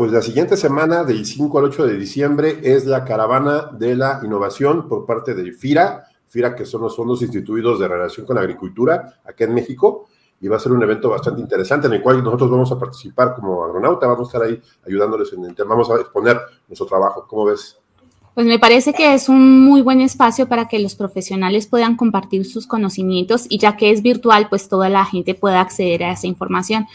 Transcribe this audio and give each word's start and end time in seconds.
Pues 0.00 0.12
la 0.12 0.22
siguiente 0.22 0.56
semana, 0.56 1.04
del 1.04 1.26
5 1.26 1.58
al 1.58 1.66
8 1.66 1.86
de 1.88 1.98
diciembre, 1.98 2.58
es 2.62 2.86
la 2.86 3.04
caravana 3.04 3.68
de 3.70 3.94
la 3.94 4.22
innovación 4.24 4.88
por 4.88 5.04
parte 5.04 5.34
de 5.34 5.52
FIRA, 5.52 6.04
FIRA 6.26 6.54
que 6.54 6.64
son 6.64 6.80
los 6.80 6.96
fondos 6.96 7.20
instituidos 7.20 7.78
de 7.78 7.86
relación 7.86 8.24
con 8.24 8.36
la 8.36 8.40
agricultura 8.40 9.20
acá 9.22 9.44
en 9.44 9.52
México, 9.52 10.08
y 10.40 10.48
va 10.48 10.56
a 10.56 10.58
ser 10.58 10.72
un 10.72 10.82
evento 10.82 11.10
bastante 11.10 11.42
interesante 11.42 11.86
en 11.86 11.92
el 11.92 12.02
cual 12.02 12.24
nosotros 12.24 12.50
vamos 12.50 12.72
a 12.72 12.78
participar 12.78 13.34
como 13.34 13.62
agronauta, 13.62 14.06
vamos 14.06 14.26
a 14.26 14.38
estar 14.38 14.48
ahí 14.48 14.58
ayudándoles 14.86 15.34
en 15.34 15.44
el 15.44 15.54
tema, 15.54 15.74
vamos 15.74 15.90
a 15.90 15.96
exponer 15.96 16.40
nuestro 16.66 16.86
trabajo. 16.86 17.26
¿Cómo 17.28 17.44
ves? 17.44 17.76
Pues 18.34 18.46
me 18.46 18.58
parece 18.58 18.94
que 18.94 19.12
es 19.12 19.28
un 19.28 19.60
muy 19.66 19.82
buen 19.82 20.00
espacio 20.00 20.48
para 20.48 20.66
que 20.66 20.78
los 20.78 20.94
profesionales 20.94 21.66
puedan 21.66 21.98
compartir 21.98 22.46
sus 22.46 22.66
conocimientos 22.66 23.44
y 23.50 23.58
ya 23.58 23.76
que 23.76 23.90
es 23.90 24.00
virtual, 24.00 24.46
pues 24.48 24.66
toda 24.66 24.88
la 24.88 25.04
gente 25.04 25.34
pueda 25.34 25.60
acceder 25.60 26.04
a 26.04 26.12
esa 26.12 26.26
información. 26.26 26.86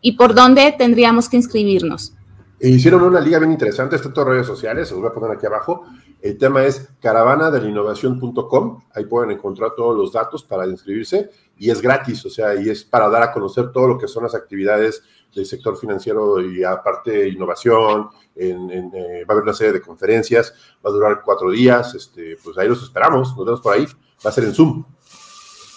¿Y 0.00 0.12
por 0.12 0.34
dónde 0.34 0.74
tendríamos 0.78 1.28
que 1.28 1.36
inscribirnos? 1.36 2.14
Hicieron 2.62 3.02
una 3.02 3.20
liga 3.20 3.38
bien 3.38 3.52
interesante, 3.52 3.96
está 3.96 4.08
en 4.08 4.14
todas 4.14 4.28
redes 4.28 4.46
sociales, 4.46 4.86
se 4.86 4.92
los 4.92 5.02
voy 5.02 5.10
a 5.10 5.14
poner 5.14 5.30
aquí 5.30 5.46
abajo. 5.46 5.86
El 6.20 6.36
tema 6.36 6.62
es 6.62 6.90
caravanadelinnovación.com, 7.00 8.82
ahí 8.94 9.06
pueden 9.06 9.30
encontrar 9.30 9.70
todos 9.74 9.96
los 9.96 10.12
datos 10.12 10.44
para 10.44 10.66
inscribirse 10.66 11.30
y 11.56 11.70
es 11.70 11.80
gratis, 11.80 12.26
o 12.26 12.30
sea, 12.30 12.54
y 12.54 12.68
es 12.68 12.84
para 12.84 13.08
dar 13.08 13.22
a 13.22 13.32
conocer 13.32 13.72
todo 13.72 13.88
lo 13.88 13.98
que 13.98 14.06
son 14.06 14.24
las 14.24 14.34
actividades 14.34 15.02
del 15.34 15.46
sector 15.46 15.78
financiero 15.78 16.38
y 16.38 16.62
aparte 16.62 17.28
innovación, 17.28 18.08
eh, 18.36 18.54
va 18.54 19.32
a 19.32 19.32
haber 19.32 19.44
una 19.44 19.54
serie 19.54 19.72
de 19.72 19.80
conferencias, 19.80 20.52
va 20.84 20.90
a 20.90 20.92
durar 20.92 21.22
cuatro 21.24 21.50
días, 21.50 21.94
este, 21.94 22.36
pues 22.44 22.58
ahí 22.58 22.68
los 22.68 22.82
esperamos, 22.82 23.34
nos 23.36 23.46
vemos 23.46 23.60
por 23.62 23.74
ahí, 23.74 23.86
va 23.86 24.28
a 24.28 24.32
ser 24.32 24.44
en 24.44 24.54
Zoom. 24.54 24.84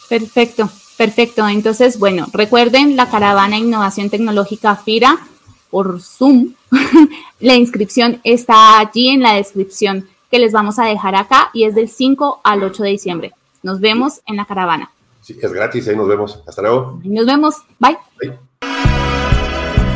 Perfecto, 0.09 0.69
perfecto. 0.97 1.47
Entonces, 1.47 1.97
bueno, 1.97 2.27
recuerden 2.33 2.97
la 2.97 3.09
caravana 3.09 3.57
Innovación 3.57 4.09
Tecnológica 4.09 4.75
FIRA 4.75 5.17
por 5.73 5.99
Zoom. 5.99 6.53
la 7.39 7.55
inscripción 7.55 8.21
está 8.23 8.79
allí 8.79 9.09
en 9.09 9.23
la 9.23 9.33
descripción 9.33 10.07
que 10.29 10.37
les 10.37 10.51
vamos 10.51 10.77
a 10.77 10.85
dejar 10.85 11.15
acá 11.15 11.49
y 11.51 11.63
es 11.63 11.73
del 11.73 11.89
5 11.89 12.41
al 12.43 12.63
8 12.63 12.83
de 12.83 12.89
diciembre. 12.89 13.31
Nos 13.63 13.79
vemos 13.79 14.21
en 14.27 14.35
la 14.35 14.45
caravana. 14.45 14.91
Sí, 15.21 15.35
es 15.41 15.51
gratis, 15.51 15.87
ahí 15.87 15.95
nos 15.95 16.07
vemos. 16.07 16.43
Hasta 16.45 16.61
luego. 16.61 17.01
nos 17.03 17.25
vemos. 17.25 17.55
Bye. 17.79 17.97
Bye. 18.21 18.37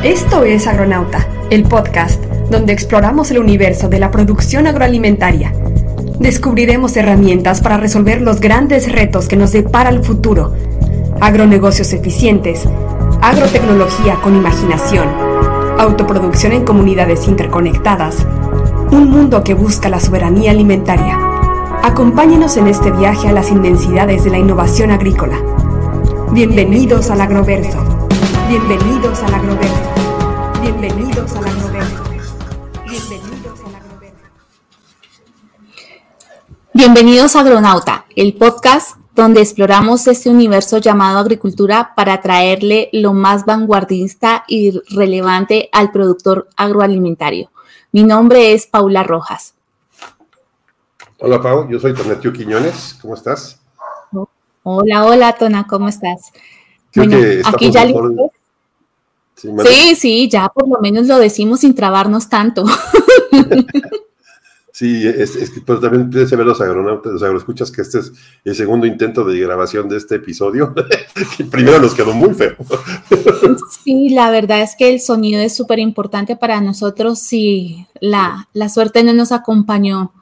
Esto 0.03 0.43
es 0.43 0.65
Agronauta, 0.65 1.27
el 1.51 1.63
podcast 1.63 2.23
donde 2.49 2.73
exploramos 2.73 3.29
el 3.29 3.37
universo 3.37 3.87
de 3.87 3.99
la 3.99 4.09
producción 4.09 4.65
agroalimentaria. 4.65 5.53
Descubriremos 6.19 6.97
herramientas 6.97 7.61
para 7.61 7.77
resolver 7.77 8.21
los 8.21 8.39
grandes 8.39 8.91
retos 8.91 9.27
que 9.27 9.35
nos 9.35 9.51
depara 9.51 9.91
el 9.91 10.03
futuro. 10.03 10.55
Agronegocios 11.21 11.93
eficientes, 11.93 12.63
agrotecnología 13.21 14.15
con 14.23 14.35
imaginación 14.35 15.26
autoproducción 15.77 16.53
en 16.53 16.65
comunidades 16.65 17.27
interconectadas, 17.27 18.25
un 18.91 19.09
mundo 19.09 19.43
que 19.43 19.53
busca 19.53 19.89
la 19.89 19.99
soberanía 19.99 20.51
alimentaria. 20.51 21.17
Acompáñenos 21.83 22.57
en 22.57 22.67
este 22.67 22.91
viaje 22.91 23.27
a 23.27 23.31
las 23.31 23.51
inmensidades 23.51 24.23
de 24.23 24.31
la 24.31 24.39
innovación 24.39 24.91
agrícola. 24.91 25.37
Bienvenidos 26.31 27.09
al 27.09 27.21
agroverso. 27.21 27.77
Bienvenidos 28.49 29.21
al 29.23 29.33
agroverso. 29.33 29.75
Bienvenidos 30.61 31.35
al 31.35 31.47
agroverso. 31.47 31.97
Bienvenidos 32.85 33.59
al 33.65 33.75
agroverso. 33.75 34.23
Bienvenidos 36.73 37.35
a 37.35 37.39
Agronauta, 37.41 38.05
el 38.15 38.33
podcast 38.33 38.96
donde 39.17 39.41
exploramos 39.41 40.05
este 40.05 40.29
universo 40.29 40.77
llamado 40.77 41.17
agricultura 41.17 41.93
para 41.95 42.21
traerle 42.21 42.89
lo 42.93 43.13
más 43.13 43.45
vanguardista 43.45 44.45
y 44.47 44.79
relevante 44.95 45.69
al 45.71 45.91
productor 45.91 46.47
agroalimentario. 46.55 47.49
Mi 47.91 48.03
nombre 48.03 48.53
es 48.53 48.67
Paula 48.67 49.01
Rojas. 49.01 49.55
Hola 51.17 51.41
Pau, 51.41 51.67
yo 51.67 51.79
soy 51.79 51.95
Tonatio 51.95 52.31
Quiñones, 52.31 52.95
¿cómo 53.01 53.15
estás? 53.15 53.59
Hola, 54.61 55.05
hola 55.05 55.33
Tona, 55.33 55.65
¿cómo 55.65 55.87
estás? 55.87 56.31
bueno, 56.95 57.17
aquí 57.45 57.71
ya 57.71 57.87
sí, 59.35 59.95
sí, 59.95 60.29
ya 60.29 60.47
por 60.49 60.67
lo 60.67 60.79
menos 60.79 61.07
lo 61.07 61.17
decimos 61.17 61.61
sin 61.61 61.73
trabarnos 61.73 62.29
tanto. 62.29 62.65
Sí, 64.77 65.07
es, 65.07 65.31
que 65.49 65.61
pero 65.61 65.79
también 65.79 66.11
que 66.11 66.35
ver 66.35 66.45
los 66.45 66.61
agronautas, 66.61 67.11
los 67.11 67.23
agroescuchas, 67.23 67.71
que 67.71 67.81
este 67.81 67.97
es 67.97 68.11
el 68.45 68.53
segundo 68.53 68.85
intento 68.85 69.23
de 69.23 69.39
grabación 69.39 69.89
de 69.89 69.97
este 69.97 70.17
episodio. 70.17 70.75
el 71.39 71.47
primero 71.47 71.79
nos 71.79 71.95
quedó 71.95 72.13
muy 72.13 72.35
feo. 72.35 72.55
sí, 73.83 74.09
la 74.09 74.29
verdad 74.29 74.61
es 74.61 74.75
que 74.77 74.93
el 74.93 75.01
sonido 75.01 75.41
es 75.41 75.55
súper 75.55 75.79
importante 75.79 76.35
para 76.35 76.61
nosotros 76.61 77.33
y 77.33 77.87
la, 78.01 78.49
la, 78.53 78.69
suerte 78.69 79.03
no 79.03 79.13
nos 79.13 79.31
acompañó 79.31 80.13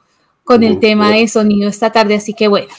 con 0.42 0.62
el 0.62 0.80
tema 0.80 1.10
de 1.10 1.28
sonido 1.28 1.68
esta 1.68 1.92
tarde, 1.92 2.14
así 2.14 2.32
que 2.32 2.48
bueno, 2.48 2.72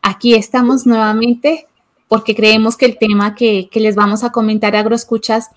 aquí 0.00 0.32
estamos 0.32 0.86
nuevamente 0.86 1.66
porque 2.08 2.34
creemos 2.34 2.78
que 2.78 2.86
el 2.86 2.96
tema 2.96 3.34
que, 3.34 3.68
que 3.70 3.80
les 3.80 3.94
vamos 3.94 4.24
a 4.24 4.32
comentar 4.32 4.74
agroescuchas 4.74 5.50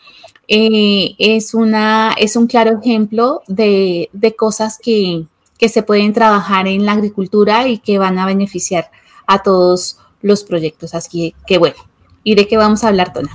eh, 0.49 1.15
es, 1.19 1.53
una, 1.53 2.13
es 2.17 2.35
un 2.35 2.47
claro 2.47 2.81
ejemplo 2.81 3.43
de, 3.47 4.09
de 4.11 4.35
cosas 4.35 4.77
que 4.77 5.25
que 5.63 5.69
se 5.69 5.81
pueden 5.81 6.11
trabajar 6.11 6.67
en 6.67 6.85
la 6.85 6.91
agricultura 6.91 7.69
y 7.69 7.77
que 7.77 7.97
van 7.97 8.19
a 8.19 8.25
beneficiar 8.25 8.91
a 9.25 9.41
todos 9.41 9.97
los 10.21 10.43
proyectos. 10.43 10.93
Así 10.93 11.33
que 11.47 11.57
bueno, 11.57 11.77
¿y 12.21 12.35
de 12.35 12.49
qué 12.49 12.57
vamos 12.57 12.83
a 12.83 12.89
hablar, 12.89 13.13
Tona? 13.13 13.29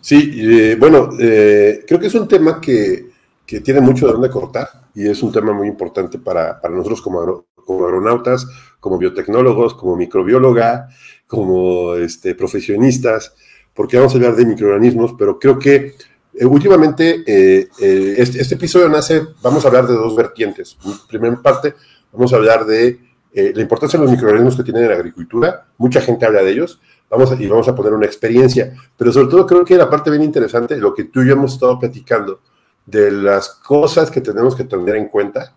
Sí, 0.00 0.30
eh, 0.32 0.76
bueno, 0.78 1.08
eh, 1.18 1.84
creo 1.88 1.98
que 1.98 2.06
es 2.06 2.14
un 2.14 2.28
tema 2.28 2.60
que, 2.60 3.10
que, 3.44 3.58
tiene 3.62 3.80
mucho 3.80 4.06
de 4.06 4.12
dónde 4.12 4.30
cortar 4.30 4.68
y 4.94 5.08
es 5.08 5.24
un 5.24 5.32
tema 5.32 5.52
muy 5.52 5.66
importante 5.66 6.20
para, 6.20 6.60
para 6.60 6.72
nosotros 6.72 7.02
como, 7.02 7.46
como 7.56 7.84
aeronautas, 7.84 8.46
como 8.78 8.96
biotecnólogos, 8.96 9.74
como 9.74 9.96
microbióloga, 9.96 10.88
como 11.26 11.96
este, 11.96 12.36
profesionistas, 12.36 13.34
porque 13.74 13.96
vamos 13.96 14.12
a 14.12 14.18
hablar 14.18 14.36
de 14.36 14.46
microorganismos, 14.46 15.16
pero 15.18 15.40
creo 15.40 15.58
que 15.58 15.94
últimamente, 16.42 17.22
eh, 17.26 17.68
eh, 17.80 18.14
este, 18.18 18.40
este, 18.40 18.54
episodio 18.56 18.88
nace, 18.88 19.22
vamos 19.42 19.64
a 19.64 19.68
hablar 19.68 19.86
de 19.86 19.94
dos 19.94 20.16
vertientes. 20.16 20.76
En 20.84 20.92
primera 21.08 21.40
parte, 21.40 21.74
vamos 22.12 22.32
a 22.32 22.36
hablar 22.36 22.64
de 22.66 22.98
la 23.36 23.60
importancia 23.60 23.98
de 23.98 24.04
los 24.04 24.12
microorganismos 24.12 24.56
que 24.56 24.62
tienen 24.62 24.84
en 24.84 24.90
la 24.90 24.94
agricultura. 24.94 25.66
Mucha 25.76 26.00
gente 26.00 26.24
habla 26.24 26.42
de 26.42 26.52
ellos. 26.52 26.80
Vamos 27.10 27.32
a, 27.32 27.34
y 27.34 27.48
vamos 27.48 27.66
a 27.66 27.74
poner 27.74 27.92
una 27.92 28.06
experiencia. 28.06 28.72
Pero 28.96 29.12
sobre 29.12 29.28
todo 29.28 29.44
creo 29.44 29.64
que 29.64 29.76
la 29.76 29.90
parte 29.90 30.08
bien 30.08 30.22
interesante, 30.22 30.76
lo 30.76 30.94
que 30.94 31.04
tú 31.04 31.22
y 31.22 31.26
yo 31.26 31.32
hemos 31.32 31.54
estado 31.54 31.78
platicando, 31.78 32.40
de 32.86 33.10
las 33.10 33.48
cosas 33.48 34.10
que 34.10 34.20
tenemos 34.20 34.54
que 34.54 34.64
tener 34.64 34.94
en 34.96 35.08
cuenta 35.08 35.52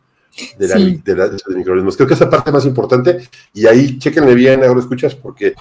de, 0.58 0.68
la, 0.68 0.76
de, 0.76 1.16
los 1.16 1.56
microorganismos. 1.56 1.98
Creo 1.98 2.08
que 2.08 2.16
esa 2.16 2.30
parte 2.30 2.52
más 2.52 2.66
importante. 2.66 3.30
Y 3.54 3.68
ahí 3.68 4.00
chequenle 4.00 4.34
bien, 4.34 4.64
ahora 4.64 4.80
escuchas, 4.80 5.14
porque 5.14 5.54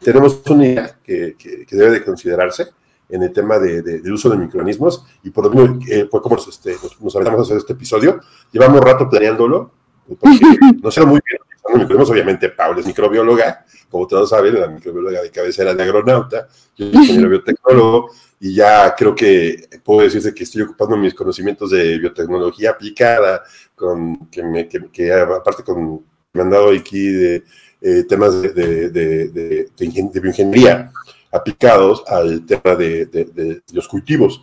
tenemos 0.00 0.42
una 0.50 0.66
idea 0.66 0.98
que, 1.02 1.34
que, 1.38 1.64
que 1.64 1.76
debe 1.76 1.92
de 1.92 2.04
considerarse 2.04 2.68
en 3.10 3.22
el 3.22 3.32
tema 3.32 3.58
de, 3.58 4.00
uso 4.12 4.28
de 4.30 4.36
microorganismos. 4.36 5.04
Y 5.22 5.30
por 5.30 5.44
lo 5.44 5.50
mismo 5.50 5.78
eh, 5.88 6.08
fue 6.10 6.22
como 6.22 6.36
nos, 6.36 6.48
este, 6.48 6.76
nos, 7.00 7.16
a 7.16 7.42
hacer 7.42 7.56
este 7.56 7.72
episodio. 7.72 8.20
Llevamos 8.52 8.80
rato 8.80 9.08
planeándolo, 9.08 9.72
porque 10.06 10.38
no 10.82 10.90
sé 10.90 11.04
muy 11.04 11.20
bien 11.24 11.40
obviamente 11.72 12.48
Paula 12.50 12.80
es 12.80 12.86
microbióloga, 12.86 13.64
como 13.88 14.06
todos 14.06 14.30
saben, 14.30 14.58
la 14.58 14.68
microbióloga 14.68 15.22
de 15.22 15.30
cabecera 15.30 15.74
de 15.74 15.82
agronauta, 15.82 16.48
yo 16.76 16.90
soy 16.90 16.96
ingeniero 16.96 17.28
biotecnólogo 17.30 18.10
y 18.40 18.54
ya 18.54 18.94
creo 18.96 19.14
que 19.14 19.68
puedo 19.84 20.02
decirse 20.02 20.34
que 20.34 20.44
estoy 20.44 20.62
ocupando 20.62 20.96
mis 20.96 21.14
conocimientos 21.14 21.70
de 21.70 21.98
biotecnología 21.98 22.70
aplicada, 22.70 23.42
con, 23.74 24.28
que, 24.30 24.42
me, 24.42 24.68
que, 24.68 25.12
aparte 25.12 25.62
con, 25.62 26.04
me 26.32 26.42
han 26.42 26.50
dado 26.50 26.70
aquí 26.70 27.06
de 27.08 27.44
eh, 27.82 28.04
temas 28.08 28.40
de, 28.40 28.52
de, 28.52 28.90
de, 28.90 29.68
de 29.76 30.20
bioingeniería 30.20 30.92
aplicados 31.32 32.02
al 32.06 32.44
tema 32.46 32.74
de, 32.74 33.62
los 33.72 33.88
cultivos. 33.88 34.42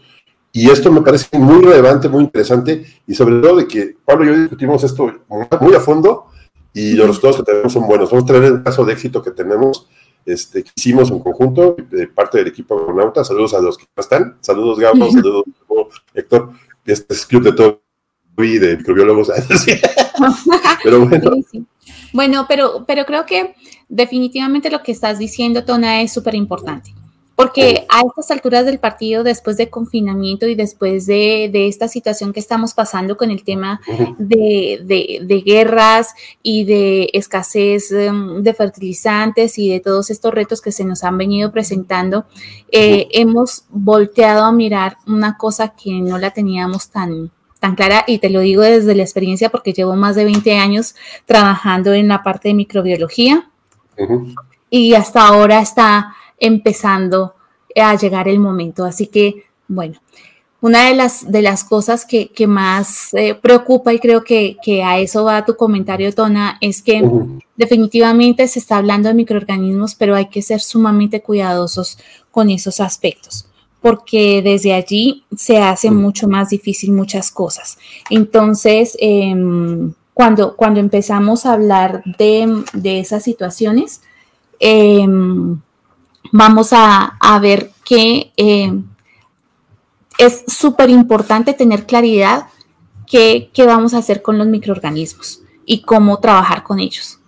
Y 0.51 0.69
esto 0.69 0.91
me 0.91 1.01
parece 1.01 1.37
muy 1.37 1.61
relevante, 1.61 2.09
muy 2.09 2.23
interesante, 2.23 2.85
y 3.05 3.13
sobre 3.13 3.39
todo 3.39 3.57
de 3.57 3.67
que 3.67 3.95
Pablo 4.03 4.25
y 4.25 4.27
yo 4.27 4.41
discutimos 4.41 4.83
esto 4.83 5.11
muy 5.61 5.75
a 5.75 5.79
fondo, 5.79 6.27
y 6.73 6.93
los 6.93 7.07
resultados 7.07 7.37
que 7.37 7.43
tenemos 7.43 7.73
son 7.73 7.87
buenos. 7.87 8.09
Vamos 8.11 8.23
a 8.23 8.33
tener 8.33 8.43
el 8.43 8.63
caso 8.63 8.85
de 8.85 8.93
éxito 8.93 9.21
que 9.21 9.31
tenemos, 9.31 9.87
este, 10.25 10.63
que 10.63 10.71
hicimos 10.75 11.09
en 11.09 11.19
conjunto, 11.19 11.75
de 11.89 12.07
parte 12.07 12.37
del 12.37 12.47
equipo 12.47 12.77
Agronauta. 12.77 13.23
Saludos 13.23 13.53
a 13.53 13.61
los 13.61 13.77
que 13.77 13.85
están. 13.95 14.37
Saludos, 14.41 14.79
Gabo, 14.79 15.11
saludos, 15.11 15.43
Héctor. 16.13 16.51
Este 16.85 17.13
es 17.13 17.25
club 17.25 17.43
de 17.43 17.51
todo 17.53 17.81
y 18.37 18.57
de 18.59 18.77
microbiólogos. 18.77 19.29
pero 20.83 21.05
bueno. 21.05 21.31
Bueno, 22.13 22.45
pero, 22.47 22.85
pero 22.85 23.05
creo 23.05 23.25
que 23.25 23.55
definitivamente 23.89 24.69
lo 24.69 24.83
que 24.83 24.91
estás 24.91 25.19
diciendo, 25.19 25.63
Tona, 25.63 26.01
es 26.01 26.13
súper 26.13 26.35
importante. 26.35 26.93
porque 27.35 27.85
a 27.89 28.01
estas 28.01 28.31
alturas 28.31 28.65
del 28.65 28.79
partido, 28.79 29.23
después 29.23 29.57
de 29.57 29.69
confinamiento 29.69 30.47
y 30.47 30.55
después 30.55 31.05
de, 31.05 31.51
esta 31.67 31.87
situación 31.87 32.33
que 32.33 32.39
estamos 32.39 32.73
pasando 32.73 33.15
con 33.15 33.29
el 33.29 33.43
tema 33.43 33.79
de, 34.17 35.43
guerras 35.45 36.15
y 36.41 36.63
de 36.63 37.11
escasez 37.13 37.91
em, 37.91 38.41
de 38.41 38.53
fertilizantes 38.55 39.59
y 39.59 39.69
de 39.69 39.79
todos 39.79 40.09
estos 40.09 40.33
retos 40.33 40.61
que 40.61 40.71
se 40.71 40.83
nos 40.83 41.03
han 41.03 41.15
venido 41.15 41.51
presentando, 41.51 42.25
eh, 42.71 43.07
hemos 43.11 43.65
volteado 43.69 44.43
a 44.43 44.51
mirar 44.51 44.97
una 45.05 45.37
cosa 45.37 45.75
que 45.75 45.91
no 45.91 46.17
la 46.17 46.31
teníamos 46.31 46.89
tan, 46.89 47.29
tan 47.59 47.75
clara 47.75 48.03
y 48.07 48.17
te 48.17 48.31
lo 48.31 48.39
digo 48.39 48.63
desde 48.63 48.95
la 48.95 49.03
experiencia 49.03 49.49
porque 49.49 49.73
llevo 49.73 49.95
más 49.95 50.15
de 50.15 50.25
20 50.25 50.57
años 50.57 50.95
trabajando 51.25 51.93
en 51.93 52.07
la 52.07 52.23
parte 52.23 52.47
de 52.47 52.55
microbiología 52.55 53.47
y 54.69 54.93
hasta 54.93 55.27
ahora 55.27 55.61
está 55.61 56.15
empezando 56.39 57.35
a 57.75 57.95
llegar 57.95 58.27
el 58.27 58.39
momento. 58.39 58.85
Así 58.85 59.07
que, 59.07 59.45
bueno, 59.67 59.99
una 60.59 60.87
de 60.87 60.95
las, 60.95 61.31
de 61.31 61.41
las 61.41 61.63
cosas 61.63 62.05
que, 62.05 62.47
más 62.47 63.13
eh, 63.13 63.35
preocupa 63.35 63.93
y 63.93 63.99
creo 63.99 64.23
que, 64.23 64.57
a 64.83 64.99
eso 64.99 65.23
va 65.23 65.45
tu 65.45 65.55
comentario, 65.55 66.13
Tona, 66.13 66.57
es 66.61 66.81
que 66.81 67.07
definitivamente 67.55 68.47
se 68.47 68.59
está 68.59 68.77
hablando 68.77 69.07
de 69.09 69.15
microorganismos, 69.15 69.95
pero 69.95 70.15
hay 70.15 70.27
que 70.27 70.41
ser 70.41 70.59
sumamente 70.61 71.21
cuidadosos 71.21 71.99
con 72.31 72.49
esos 72.49 72.79
aspectos, 72.79 73.47
porque 73.81 74.41
desde 74.41 74.73
allí 74.73 75.25
se 75.35 75.59
hace 75.59 75.91
mucho 75.91 76.27
más 76.27 76.49
difícil 76.49 76.91
muchas 76.91 77.29
cosas. 77.29 77.77
Entonces, 78.09 78.97
em, 78.99 79.93
cuando, 80.17 80.55
cuando 80.55 80.79
empezamos 80.79 81.45
a 81.45 81.53
hablar 81.53 82.01
de, 82.17 82.63
de 82.73 82.99
esas 82.99 83.23
situaciones, 83.23 84.01
eh, 84.59 85.05
vamos 86.31 86.69
a, 86.71 87.39
ver 87.39 87.69
que 87.85 88.31
eh, 88.35 88.73
es 90.17 90.43
súper 90.47 90.89
importante 90.89 91.53
tener 91.53 91.85
claridad 91.85 92.47
qué, 93.05 93.51
vamos 93.57 93.93
a 93.93 93.99
hacer 93.99 94.23
con 94.23 94.39
los 94.39 94.47
microorganismos 94.47 95.43
y 95.67 95.83
cómo 95.83 96.19
trabajar 96.19 96.63
con 96.63 96.79
ellos. 96.79 97.19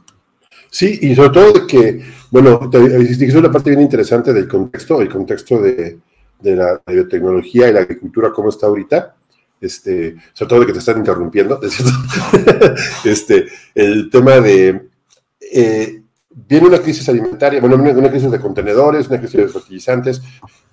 Sí, 0.72 0.98
y 1.00 1.14
sobre 1.14 1.30
todo 1.30 1.68
que, 1.68 2.04
bueno, 2.32 2.72
es 2.74 3.36
una 3.36 3.52
parte 3.52 3.70
bien 3.70 3.84
interesante 3.84 4.34
del 4.34 4.48
contexto, 4.48 5.00
el 5.00 5.10
contexto 5.10 5.62
de, 5.62 6.00
la 6.42 6.82
biotecnología 6.88 7.70
y 7.70 7.74
la 7.74 7.82
agricultura, 7.82 8.32
cómo 8.34 8.50
está 8.50 8.66
ahorita, 8.66 9.16
este, 9.62 10.16
sobre 10.34 10.50
todo 10.50 10.60
de 10.62 10.66
que 10.68 10.74
te 10.74 10.80
están 10.80 10.98
interrumpiendo, 10.98 11.60
este, 13.06 13.48
el 13.76 14.10
tema 14.10 14.40
de 14.40 14.90
eh, 15.40 16.02
viene 16.48 16.68
una 16.68 16.80
crisis 16.80 17.08
alimentaria, 17.10 17.60
bueno, 17.60 17.76
una, 17.76 18.10
crisis 18.10 18.32
de 18.32 18.40
contenedores, 18.40 19.08
una 19.08 19.20
crisis 19.20 19.40
de 19.40 19.48
fertilizantes, 19.48 20.22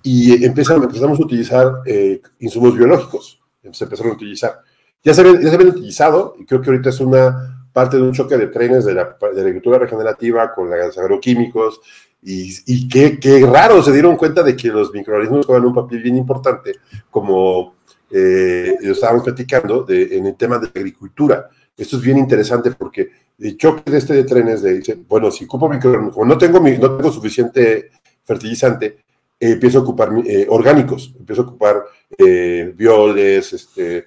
y 0.03 0.45
empezamos 0.45 1.19
a 1.19 1.23
utilizar 1.23 1.81
eh, 1.85 2.21
insumos 2.39 2.75
biológicos, 2.75 3.41
se 3.71 3.83
empezaron 3.83 4.13
a 4.13 4.15
utilizar. 4.15 4.61
Ya 5.03 5.13
se, 5.13 5.21
habían, 5.21 5.41
ya 5.41 5.57
utilizado, 5.57 6.35
y 6.39 6.45
creo 6.45 6.61
que 6.61 6.69
ahorita 6.69 6.89
es 6.89 6.99
una 6.99 7.67
parte 7.73 7.97
de 7.97 8.03
un 8.03 8.13
choque 8.13 8.37
de 8.37 8.47
trenes 8.47 8.85
de 8.85 8.93
la, 8.93 9.17
agricultura 9.21 9.79
regenerativa 9.79 10.53
con 10.53 10.69
los 10.69 10.97
agroquímicos, 10.97 11.81
y, 12.21 12.55
y 12.65 12.87
qué, 12.87 13.45
raro, 13.45 13.81
se 13.83 13.91
dieron 13.91 14.15
cuenta 14.15 14.43
de 14.43 14.55
que 14.55 14.69
los 14.69 14.91
microorganismos 14.91 15.45
juegan 15.45 15.65
un 15.65 15.73
papel 15.73 16.01
bien 16.01 16.17
importante, 16.17 16.73
como 17.09 17.75
eh, 18.11 18.75
estábamos 18.81 19.23
platicando, 19.23 19.83
de, 19.83 20.17
en 20.17 20.25
el 20.25 20.35
tema 20.35 20.57
de 20.59 20.67
agricultura. 20.67 21.49
Esto 21.75 21.97
es 21.97 22.01
bien 22.01 22.17
interesante 22.17 22.71
porque 22.71 23.09
el 23.39 23.57
choque 23.57 23.91
de 23.91 23.97
este 23.97 24.13
de 24.13 24.23
trenes 24.23 24.61
de, 24.61 24.99
bueno, 25.07 25.29
si 25.29 25.45
ocupo 25.45 25.69
micro, 25.69 26.11
como 26.11 26.25
no 26.25 26.37
tengo, 26.37 26.59
no 26.59 26.97
tengo 26.97 27.11
suficiente 27.11 27.91
fertilizante, 28.23 28.97
eh, 29.39 29.51
empiezo 29.51 29.79
a 29.79 29.81
ocupar 29.81 30.09
eh, 30.25 30.47
orgánicos, 30.49 31.13
empiezo 31.17 31.43
a 31.43 31.45
ocupar 31.45 31.83
eh, 32.17 32.73
violes, 32.75 33.53
este, 33.53 34.05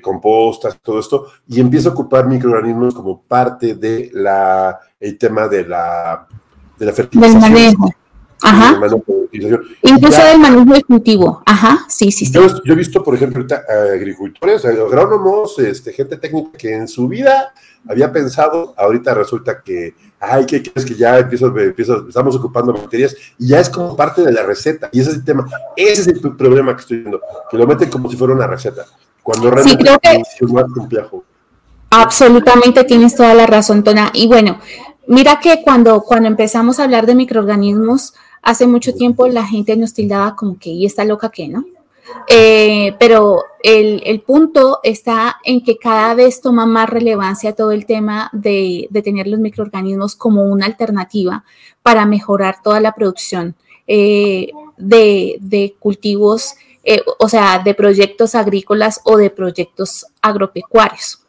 compostas, 0.00 0.78
todo 0.80 1.00
esto, 1.00 1.26
y 1.48 1.60
empiezo 1.60 1.90
a 1.90 1.92
ocupar 1.92 2.26
microorganismos 2.26 2.94
como 2.94 3.22
parte 3.22 3.74
de 3.74 4.10
la, 4.12 4.78
el 4.98 5.18
tema 5.18 5.48
de 5.48 5.66
la, 5.66 6.26
de 6.78 6.86
la 6.86 6.92
fertilización. 6.92 7.40
Del 7.40 7.50
manejo. 7.50 7.90
Ajá. 8.42 8.80
Incluso 9.82 10.24
del 10.24 10.38
manejo 10.38 10.86
cultivo. 10.86 11.42
Ajá, 11.46 11.86
sí, 11.88 12.12
sí, 12.12 12.26
sí. 12.26 12.32
Yo, 12.32 12.72
he 12.72 12.76
visto, 12.76 13.02
por 13.02 13.14
ejemplo, 13.14 13.44
agricultores, 13.94 14.64
agrónomos, 14.64 15.58
este, 15.58 15.92
gente 15.92 16.16
técnica 16.16 16.50
que 16.58 16.74
en 16.74 16.88
su 16.88 17.08
vida 17.08 17.52
había 17.88 18.12
pensado, 18.12 18.74
ahorita 18.76 19.14
resulta 19.14 19.62
que, 19.62 19.94
ay, 20.20 20.46
¿qué 20.46 20.62
es 20.74 20.84
que 20.84 20.94
ya 20.94 21.18
empiezo, 21.18 21.56
empiezo, 21.58 22.06
estamos 22.08 22.36
ocupando 22.36 22.72
bacterias 22.72 23.16
y 23.38 23.48
ya 23.48 23.60
es 23.60 23.68
como 23.68 23.96
parte 23.96 24.22
de 24.22 24.32
la 24.32 24.42
receta. 24.42 24.88
Y 24.92 25.00
ese 25.00 25.10
es 25.10 25.16
el 25.16 25.24
tema, 25.24 25.46
ese 25.76 26.02
es 26.02 26.08
el 26.08 26.36
problema 26.36 26.74
que 26.74 26.82
estoy 26.82 26.98
viendo, 26.98 27.20
que 27.50 27.56
lo 27.56 27.66
meten 27.66 27.90
como 27.90 28.10
si 28.10 28.16
fuera 28.16 28.34
una 28.34 28.46
receta, 28.46 28.84
cuando 29.22 29.50
realmente 29.50 29.84
sí, 29.84 29.98
creo 30.00 30.20
es 30.40 30.52
más 30.52 30.64
complejo. 30.72 31.24
Absolutamente 31.90 32.84
tienes 32.84 33.14
toda 33.14 33.34
la 33.34 33.46
razón, 33.46 33.84
Tona. 33.84 34.10
Y 34.14 34.26
bueno, 34.26 34.58
mira 35.06 35.40
que 35.40 35.60
cuando, 35.62 36.02
cuando 36.02 36.28
empezamos 36.28 36.78
a 36.78 36.84
hablar 36.84 37.04
de 37.04 37.14
microorganismos, 37.14 38.14
hace 38.42 38.66
mucho 38.66 38.94
tiempo 38.94 39.26
la 39.28 39.46
gente 39.46 39.76
nos 39.76 39.94
tildaba 39.94 40.36
como 40.36 40.58
que, 40.58 40.70
¿y 40.70 40.84
está 40.84 41.04
loca 41.04 41.30
qué, 41.30 41.48
no? 41.48 41.64
Eh, 42.28 42.94
pero 42.98 43.44
el, 43.62 44.20
punto 44.20 44.80
está 44.82 45.38
en 45.44 45.62
que 45.62 45.76
cada 45.78 46.14
vez 46.14 46.40
toma 46.40 46.66
más 46.66 46.90
relevancia 46.90 47.54
todo 47.54 47.70
el 47.70 47.86
tema 47.86 48.28
de, 48.32 48.88
tener 49.04 49.26
los 49.28 49.40
microorganismos 49.40 50.16
como 50.16 50.44
una 50.44 50.66
alternativa 50.66 51.44
para 51.82 52.04
mejorar 52.04 52.56
toda 52.62 52.80
la 52.80 52.92
producción 52.92 53.54
eh, 53.86 54.50
de, 54.76 55.74
cultivos, 55.78 56.54
eh, 56.84 57.02
o 57.18 57.28
sea, 57.28 57.60
de 57.60 57.74
proyectos 57.74 58.34
agrícolas 58.34 59.00
o 59.04 59.16
de 59.16 59.30
proyectos 59.30 60.06
agropecuarios. 60.20 61.21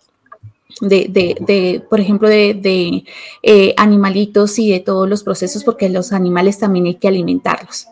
De, 0.81 1.83
por 1.89 1.99
ejemplo, 1.99 2.27
de, 2.27 3.03
animalitos 3.77 4.59
y 4.59 4.71
de 4.71 4.79
todos 4.79 5.07
los 5.07 5.23
procesos, 5.23 5.63
porque 5.63 5.89
los 5.89 6.11
animales 6.11 6.59
también 6.59 6.85
hay 6.85 6.95
que 6.95 7.07
alimentarlos. 7.07 7.87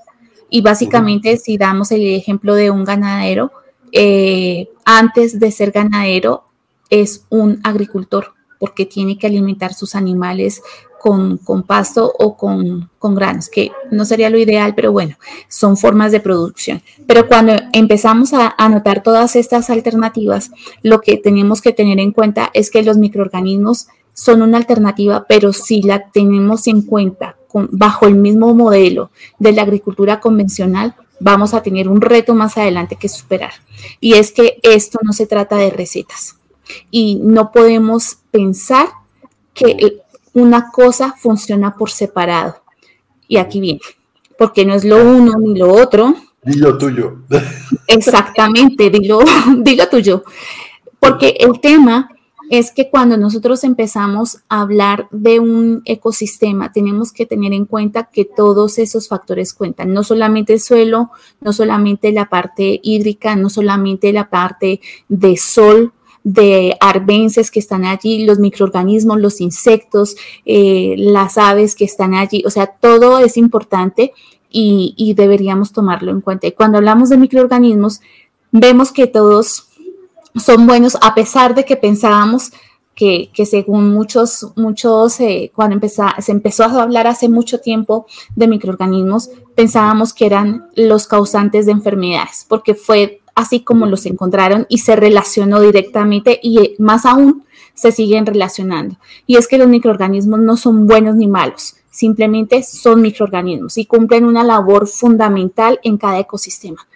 Y 0.50 0.62
básicamente, 0.62 1.38
si 1.38 1.58
damos 1.58 1.92
el 1.92 2.06
ejemplo 2.06 2.56
de 2.56 2.72
un 2.72 2.84
ganadero, 2.84 3.52
eh, 3.94 4.70
antes 4.86 5.40
de 5.40 5.52
ser 5.52 5.72
ganadero 5.72 6.44
es 6.90 7.26
un 7.30 7.62
agricultor, 7.64 8.34
porque 8.60 8.86
tiene 8.86 9.18
que 9.18 9.28
alimentar 9.28 9.74
sus 9.74 9.96
animales 9.96 10.62
con, 11.02 11.64
pasto 11.66 12.14
o 12.20 12.38
con, 12.38 12.92
granos, 13.02 13.50
que 13.50 13.72
no 13.90 14.06
sería 14.06 14.30
lo 14.30 14.38
ideal, 14.38 14.76
pero 14.76 14.92
bueno, 14.92 15.16
son 15.48 15.76
formas 15.76 16.12
de 16.12 16.20
producción. 16.20 16.84
Pero 17.08 17.28
cuando 17.28 17.54
empezamos 17.74 18.34
a, 18.34 18.54
a 18.56 18.70
notar 18.70 19.02
todas 19.02 19.36
estas 19.36 19.72
alternativas, 19.72 20.52
lo 20.84 21.02
que 21.02 21.18
tenemos 21.18 21.60
que 21.60 21.72
tener 21.72 22.00
en 22.00 22.12
cuenta 22.12 22.52
es 22.54 22.70
que 22.70 22.84
los 22.84 22.98
microorganismos 22.98 23.88
son 24.14 24.44
una 24.44 24.58
alternativa, 24.58 25.26
pero 25.28 25.54
si 25.54 25.82
la 25.82 26.12
tenemos 26.12 26.68
en 26.68 26.84
cuenta 26.84 27.36
bajo 27.72 28.06
el 28.06 28.14
mismo 28.14 28.54
modelo 28.54 29.10
de 29.40 29.54
la 29.54 29.64
agricultura 29.64 30.20
convencional, 30.20 30.94
vamos 31.20 31.56
a 31.56 31.64
tener 31.64 31.90
un 31.90 32.00
reto 32.00 32.36
más 32.36 32.60
adelante 32.60 32.96
que 32.96 33.10
superar. 33.10 33.54
Y 34.00 34.14
es 34.14 34.32
que 34.32 34.60
esto 34.62 35.00
no 35.02 35.14
se 35.14 35.26
trata 35.26 35.56
de 35.56 35.72
recetas. 35.72 36.36
Y 36.92 37.16
no 37.16 37.52
podemos 37.52 38.20
pensar 38.30 38.88
que 39.56 40.04
una 40.34 40.72
cosa 40.72 41.16
funciona 41.18 41.76
por 41.76 41.90
separado. 41.90 42.64
Y 43.28 43.38
aquí 43.38 43.60
viene, 43.60 43.82
porque 44.38 44.66
no 44.66 44.74
es 44.74 44.84
lo 44.84 44.98
uno 45.04 45.34
ni 45.40 45.58
lo 45.58 45.74
otro. 45.74 46.16
Dilo 46.44 46.78
tuyo. 46.78 47.20
Exactamente, 47.88 48.90
dilo, 48.90 49.20
dilo 49.58 49.88
tuyo. 49.88 50.24
Porque 51.00 51.38
el 51.40 51.60
tema 51.60 52.10
es 52.52 52.72
que 52.72 52.90
cuando 52.90 53.16
nosotros 53.16 53.64
empezamos 53.64 54.40
a 54.50 54.60
hablar 54.60 55.08
de 55.12 55.40
un 55.40 55.82
ecosistema, 55.86 56.74
tenemos 56.74 57.14
que 57.14 57.26
tener 57.26 57.54
en 57.54 57.64
cuenta 57.64 58.10
que 58.12 58.26
todos 58.26 58.78
esos 58.78 59.08
factores 59.08 59.54
cuentan, 59.54 59.94
no 59.94 60.04
solamente 60.04 60.52
el 60.52 60.60
suelo, 60.60 61.12
no 61.40 61.54
solamente 61.54 62.12
la 62.12 62.30
parte 62.30 62.82
hídrica, 62.84 63.38
no 63.38 63.50
solamente 63.50 64.12
la 64.12 64.30
parte 64.30 64.82
de 65.08 65.38
sol, 65.38 65.94
de 66.24 66.78
arbences 66.80 67.50
que 67.50 67.60
están 67.60 67.86
allí, 67.86 68.26
los 68.26 68.40
microorganismos, 68.40 69.20
los 69.20 69.42
insectos, 69.42 70.16
eh, 70.46 70.96
las 70.98 71.38
aves 71.38 71.76
que 71.76 71.86
están 71.86 72.14
allí, 72.14 72.44
o 72.46 72.50
sea, 72.50 72.68
todo 72.68 73.20
es 73.20 73.38
importante 73.38 74.14
y, 74.52 75.14
deberíamos 75.16 75.72
tomarlo 75.72 76.12
en 76.12 76.22
cuenta. 76.22 76.48
Y 76.48 76.52
cuando 76.52 76.78
hablamos 76.78 77.10
de 77.10 77.18
microorganismos, 77.18 78.02
vemos 78.52 78.92
que 78.92 79.08
todos 79.08 79.70
son 80.36 80.68
buenos 80.68 80.98
a 81.02 81.16
pesar 81.16 81.56
de 81.56 81.66
que 81.66 81.78
pensábamos 81.78 82.52
que, 82.94 83.32
según 83.46 83.92
muchos, 83.94 84.52
muchos, 84.56 85.20
eh, 85.22 85.52
cuando 85.56 85.80
se 85.88 86.32
empezó 86.32 86.66
a 86.66 86.84
hablar 86.84 87.08
hace 87.08 87.30
mucho 87.30 87.60
tiempo 87.60 88.06
de 88.36 88.48
microorganismos, 88.48 89.32
pensábamos 89.56 90.14
que 90.14 90.28
eran 90.28 90.68
los 90.76 91.08
causantes 91.08 91.66
de 91.66 91.72
enfermedades, 91.72 92.46
porque 92.48 92.76
fue 92.76 93.21
así 93.36 93.62
como 93.62 93.86
los 93.86 94.06
encontraron 94.06 94.66
y 94.70 94.80
se 94.80 94.96
relacionó 94.96 95.62
directamente 95.62 96.40
y 96.42 96.60
eh, 96.60 96.76
más 96.80 97.06
aún 97.06 97.46
se 97.74 97.92
siguen 97.92 98.26
relacionando. 98.26 98.98
Y 99.26 99.38
es 99.38 99.48
que 99.48 99.58
los 99.58 99.68
microorganismos 99.68 100.40
no 100.40 100.58
son 100.58 100.88
buenos 100.88 101.16
ni 101.16 101.28
malos, 101.28 101.76
simplemente 101.90 102.64
son 102.64 103.02
microorganismos 103.02 103.78
y 103.78 103.86
cumplen 103.86 104.26
una 104.26 104.44
labor 104.44 104.88
fundamental 104.88 105.80
en 105.84 105.98
cada 105.98 106.20
ecosistema. 106.20 106.88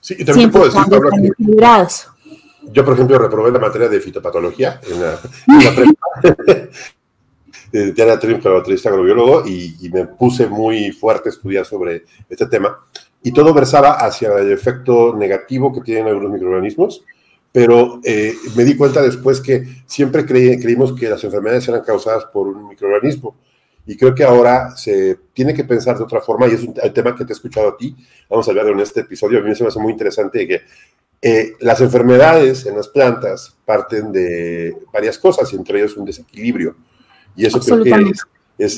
Sí, 0.00 0.16
y 0.18 0.24
también 0.24 0.50
puedo 0.50 0.66
decir, 0.66 0.82
yo, 2.72 2.84
por 2.84 2.94
ejemplo, 2.94 3.18
reprobé 3.18 3.50
la 3.50 3.58
materia 3.58 3.88
de 3.88 4.00
fitopatología 4.00 4.80
en 4.88 5.00
la, 5.00 5.18
prepa. 5.74 6.68
ya 7.72 8.04
era 8.04 8.18
triunfo 8.18 8.48
agrobiólogo 8.48 9.46
y, 9.46 9.76
y 9.80 9.88
me 9.88 10.06
puse 10.06 10.46
muy 10.46 10.92
fuerte 10.92 11.30
a 11.30 11.32
estudiar 11.32 11.64
sobre 11.64 12.04
este 12.28 12.46
tema. 12.46 12.78
Y 13.22 13.32
todo 13.32 13.52
versaba 13.52 13.92
hacia 13.92 14.32
el 14.38 14.50
efecto 14.50 15.14
negativo 15.14 15.72
que 15.72 15.82
tienen 15.82 16.06
algunos 16.06 16.32
microorganismos, 16.32 17.04
pero 17.52 18.00
eh, 18.04 18.34
me 18.56 18.64
di 18.64 18.76
cuenta 18.76 19.02
después 19.02 19.40
que 19.40 19.64
siempre 19.86 20.24
creímos 20.24 20.94
que 20.94 21.08
las 21.08 21.22
enfermedades 21.24 21.68
eran 21.68 21.82
causadas 21.82 22.24
por 22.26 22.48
un 22.48 22.68
microorganismo. 22.68 23.36
Y 23.86 23.96
creo 23.96 24.14
que 24.14 24.24
ahora 24.24 24.76
se 24.76 25.18
tiene 25.32 25.52
que 25.52 25.64
pensar 25.64 25.96
de 25.98 26.04
otra 26.04 26.20
forma, 26.20 26.46
y 26.46 26.52
es 26.52 26.62
un 26.62 26.74
el 26.80 26.92
tema 26.92 27.14
que 27.16 27.24
te 27.24 27.32
he 27.32 27.34
escuchado 27.34 27.70
a 27.70 27.76
ti, 27.76 27.96
vamos 28.28 28.46
a 28.46 28.50
hablar 28.52 28.68
en 28.68 28.80
este 28.80 29.00
episodio, 29.00 29.38
a 29.38 29.42
mí 29.42 29.54
se 29.54 29.64
me 29.64 29.68
hace 29.68 29.80
muy 29.80 29.92
interesante 29.92 30.46
que 30.46 30.60
eh, 31.22 31.54
las 31.60 31.80
enfermedades 31.80 32.64
en 32.66 32.76
las 32.76 32.88
plantas 32.88 33.56
parten 33.64 34.12
de 34.12 34.76
varias 34.92 35.18
cosas, 35.18 35.52
y 35.52 35.56
entre 35.56 35.78
ellos 35.78 35.96
un 35.96 36.04
desequilibrio. 36.04 36.76
Y 37.36 37.46
eso 37.46 37.60
creo 37.60 37.82
que 37.82 37.90
es, 37.90 38.22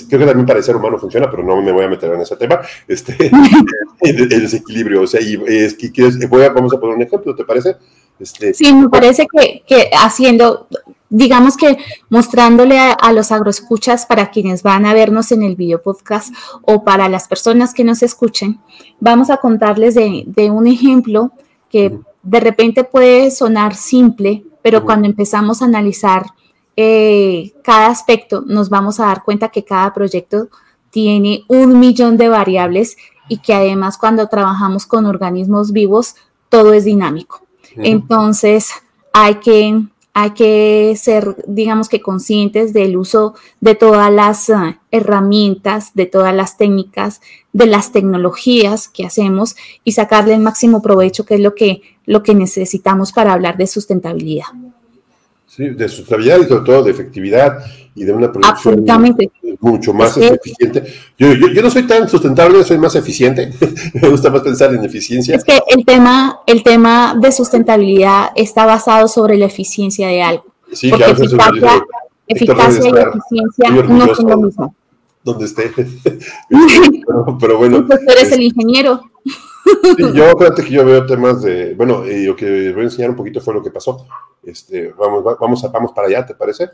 creo 0.08 0.20
que 0.20 0.26
también 0.26 0.46
para 0.46 0.58
el 0.58 0.64
ser 0.64 0.76
humano 0.76 0.98
funciona, 0.98 1.30
pero 1.30 1.42
no 1.42 1.60
me 1.60 1.72
voy 1.72 1.84
a 1.84 1.88
meter 1.88 2.12
en 2.12 2.20
ese 2.20 2.36
tema, 2.36 2.60
este, 2.86 3.30
el, 4.00 4.28
desequilibrio. 4.28 5.02
O 5.02 5.06
sea, 5.06 5.20
y 5.20 5.40
es 5.46 5.74
que 5.74 5.90
voy 6.28 6.44
a, 6.44 6.50
vamos 6.50 6.72
a 6.72 6.80
poner 6.80 6.96
un 6.96 7.02
ejemplo, 7.02 7.34
¿te 7.34 7.44
parece? 7.44 7.76
Este, 8.18 8.54
sí, 8.54 8.72
me 8.72 8.88
parece 8.88 9.26
que, 9.26 9.62
que, 9.66 9.90
haciendo, 9.98 10.68
digamos 11.08 11.56
que 11.56 11.78
mostrándole 12.08 12.78
a, 12.78 13.12
los 13.12 13.32
agroescuchas 13.32 14.06
para 14.06 14.30
quienes 14.30 14.62
van 14.62 14.86
a 14.86 14.94
vernos 14.94 15.32
en 15.32 15.42
el 15.42 15.56
video 15.56 15.82
podcast 15.82 16.32
o 16.62 16.84
para 16.84 17.08
las 17.08 17.26
personas 17.26 17.74
que 17.74 17.84
nos 17.84 18.02
escuchen, 18.02 18.60
vamos 19.00 19.30
a 19.30 19.38
contarles 19.38 19.94
de, 19.94 20.24
de 20.26 20.50
un 20.50 20.66
ejemplo 20.66 21.32
que 21.68 21.98
de 22.22 22.40
repente 22.40 22.84
puede 22.84 23.30
sonar 23.30 23.74
simple, 23.74 24.44
pero 24.62 24.84
cuando 24.84 25.08
empezamos 25.08 25.60
a 25.60 25.64
analizar 25.64 26.26
eh, 26.76 27.52
cada 27.62 27.88
aspecto, 27.88 28.42
nos 28.46 28.70
vamos 28.70 28.98
a 28.98 29.06
dar 29.06 29.22
cuenta 29.24 29.48
que 29.48 29.64
cada 29.64 29.92
proyecto 29.92 30.48
tiene 30.90 31.44
un 31.48 31.78
millón 31.78 32.16
de 32.16 32.28
variables 32.28 32.96
y 33.28 33.38
que 33.38 33.54
además 33.54 33.98
cuando 33.98 34.28
trabajamos 34.28 34.86
con 34.86 35.06
organismos 35.06 35.72
vivos, 35.72 36.16
todo 36.48 36.72
es 36.74 36.84
dinámico. 36.84 37.42
Entonces, 37.76 38.70
hay 39.12 39.36
que, 39.36 39.82
hay 40.12 40.30
que 40.32 40.94
ser, 40.98 41.36
digamos 41.46 41.88
que 41.88 42.02
conscientes 42.02 42.74
del 42.74 42.96
uso 42.96 43.34
de 43.60 43.74
todas 43.74 44.12
las 44.12 44.50
eh, 44.50 44.78
herramientas, 44.90 45.94
de 45.94 46.06
todas 46.06 46.34
las 46.34 46.58
técnicas, 46.58 47.22
de 47.52 47.66
las 47.66 47.92
tecnologías 47.92 48.88
que 48.88 49.06
hacemos 49.06 49.56
y 49.84 49.92
sacarle 49.92 50.34
el 50.34 50.40
máximo 50.40 50.82
provecho, 50.82 51.24
que 51.24 51.36
es 51.36 51.40
lo 51.40 51.54
que, 51.54 51.80
lo 52.04 52.22
que 52.22 52.34
necesitamos 52.34 53.12
para 53.12 53.32
hablar 53.32 53.56
de 53.56 53.66
sustentabilidad. 53.66 54.46
Sí, 55.54 55.68
de 55.68 55.86
sustentabilidad 55.86 56.40
y 56.40 56.44
sobre 56.44 56.64
todo 56.64 56.82
de 56.82 56.92
efectividad 56.92 57.58
y 57.94 58.04
de 58.04 58.12
una 58.14 58.32
producción 58.32 58.86
mucho 59.60 59.92
más 59.92 60.16
eficiente. 60.16 60.82
Yo, 61.18 61.34
no 61.36 61.70
soy 61.70 61.86
tan 61.86 62.08
sustentable, 62.08 62.64
soy 62.64 62.78
más 62.78 62.94
eficiente. 62.94 63.52
Me 64.00 64.08
gusta 64.08 64.30
más 64.30 64.40
pensar 64.40 64.72
en 64.74 64.82
eficiencia. 64.82 65.36
Es 65.36 65.44
que 65.44 65.60
el 65.68 65.84
tema, 65.84 66.40
el 66.46 66.62
tema 66.62 67.18
de 67.20 67.30
sustentabilidad 67.32 68.30
está 68.34 68.64
basado 68.64 69.08
sobre 69.08 69.36
la 69.36 69.44
eficiencia 69.44 70.08
de 70.08 70.22
algo. 70.22 70.46
Sí, 70.72 70.88
porque 70.88 71.10
eficacia, 71.10 71.84
eficacia 72.26 72.84
y 72.86 72.88
eficiencia 72.88 73.70
no 73.90 74.14
son 74.14 74.30
lo 74.30 74.36
mismo. 74.38 74.74
Donde 75.22 75.44
esté. 75.44 75.70
pero, 77.38 77.58
bueno. 77.58 77.84
Pues 77.86 78.00
eres 78.08 78.32
el 78.32 78.40
ingeniero. 78.40 79.02
Yo, 80.14 80.38
fíjate 80.38 80.64
que 80.64 80.70
yo 80.70 80.84
veo 80.84 81.06
temas 81.06 81.42
de, 81.42 81.74
bueno, 81.74 82.06
y 82.06 82.24
lo 82.24 82.36
que 82.36 82.72
voy 82.72 82.82
a 82.82 82.84
enseñar 82.84 83.10
un 83.10 83.16
poquito 83.16 83.40
fue 83.40 83.54
lo 83.54 83.62
que 83.62 83.70
pasó. 83.70 84.06
Este, 84.42 84.92
vamos, 84.92 85.22
vamos, 85.38 85.72
vamos 85.72 85.92
para 85.92 86.08
allá, 86.08 86.26
¿te 86.26 86.34
parece? 86.34 86.70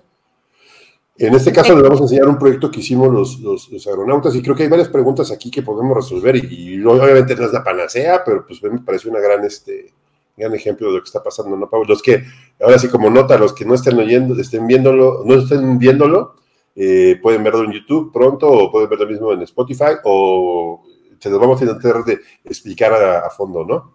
En 1.18 1.35
este 1.35 1.52
caso 1.52 1.75
les 1.75 1.83
vamos 1.83 1.99
a 1.99 2.04
enseñar 2.04 2.28
un 2.28 2.38
proyecto 2.38 2.71
que 2.71 2.78
hicimos 2.78 3.12
los, 3.12 3.40
los, 3.40 3.87
aeronautas 3.88 4.37
y 4.37 4.42
creo 4.42 4.54
que 4.54 4.62
hay 4.62 4.68
varias 4.68 4.88
preguntas 4.88 5.33
aquí 5.33 5.50
que 5.50 5.62
podemos 5.62 5.97
resolver 5.97 6.37
y, 6.37 6.80
obviamente 6.85 7.35
no 7.35 7.45
es 7.45 7.52
la 7.52 7.64
panacea, 7.64 8.23
pero 8.25 8.47
pues 8.47 8.62
me 8.62 8.78
parece 8.78 9.09
una 9.09 9.18
gran, 9.18 9.45
este, 9.45 9.92
gran 10.37 10.54
ejemplo 10.54 10.87
de 10.87 10.95
lo 10.95 11.02
que 11.02 11.09
está 11.09 11.21
pasando, 11.21 11.57
¿no, 11.57 11.68
Pablo? 11.68 11.87
Los 11.88 12.02
que, 12.02 12.23
ahora 12.61 12.78
sí 12.78 12.87
como 12.87 13.11
nota, 13.11 13.37
los 13.37 13.52
que 13.52 13.64
no 13.64 13.75
estén 13.75 13.99
oyendo, 13.99 14.40
estén 14.40 14.68
viéndolo, 14.68 15.23
no 15.25 15.35
estén 15.35 15.76
viéndolo, 15.76 16.37
eh, 16.76 17.18
pueden 17.21 17.42
verlo 17.42 17.64
en 17.64 17.73
YouTube 17.73 18.12
pronto 18.12 18.49
o 18.49 18.71
pueden 18.71 18.88
verlo 18.88 19.09
mismo 19.09 19.33
en 19.33 19.42
Spotify 19.42 19.97
o 20.04 20.85
se 21.18 21.30
los 21.30 21.40
vamos 21.40 21.60
a 21.60 21.64
intentar 21.64 22.04
de 22.04 22.20
explicar 22.44 22.92
a, 22.92 23.30
fondo, 23.30 23.64
¿no? 23.64 23.94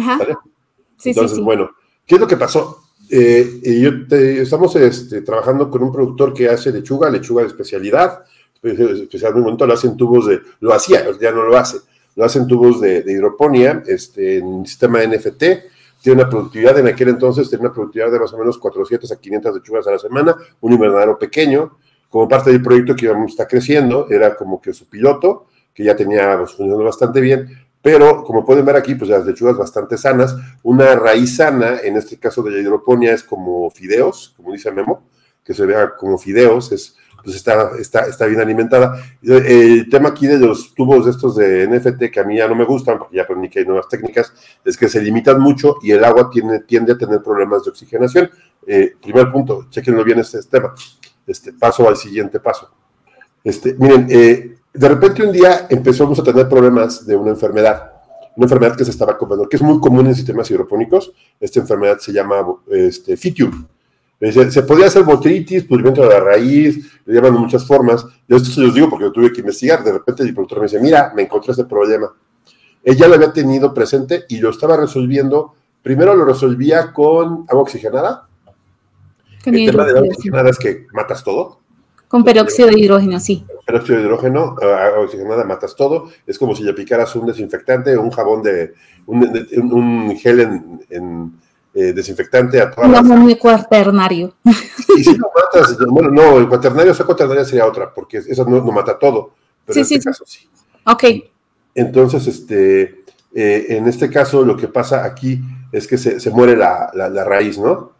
Ajá. 0.00 0.18
Sí, 0.98 1.10
Entonces, 1.10 1.36
sí, 1.36 1.42
bueno, 1.42 1.70
¿qué 2.04 2.16
es 2.16 2.20
lo 2.20 2.26
que 2.26 2.36
pasó? 2.36 2.82
Eh, 3.10 3.80
yo 3.80 4.16
estamos 4.16 4.74
este, 4.76 5.22
trabajando 5.22 5.70
con 5.70 5.82
un 5.82 5.92
productor 5.92 6.34
que 6.34 6.48
hace 6.48 6.72
lechuga, 6.72 7.08
lechuga 7.08 7.42
de 7.42 7.48
especialidad, 7.48 8.24
especialmente 8.62 9.40
momento 9.40 9.66
lo 9.66 9.74
hacen 9.74 9.96
tubos 9.96 10.26
de, 10.26 10.40
lo 10.60 10.74
hacía, 10.74 11.04
ya 11.20 11.30
no 11.30 11.44
lo 11.44 11.56
hace, 11.56 11.78
lo 12.16 12.24
hacen 12.24 12.46
tubos 12.46 12.80
de, 12.80 13.04
hidroponía, 13.06 13.82
este, 13.86 14.38
en 14.38 14.66
sistema 14.66 15.00
NFT, 15.02 15.42
tiene 16.02 16.20
una 16.20 16.28
productividad, 16.28 16.78
en 16.78 16.88
aquel 16.88 17.08
entonces 17.08 17.48
tenía 17.48 17.66
una 17.66 17.74
productividad 17.74 18.12
de 18.12 18.20
más 18.20 18.32
o 18.32 18.38
menos 18.38 18.58
400 18.58 19.10
a 19.10 19.16
500 19.16 19.54
lechugas 19.54 19.86
a 19.86 19.92
la 19.92 19.98
semana, 19.98 20.36
un 20.60 20.72
invernadero 20.72 21.18
pequeño, 21.18 21.78
como 22.08 22.28
parte 22.28 22.50
del 22.50 22.62
proyecto 22.62 22.94
que 22.94 23.06
íbamos 23.06 23.26
a 23.26 23.32
estar 23.32 23.48
creciendo, 23.48 24.06
era 24.10 24.34
como 24.36 24.60
que 24.60 24.72
su 24.72 24.86
piloto, 24.86 25.46
que 25.78 25.84
ya 25.84 25.94
tenía 25.94 26.36
pues, 26.36 26.50
funcionando 26.50 26.82
bastante 26.82 27.20
bien, 27.20 27.56
pero 27.80 28.24
como 28.24 28.44
pueden 28.44 28.64
ver 28.64 28.74
aquí, 28.74 28.96
pues 28.96 29.08
las 29.10 29.24
lechugas 29.24 29.56
bastante 29.56 29.96
sanas. 29.96 30.34
Una 30.64 30.96
raíz 30.96 31.36
sana, 31.36 31.78
en 31.84 31.96
este 31.96 32.18
caso 32.18 32.42
de 32.42 32.50
la 32.50 32.58
hidroponía, 32.58 33.12
es 33.12 33.22
como 33.22 33.70
fideos, 33.70 34.34
como 34.36 34.50
dice 34.50 34.72
Memo, 34.72 35.04
que 35.44 35.54
se 35.54 35.64
vea 35.64 35.94
como 35.94 36.18
fideos, 36.18 36.72
es, 36.72 36.96
pues 37.22 37.36
está, 37.36 37.70
está, 37.78 38.06
está 38.06 38.26
bien 38.26 38.40
alimentada. 38.40 39.00
El 39.22 39.88
tema 39.88 40.08
aquí 40.08 40.26
de 40.26 40.38
los 40.38 40.74
tubos 40.74 41.06
estos 41.06 41.36
de 41.36 41.68
NFT, 41.68 42.10
que 42.12 42.18
a 42.18 42.24
mí 42.24 42.38
ya 42.38 42.48
no 42.48 42.56
me 42.56 42.64
gustan, 42.64 42.98
porque 42.98 43.18
ya 43.18 43.22
aprendí 43.22 43.48
que 43.48 43.60
hay 43.60 43.64
nuevas 43.64 43.86
técnicas, 43.86 44.32
es 44.64 44.76
que 44.76 44.88
se 44.88 45.00
limitan 45.00 45.40
mucho 45.40 45.76
y 45.80 45.92
el 45.92 46.02
agua 46.02 46.28
tiende 46.28 46.92
a 46.92 46.98
tener 46.98 47.22
problemas 47.22 47.62
de 47.62 47.70
oxigenación. 47.70 48.28
Eh, 48.66 48.96
primer 49.00 49.30
punto, 49.30 49.66
chequenlo 49.70 50.02
bien 50.02 50.18
este 50.18 50.42
tema. 50.42 50.74
Este, 51.24 51.52
paso 51.52 51.88
al 51.88 51.96
siguiente 51.96 52.40
paso. 52.40 52.68
Este, 53.44 53.74
miren, 53.74 54.08
eh, 54.10 54.57
de 54.78 54.88
repente 54.88 55.24
un 55.24 55.32
día 55.32 55.66
empezamos 55.68 56.20
a 56.20 56.22
tener 56.22 56.48
problemas 56.48 57.04
de 57.04 57.16
una 57.16 57.30
enfermedad, 57.30 57.94
una 58.36 58.44
enfermedad 58.44 58.76
que 58.76 58.84
se 58.84 58.92
estaba 58.92 59.18
comiendo, 59.18 59.48
que 59.48 59.56
es 59.56 59.62
muy 59.62 59.80
común 59.80 60.06
en 60.06 60.14
sistemas 60.14 60.48
hidropónicos. 60.52 61.12
Esta 61.40 61.58
enfermedad 61.58 61.98
se 61.98 62.12
llama 62.12 62.46
este, 62.70 63.16
fitium. 63.16 63.66
Se, 64.20 64.62
podía 64.62 64.86
hacer 64.86 65.02
botritis, 65.02 65.64
pudrimiento 65.64 66.02
de 66.02 66.08
la 66.10 66.20
raíz, 66.20 66.92
le 67.04 67.14
llaman 67.14 67.34
de 67.34 67.38
muchas 67.40 67.66
formas. 67.66 68.06
Yo 68.28 68.36
esto 68.36 68.50
se 68.50 68.60
los 68.60 68.72
digo 68.72 68.88
porque 68.88 69.06
lo 69.06 69.12
tuve 69.12 69.32
que 69.32 69.40
investigar. 69.40 69.82
De 69.82 69.92
repente 69.92 70.22
el 70.22 70.32
productor 70.32 70.58
me 70.58 70.64
dice, 70.64 70.80
mira, 70.80 71.12
me 71.14 71.22
encontré 71.22 71.50
este 71.50 71.64
problema. 71.64 72.12
Ella 72.84 73.08
lo 73.08 73.14
había 73.14 73.32
tenido 73.32 73.74
presente 73.74 74.26
y 74.28 74.38
lo 74.38 74.50
estaba 74.50 74.76
resolviendo. 74.76 75.54
Primero 75.82 76.14
lo 76.14 76.24
resolvía 76.24 76.92
con 76.92 77.46
agua 77.48 77.62
oxigenada. 77.62 78.28
El 79.44 79.70
tema 79.70 79.84
de 79.84 79.90
agua 79.90 80.08
oxigenada 80.08 80.50
es 80.50 80.58
que 80.58 80.86
matas 80.92 81.24
todo. 81.24 81.58
Con 82.08 82.24
peróxido 82.24 82.68
de 82.68 82.80
hidrógeno, 82.80 83.20
sí. 83.20 83.44
Peróxido 83.66 83.98
de 83.98 84.04
hidrógeno, 84.04 84.56
agua 84.60 85.00
oxigenada, 85.00 85.44
matas 85.44 85.76
todo. 85.76 86.08
Es 86.26 86.38
como 86.38 86.56
si 86.56 86.64
le 86.64 86.72
picaras 86.72 87.14
un 87.16 87.26
desinfectante, 87.26 87.96
un 87.98 88.10
jabón 88.10 88.42
de, 88.42 88.72
un, 89.06 90.16
gel 90.16 90.40
en, 90.88 91.38
eh, 91.74 91.92
desinfectante 91.92 92.60
a 92.62 92.70
todas 92.70 93.04
Un 93.04 93.34
cuaternario. 93.34 94.34
Y 94.96 95.04
si 95.04 95.16
lo 95.16 95.30
matas, 95.34 95.76
bueno, 95.88 96.10
no, 96.10 96.38
el 96.38 96.48
cuaternario, 96.48 96.92
esa 96.92 97.04
cuaternaria 97.04 97.44
sería 97.44 97.66
otra, 97.66 97.92
porque 97.92 98.18
eso 98.18 98.44
no, 98.46 98.62
mata 98.72 98.98
todo. 98.98 99.34
Pero 99.66 99.74
sí, 99.74 99.80
en 99.80 99.82
este 99.82 100.00
sí, 100.00 100.04
caso 100.04 100.24
sí. 100.26 100.48
Ok. 100.86 101.04
Entonces, 101.74 102.26
este, 102.26 103.04
eh, 103.34 103.66
en 103.68 103.86
este 103.86 104.08
caso, 104.08 104.46
lo 104.46 104.56
que 104.56 104.68
pasa 104.68 105.04
aquí 105.04 105.42
es 105.70 105.86
que 105.86 105.98
se, 105.98 106.20
se 106.20 106.30
muere 106.30 106.56
la, 106.56 106.90
la 106.94 107.24
raíz, 107.24 107.58
¿no? 107.58 107.97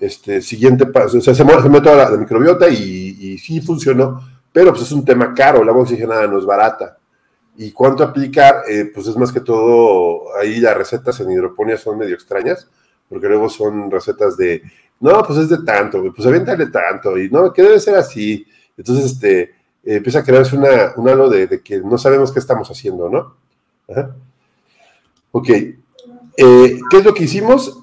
Este, 0.00 0.40
siguiente 0.40 0.86
paso, 0.86 1.18
o 1.18 1.20
sea, 1.20 1.34
se, 1.34 1.44
mete 1.44 1.82
toda 1.82 2.10
la, 2.10 2.16
microbiota 2.16 2.66
y, 2.70 3.36
sí 3.36 3.60
funcionó, 3.60 4.18
pero 4.50 4.70
pues 4.70 4.84
es 4.84 4.92
un 4.92 5.04
tema 5.04 5.34
caro, 5.34 5.62
la 5.62 5.72
agua 5.72 5.82
oxigenada 5.82 6.26
no 6.26 6.38
es 6.38 6.46
barata. 6.46 6.96
¿Y 7.58 7.70
cuánto 7.72 8.02
aplicar? 8.02 8.62
Eh, 8.66 8.90
pues 8.94 9.06
es 9.08 9.16
más 9.16 9.30
que 9.30 9.40
todo, 9.40 10.34
ahí 10.40 10.58
las 10.58 10.74
recetas 10.74 11.20
en 11.20 11.30
hidroponía 11.30 11.76
son 11.76 11.98
medio 11.98 12.14
extrañas, 12.14 12.66
porque 13.10 13.28
luego 13.28 13.50
son 13.50 13.90
recetas 13.90 14.38
de, 14.38 14.62
no, 15.00 15.22
pues 15.22 15.38
es 15.40 15.48
de 15.50 15.58
tanto, 15.64 16.02
pues 16.14 16.26
aviéntale 16.26 16.68
tanto, 16.68 17.18
y 17.18 17.28
no, 17.28 17.52
que 17.52 17.62
debe 17.62 17.78
ser 17.78 17.96
así. 17.96 18.46
Entonces, 18.78 19.04
este, 19.12 19.40
eh, 19.40 19.96
empieza 19.96 20.20
a 20.20 20.24
crearse 20.24 20.56
una, 20.56 20.94
un 20.96 21.08
halo 21.10 21.28
de, 21.28 21.60
que 21.62 21.78
no 21.80 21.98
sabemos 21.98 22.32
qué 22.32 22.38
estamos 22.38 22.70
haciendo, 22.70 23.10
¿no? 23.10 23.34
Ok. 25.32 25.48
Eh, 25.50 25.76
¿Qué 26.90 26.96
es 26.96 27.04
lo 27.04 27.12
que 27.12 27.24
hicimos? 27.24 27.82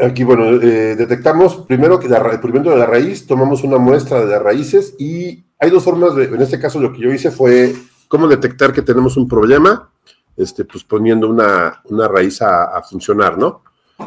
Aquí, 0.00 0.24
bueno, 0.24 0.60
eh, 0.60 0.96
detectamos 0.96 1.56
primero 1.66 1.98
que 1.98 2.08
la, 2.08 2.22
pudrimiento 2.40 2.70
de 2.70 2.76
la 2.76 2.86
raíz, 2.86 3.26
tomamos 3.26 3.62
una 3.62 3.78
muestra 3.78 4.20
de 4.20 4.26
las 4.26 4.42
raíces 4.42 4.94
y 4.98 5.44
hay 5.58 5.70
dos 5.70 5.84
formas 5.84 6.14
de, 6.14 6.24
en 6.24 6.42
este 6.42 6.58
caso 6.58 6.80
lo 6.80 6.92
que 6.92 7.00
yo 7.00 7.12
hice 7.12 7.30
fue 7.30 7.74
cómo 8.08 8.28
detectar 8.28 8.72
que 8.72 8.82
tenemos 8.82 9.16
un 9.16 9.28
problema, 9.28 9.90
este, 10.36 10.64
pues 10.64 10.84
poniendo 10.84 11.28
una, 11.28 11.82
una 11.84 12.08
raíz 12.08 12.42
a, 12.42 12.82
funcionar, 12.82 13.38
¿no? 13.38 13.62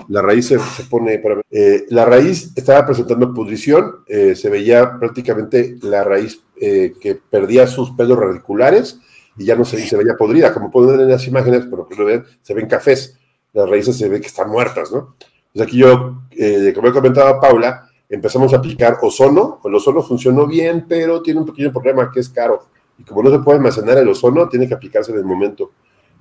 La 0.10 0.22
raíz 0.22 0.48
se, 0.48 0.60
pone, 0.90 1.22
eh, 1.50 1.86
la 1.90 2.06
raíz 2.06 2.52
estaba 2.56 2.86
presentando 2.86 3.34
pudrición, 3.34 4.04
eh, 4.08 4.36
se 4.36 4.50
veía 4.50 5.00
prácticamente 5.00 5.78
la 5.82 6.04
raíz 6.04 6.42
eh, 6.60 6.94
que 7.00 7.16
perdía 7.16 7.68
sus 7.68 7.92
pelos 7.92 8.20
radiculares 8.20 9.00
y 9.38 9.46
ya 9.46 9.56
no 9.56 9.64
se, 9.64 9.78
veía 9.96 10.18
podrida, 10.18 10.54
como 10.54 10.70
pueden 10.70 10.92
ver 10.92 11.02
en 11.02 11.12
las 11.12 11.26
imágenes, 11.28 11.68
pero 11.70 12.06
ven, 12.06 12.26
se 12.42 12.54
ven 12.54 12.68
cafés, 12.68 13.18
las 13.54 13.70
raíces 13.70 13.98
se 13.98 14.10
ve 14.10 14.20
que 14.20 14.28
están 14.28 14.50
muertas, 14.50 14.92
¿no? 14.92 15.16
Pues 15.58 15.70
aquí 15.70 15.78
yo, 15.80 16.22
como 16.76 16.88
he 16.88 16.94
comentado 16.94 17.30
a 17.30 17.40
Paula, 17.40 17.90
empezamos 18.08 18.54
a 18.54 18.58
aplicar 18.58 19.00
ozono, 19.02 19.60
el 19.66 19.74
ozono 19.74 20.04
funcionó 20.04 20.46
bien, 20.46 20.86
pero 20.88 21.24
tiene 21.24 21.40
un 21.40 21.48
pequeño 21.48 21.72
problema 21.72 22.12
que 22.12 22.20
es 22.20 22.30
caro, 22.30 22.68
y 22.96 23.04
como 23.04 23.24
no 23.24 23.32
se 23.32 23.40
puede 23.40 23.58
almacenar 23.58 23.98
el 23.98 24.08
ozono, 24.08 24.48
tiene 24.48 24.68
que 24.68 24.76
aplicarse 24.76 25.12
en 25.12 25.18
el 25.18 25.26
momento. 25.26 25.72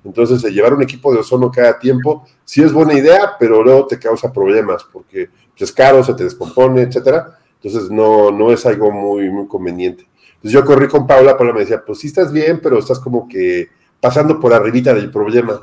Entonces, 0.03 0.41
llevar 0.51 0.73
un 0.73 0.81
equipo 0.81 1.13
de 1.13 1.19
ozono 1.19 1.51
cada 1.51 1.77
tiempo 1.77 2.25
sí 2.43 2.63
es 2.63 2.73
buena 2.73 2.95
idea, 2.95 3.33
pero 3.39 3.61
luego 3.61 3.85
te 3.85 3.99
causa 3.99 4.33
problemas 4.33 4.83
porque 4.91 5.29
pues, 5.55 5.69
es 5.69 5.71
caro, 5.71 6.03
se 6.03 6.15
te 6.15 6.23
descompone, 6.23 6.81
etcétera. 6.81 7.37
Entonces, 7.61 7.91
no, 7.91 8.31
no 8.31 8.51
es 8.51 8.65
algo 8.65 8.89
muy, 8.91 9.29
muy 9.29 9.47
conveniente. 9.47 10.07
Entonces, 10.37 10.51
yo 10.51 10.65
corrí 10.65 10.87
con 10.87 11.05
Paula, 11.05 11.37
Paula 11.37 11.53
me 11.53 11.59
decía, 11.59 11.83
pues 11.85 11.99
sí 11.99 12.07
estás 12.07 12.31
bien, 12.31 12.59
pero 12.59 12.79
estás 12.79 12.99
como 12.99 13.27
que 13.27 13.69
pasando 14.01 14.39
por 14.39 14.51
arribita 14.51 14.95
del 14.95 15.11
problema. 15.11 15.61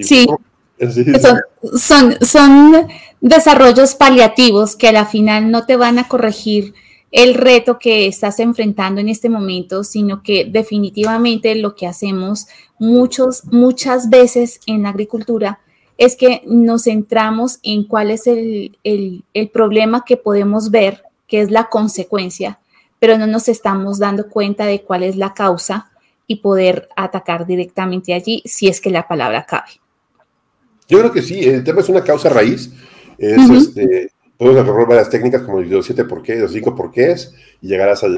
sí. 0.00 0.26
Son, 0.90 1.40
son, 1.78 2.16
son 2.20 2.88
desarrollos 3.20 3.94
paliativos 3.94 4.76
que 4.76 4.88
a 4.88 4.92
la 4.92 5.06
final 5.06 5.50
no 5.50 5.64
te 5.64 5.76
van 5.76 5.98
a 5.98 6.08
corregir 6.08 6.74
el 7.12 7.34
reto 7.34 7.78
que 7.78 8.06
estás 8.06 8.40
enfrentando 8.40 9.00
en 9.00 9.08
este 9.08 9.28
momento, 9.28 9.84
sino 9.84 10.22
que 10.22 10.46
definitivamente 10.46 11.54
lo 11.54 11.76
que 11.76 11.86
hacemos 11.86 12.46
muchos, 12.78 13.44
muchas 13.44 14.08
veces 14.08 14.60
en 14.66 14.82
la 14.82 14.88
agricultura 14.88 15.60
es 15.98 16.16
que 16.16 16.42
nos 16.46 16.84
centramos 16.84 17.60
en 17.62 17.84
cuál 17.84 18.10
es 18.10 18.26
el, 18.26 18.74
problema 19.52 20.04
que 20.06 20.16
podemos 20.16 20.70
ver, 20.70 21.04
que 21.28 21.42
es 21.42 21.50
la 21.50 21.68
consecuencia, 21.68 22.58
pero 22.98 23.18
no 23.18 23.26
nos 23.26 23.48
estamos 23.48 23.98
dando 23.98 24.28
cuenta 24.28 24.64
de 24.64 24.82
cuál 24.82 25.02
es 25.02 25.16
la 25.16 25.34
causa 25.34 25.90
y 26.26 26.36
poder 26.36 26.88
atacar 26.96 27.46
directamente 27.46 28.14
allí 28.14 28.42
si 28.46 28.68
es 28.68 28.80
que 28.80 28.90
la 28.90 29.06
palabra 29.06 29.44
cabe. 29.44 29.70
Yo 30.92 30.98
creo 30.98 31.10
que 31.10 31.22
sí, 31.22 31.40
el 31.48 31.64
tema 31.64 31.80
es 31.80 31.88
una 31.88 32.04
causa 32.04 32.28
raíz, 32.28 32.70
es 33.16 33.48
este, 33.48 34.10
podemos 34.36 34.60
agarrar 34.60 34.86
varias 34.86 35.08
técnicas 35.08 35.40
como 35.40 35.62
los 35.62 35.86
siete 35.86 36.04
por 36.04 36.22
qué, 36.22 36.36
los 36.36 36.52
cinco 36.52 36.74
por 36.74 36.90
qué 36.90 37.16
y 37.62 37.68
llegarás 37.68 38.04
a, 38.04 38.08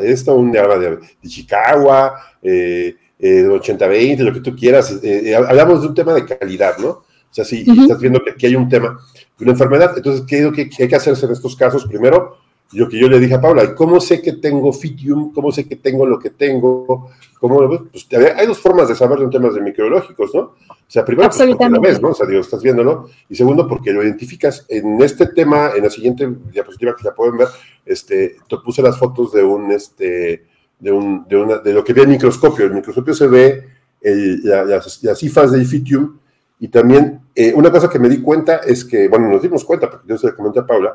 esto, 0.00 0.34
un 0.34 0.50
diagrama 0.50 0.80
de, 0.80 0.98
Chicago, 1.28 1.92
eh, 2.40 2.96
80-20, 3.20 3.90
eh, 4.18 4.22
lo 4.22 4.32
que 4.32 4.40
tú 4.40 4.56
quieras. 4.56 4.92
Eh, 5.02 5.30
eh, 5.30 5.34
hablamos 5.34 5.82
de 5.82 5.88
un 5.88 5.94
tema 5.94 6.14
de 6.14 6.24
calidad, 6.24 6.78
¿no? 6.78 6.88
O 6.88 7.04
sea, 7.30 7.44
si 7.44 7.66
estás 7.68 8.00
viendo 8.00 8.24
que 8.24 8.30
aquí 8.30 8.46
hay 8.46 8.56
un 8.56 8.68
tema 8.70 8.98
de 9.36 9.44
una 9.44 9.52
enfermedad, 9.52 9.92
entonces, 9.94 10.24
¿qué 10.26 10.38
es 10.38 10.44
lo 10.44 10.52
que 10.52 10.70
hay 10.78 10.88
que 10.88 10.96
hacerse 10.96 11.26
en 11.26 11.32
estos 11.32 11.54
casos? 11.54 11.84
Primero, 11.84 12.38
lo 12.74 12.88
que 12.88 12.98
yo 12.98 13.08
le 13.08 13.20
dije 13.20 13.34
a 13.34 13.40
Paula, 13.40 13.74
¿cómo 13.74 14.00
sé 14.00 14.20
que 14.20 14.32
tengo 14.32 14.72
fitium? 14.72 15.32
¿Cómo 15.32 15.52
sé 15.52 15.66
que 15.66 15.76
tengo 15.76 16.06
lo 16.06 16.18
que 16.18 16.30
tengo? 16.30 17.10
¿Cómo, 17.38 17.88
pues, 17.90 18.06
hay 18.36 18.46
dos 18.46 18.58
formas 18.58 18.88
de 18.88 18.94
saber 18.94 19.18
de 19.18 19.24
un 19.26 19.30
temas 19.30 19.54
de 19.54 19.60
microbiológicos, 19.60 20.34
¿no? 20.34 20.40
O 20.40 20.56
sea, 20.88 21.04
primero, 21.04 21.28
pues, 21.28 21.42
porque 21.46 21.68
la 21.68 21.80
ves, 21.80 22.00
¿no? 22.00 22.08
O 22.10 22.14
sea, 22.14 22.26
digo, 22.26 22.40
estás 22.40 22.62
viéndolo. 22.62 23.08
Y 23.28 23.34
segundo, 23.34 23.68
porque 23.68 23.92
lo 23.92 24.02
identificas. 24.02 24.66
En 24.68 25.00
este 25.02 25.26
tema, 25.26 25.72
en 25.76 25.84
la 25.84 25.90
siguiente 25.90 26.28
diapositiva 26.52 26.94
que 26.96 27.04
ya 27.04 27.14
pueden 27.14 27.36
ver, 27.36 27.48
este, 27.84 28.36
te 28.48 28.56
puse 28.58 28.82
las 28.82 28.98
fotos 28.98 29.32
de 29.32 29.42
un, 29.42 29.70
este, 29.72 30.44
de, 30.78 30.92
un, 30.92 31.26
de, 31.28 31.36
una, 31.36 31.58
de 31.58 31.72
lo 31.72 31.84
que 31.84 31.92
ve 31.92 32.02
el 32.02 32.08
microscopio. 32.08 32.66
El 32.66 32.74
microscopio 32.74 33.14
se 33.14 33.26
ve 33.26 33.68
las, 34.02 35.02
las, 35.02 35.18
cifras 35.18 35.52
del 35.52 35.66
fitium 35.66 36.18
y 36.60 36.68
también 36.68 37.20
eh, 37.34 37.52
una 37.54 37.70
cosa 37.70 37.88
que 37.88 37.98
me 37.98 38.08
di 38.08 38.20
cuenta 38.20 38.58
es 38.58 38.84
que, 38.84 39.08
bueno, 39.08 39.28
nos 39.28 39.42
dimos 39.42 39.64
cuenta, 39.64 39.90
porque 39.90 40.08
yo 40.08 40.18
se 40.18 40.28
lo 40.28 40.36
comenté 40.36 40.60
a 40.60 40.66
Paula, 40.66 40.94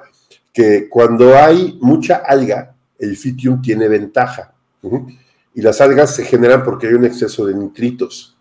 que 0.54 0.88
cuando 0.90 1.36
hay 1.36 1.78
mucha 1.82 2.18
alga, 2.18 2.76
el 2.98 3.16
fitium 3.16 3.62
tiene 3.62 3.88
ventaja. 3.88 4.54
Y 5.54 5.62
las 5.62 5.82
algas 5.82 6.16
se 6.16 6.24
generan 6.24 6.64
porque 6.64 6.88
hay 6.88 6.94
un 6.94 7.06
exceso 7.06 7.46
de 7.46 7.54
nitritos. 7.54 8.38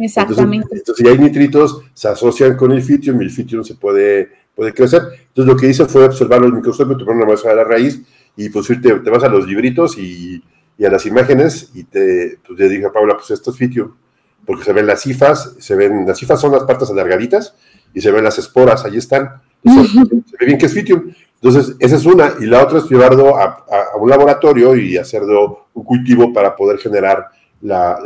Exactamente. 0.00 0.68
Entonces, 0.72 0.96
si 0.96 1.08
hay 1.08 1.18
nitritos, 1.18 1.82
se 1.92 2.08
asocian 2.08 2.56
con 2.56 2.72
el 2.72 2.82
fitium 2.82 3.20
y 3.20 3.24
el 3.24 3.30
fitium 3.30 3.62
se 3.62 3.74
puede, 3.74 4.30
puede 4.54 4.72
crecer. 4.72 5.02
Entonces, 5.28 5.52
lo 5.52 5.56
que 5.56 5.68
hice 5.68 5.84
fue 5.86 6.04
observarlo 6.04 6.46
en 6.46 6.52
el 6.52 6.56
microscopio, 6.58 6.96
te 6.96 7.04
pones 7.04 7.18
una 7.18 7.26
muestra 7.26 7.50
de 7.50 7.56
la 7.56 7.64
raíz 7.64 8.00
y 8.36 8.48
pues 8.48 8.66
te, 8.66 8.76
te 8.76 9.10
vas 9.10 9.22
a 9.22 9.28
los 9.28 9.46
libritos 9.46 9.96
y, 9.98 10.42
y, 10.76 10.84
a 10.84 10.90
las 10.90 11.06
imágenes 11.06 11.70
y 11.74 11.84
te, 11.84 12.38
pues, 12.46 12.58
le 12.58 12.68
dije 12.68 12.86
a 12.86 12.92
Paula, 12.92 13.16
pues 13.16 13.30
esto 13.30 13.50
es 13.50 13.56
fitium, 13.56 13.92
porque 14.44 14.64
se 14.64 14.72
ven 14.72 14.86
las 14.86 15.02
cifas, 15.02 15.54
se 15.58 15.76
ven, 15.76 16.04
las 16.06 16.18
cifas 16.18 16.40
son 16.40 16.52
las 16.52 16.64
partes 16.64 16.90
alargaditas 16.90 17.54
y 17.92 18.00
se 18.00 18.10
ven 18.10 18.24
las 18.24 18.38
esporas, 18.38 18.84
ahí 18.84 18.96
están. 18.96 19.40
se 19.64 20.36
ve 20.40 20.46
bien 20.46 20.58
que 20.58 20.66
es 20.66 20.74
fitium. 20.74 21.12
Entonces, 21.44 21.76
esa 21.78 21.96
es 21.96 22.06
una. 22.06 22.32
Y 22.40 22.46
la 22.46 22.62
otra 22.62 22.78
es 22.78 22.88
llevarlo 22.88 23.36
a, 23.36 23.66
un 24.00 24.08
laboratorio 24.08 24.74
y 24.74 24.96
hacerlo 24.96 25.66
un 25.74 25.84
cultivo 25.84 26.32
para 26.32 26.56
poder 26.56 26.78
generar 26.78 27.28
la, 27.60 27.98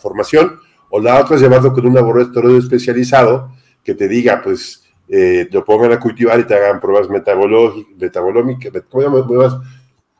formación. 0.00 0.58
O 0.88 0.98
la 0.98 1.20
otra 1.20 1.36
es 1.36 1.42
llevarlo 1.42 1.74
con 1.74 1.86
un 1.86 1.94
laboratorio 1.94 2.56
especializado 2.56 3.52
que 3.84 3.94
te 3.94 4.08
diga, 4.08 4.40
pues, 4.42 4.84
eh, 5.08 5.46
lo 5.52 5.62
pongan 5.62 5.92
a 5.92 6.00
cultivar 6.00 6.40
y 6.40 6.44
te 6.44 6.54
hagan 6.54 6.80
pruebas 6.80 7.10
metabolómicas. 7.10 8.72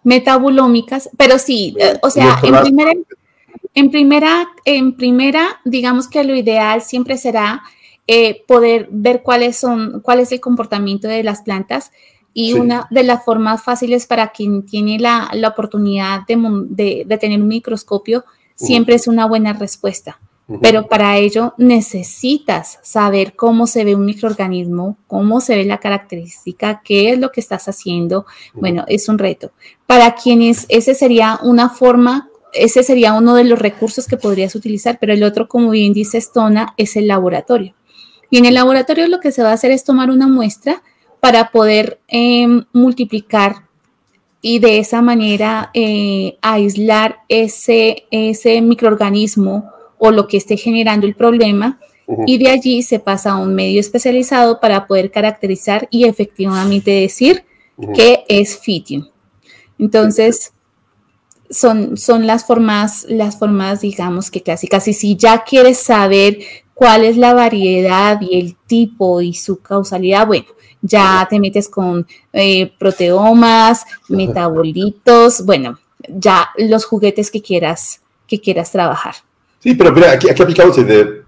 Metabolómicas, 0.05 1.09
pero 1.16 1.38
sí, 1.38 1.75
eh, 1.79 1.95
o 2.03 2.11
sea, 2.11 2.40
en 2.42 2.61
primera, 2.61 2.92
en 3.73 3.90
primera, 3.90 4.49
en 4.66 4.97
primera, 4.99 5.61
digamos 5.64 6.09
que 6.09 6.25
lo 6.25 6.35
ideal 6.35 6.83
siempre 6.83 7.16
será 7.16 7.62
eh, 8.14 8.44
poder 8.46 8.88
ver 8.90 9.22
cuáles 9.22 9.57
son, 9.57 10.03
cuál 10.03 10.20
es 10.20 10.33
el 10.33 10.40
comportamiento 10.40 11.09
de 11.09 11.22
las 11.22 11.40
plantas 11.40 11.92
y 12.35 12.53
una 12.53 12.87
de 12.90 13.05
las 13.05 13.25
formas 13.25 13.62
fáciles 13.62 14.07
para 14.07 14.33
quien 14.33 14.66
tiene 14.66 14.98
la, 14.98 15.31
oportunidad 15.48 16.20
de, 16.27 17.07
tener 17.18 17.40
un 17.40 17.48
microscopio 17.48 18.22
siempre 18.55 18.96
es 18.96 19.09
una 19.09 19.25
buena 19.25 19.55
respuesta. 19.55 20.20
Pero 20.61 20.88
para 20.88 21.16
ello 21.16 21.55
necesitas 21.57 22.81
saber 22.83 23.35
cómo 23.35 23.66
se 23.66 23.83
ve 23.83 23.94
un 23.94 24.05
microorganismo, 24.05 24.98
cómo 25.07 25.40
se 25.40 25.57
ve 25.57 25.64
la 25.64 25.79
característica, 25.79 26.83
qué 26.85 27.12
es 27.12 27.18
lo 27.18 27.33
que 27.33 27.40
estás 27.40 27.66
haciendo. 27.66 28.27
Bueno, 28.53 28.85
es 28.88 29.09
un 29.09 29.16
reto. 29.16 29.53
Para 29.87 30.14
quienes 30.14 30.66
ese 30.68 30.94
sería 30.94 31.38
una 31.42 31.70
forma, 31.70 32.29
ese 32.53 32.83
sería 32.83 33.14
uno 33.14 33.35
de 33.35 33.44
los 33.44 33.59
recursos 33.59 34.07
que 34.07 34.18
podrías 34.18 34.55
utilizar, 34.55 34.98
pero 35.01 35.14
el 35.14 35.22
otro, 35.22 35.48
como 35.48 35.70
bien 35.70 35.94
dice 35.94 36.20
Stona, 36.20 36.75
es 36.77 36.96
el 36.96 37.09
laboratorio. 37.09 37.75
Y 38.33 38.38
en 38.38 38.47
el 38.47 38.55
laboratorio 38.55 39.09
lo 39.09 39.21
que 39.21 39.31
se 39.31 39.42
va 39.42 39.51
a 39.51 39.53
hacer 39.53 39.73
es 39.73 39.85
tomar 39.85 40.11
una 40.11 40.27
muestra 40.27 40.83
para 41.21 41.51
poder 41.51 42.01
em, 42.09 42.64
multiplicar 42.73 43.66
y 44.40 44.59
de 44.59 44.79
esa 44.79 45.03
manera 45.03 45.71
eh, 45.75 46.38
aislar 46.40 47.18
ese, 47.29 48.05
ese 48.11 48.62
microorganismo 48.62 49.71
o 49.99 50.11
lo 50.11 50.29
que 50.29 50.38
esté 50.38 50.57
generando 50.57 51.07
el 51.07 51.14
problema. 51.14 51.79
Y 52.27 52.38
de 52.38 52.49
allí 52.49 52.83
se 52.83 52.99
pasa 52.99 53.33
a 53.33 53.37
un 53.37 53.55
medio 53.55 53.81
especializado 53.81 54.61
para 54.61 54.87
poder 54.87 55.11
caracterizar 55.11 55.87
y 55.90 56.05
efectivamente 56.05 56.90
decir 56.90 57.45
qué 57.95 58.25
es 58.29 58.59
fitium. 58.59 59.09
Entonces, 59.79 60.55
son, 61.51 61.99
son 61.99 62.27
las 62.27 62.47
formas, 62.47 63.05
las 63.11 63.38
formas, 63.38 63.83
digamos 63.83 64.31
que 64.31 64.42
clásicas. 64.42 64.88
Y 64.88 64.95
si 64.95 65.16
ya 65.16 65.45
quieres 65.45 65.79
saber 65.79 66.38
cuál 66.74 67.04
es 67.04 67.16
la 67.16 67.35
variedad 67.35 68.20
y 68.20 68.38
el 68.38 68.56
tipo 68.66 69.20
y 69.20 69.35
su 69.35 69.61
causalidad, 69.61 70.26
bueno, 70.26 70.46
ya 70.80 71.26
te 71.28 71.38
metes 71.38 71.68
con 71.68 72.06
eh, 72.32 72.72
proteomas, 72.78 73.85
metabolitos, 74.08 75.44
bueno, 75.44 75.78
ya 76.08 76.48
los 76.56 76.85
juguetes 76.85 77.30
que 77.30 77.40
quieras, 77.40 78.00
que 78.26 78.40
quieras 78.40 78.72
trabajar. 78.72 79.14
Sí, 79.61 79.74
pero 79.74 79.92
mira, 79.92 80.11
aquí, 80.11 80.28
aquí 80.28 80.42
aplicamos 80.42 80.76
el 80.78 80.87
de, 80.87 81.22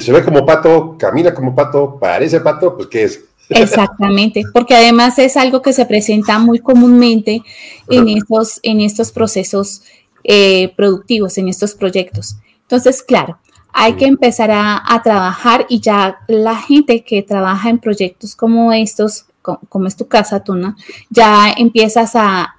se 0.00 0.12
ve 0.12 0.24
como 0.24 0.46
pato, 0.46 0.96
camina 0.98 1.34
como 1.34 1.54
pato, 1.54 1.98
parece 2.00 2.40
pato, 2.40 2.76
pues 2.76 2.88
¿qué 2.88 3.04
es? 3.04 3.24
Exactamente, 3.50 4.42
porque 4.54 4.74
además 4.74 5.18
es 5.18 5.36
algo 5.36 5.60
que 5.60 5.74
se 5.74 5.84
presenta 5.84 6.38
muy 6.38 6.60
comúnmente 6.60 7.42
en 7.90 8.08
estos, 8.08 8.60
en 8.62 8.80
estos 8.80 9.12
procesos 9.12 9.82
eh, 10.22 10.72
productivos, 10.76 11.36
en 11.36 11.48
estos 11.48 11.74
proyectos. 11.74 12.36
Entonces, 12.62 13.02
claro, 13.02 13.38
hay 13.76 13.94
que 13.94 14.06
empezar 14.06 14.52
a, 14.52 15.00
trabajar 15.02 15.66
y 15.68 15.80
ya 15.80 16.20
la 16.28 16.54
gente 16.54 17.02
que 17.02 17.22
trabaja 17.22 17.68
en 17.68 17.80
proyectos 17.80 18.36
como 18.36 18.72
estos, 18.72 19.26
como, 19.42 19.88
es 19.88 19.96
tu 19.96 20.06
casa, 20.06 20.44
Tuna, 20.44 20.76
ya 21.10 21.52
empiezas 21.56 22.12
a, 22.14 22.54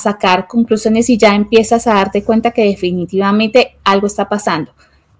sacar 0.00 0.48
conclusiones 0.48 1.08
y 1.08 1.16
ya 1.16 1.36
empiezas 1.36 1.86
a 1.86 1.94
darte 1.94 2.24
cuenta 2.24 2.50
que 2.50 2.64
definitivamente 2.64 3.76
algo 3.84 4.08
está 4.08 4.28
pasando. 4.28 4.72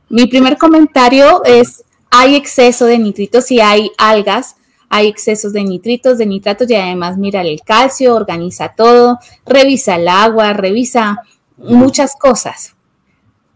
Mi 0.09 0.26
primer 0.26 0.59
comentario 0.59 1.44
es, 1.44 1.85
hay 2.11 2.35
exceso 2.35 2.87
de 2.87 2.98
nitritos 2.98 3.50
y 3.52 3.61
hay 3.61 3.92
algas 3.98 4.56
hay 4.88 5.09
excesos 5.09 5.52
de 5.52 5.64
nitritos, 5.64 6.16
de 6.16 6.26
nitratos 6.26 6.70
y 6.70 6.76
además 6.76 7.18
mira 7.18 7.40
el 7.40 7.61
calcio, 7.62 8.14
organiza 8.14 8.68
todo, 8.68 9.18
revisa 9.44 9.96
el 9.96 10.06
agua, 10.06 10.52
revisa 10.52 11.18
muchas 11.56 12.14
cosas. 12.14 12.75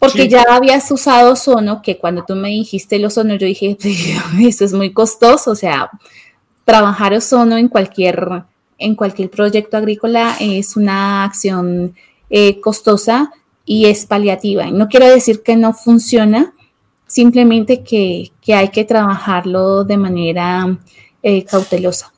Porque 0.00 0.28
ya 0.28 0.42
habías 0.48 0.90
usado 0.90 1.34
ozono, 1.34 1.82
que 1.82 1.98
cuando 1.98 2.24
tú 2.24 2.34
me 2.34 2.48
dijiste 2.48 2.96
el 2.96 3.04
ozono, 3.04 3.36
yo 3.36 3.46
dije, 3.46 3.76
eso 4.40 4.64
es 4.64 4.72
muy 4.72 4.92
costoso, 4.92 5.52
o 5.52 5.54
sea, 5.54 5.90
trabajar 6.64 7.12
ozono 7.12 7.56
en 7.56 7.68
cualquier, 7.68 8.44
en 8.78 8.94
cualquier 8.96 9.30
proyecto 9.30 9.76
agrícola 9.76 10.36
es 10.40 10.76
una 10.76 11.24
acción 11.24 11.94
eh, 12.30 12.60
costosa 12.60 13.30
y 13.64 13.86
es 13.86 14.06
paliativa. 14.06 14.70
No 14.70 14.88
quiero 14.88 15.06
decir 15.06 15.42
que 15.42 15.54
no 15.54 15.74
funciona, 15.74 16.54
simplemente 17.06 17.82
que, 17.84 18.32
hay 18.48 18.70
que 18.70 18.84
trabajarlo 18.84 19.84
de 19.84 19.96
manera 19.96 20.78
eh, 21.22 21.44
cautelosa. 21.44 22.12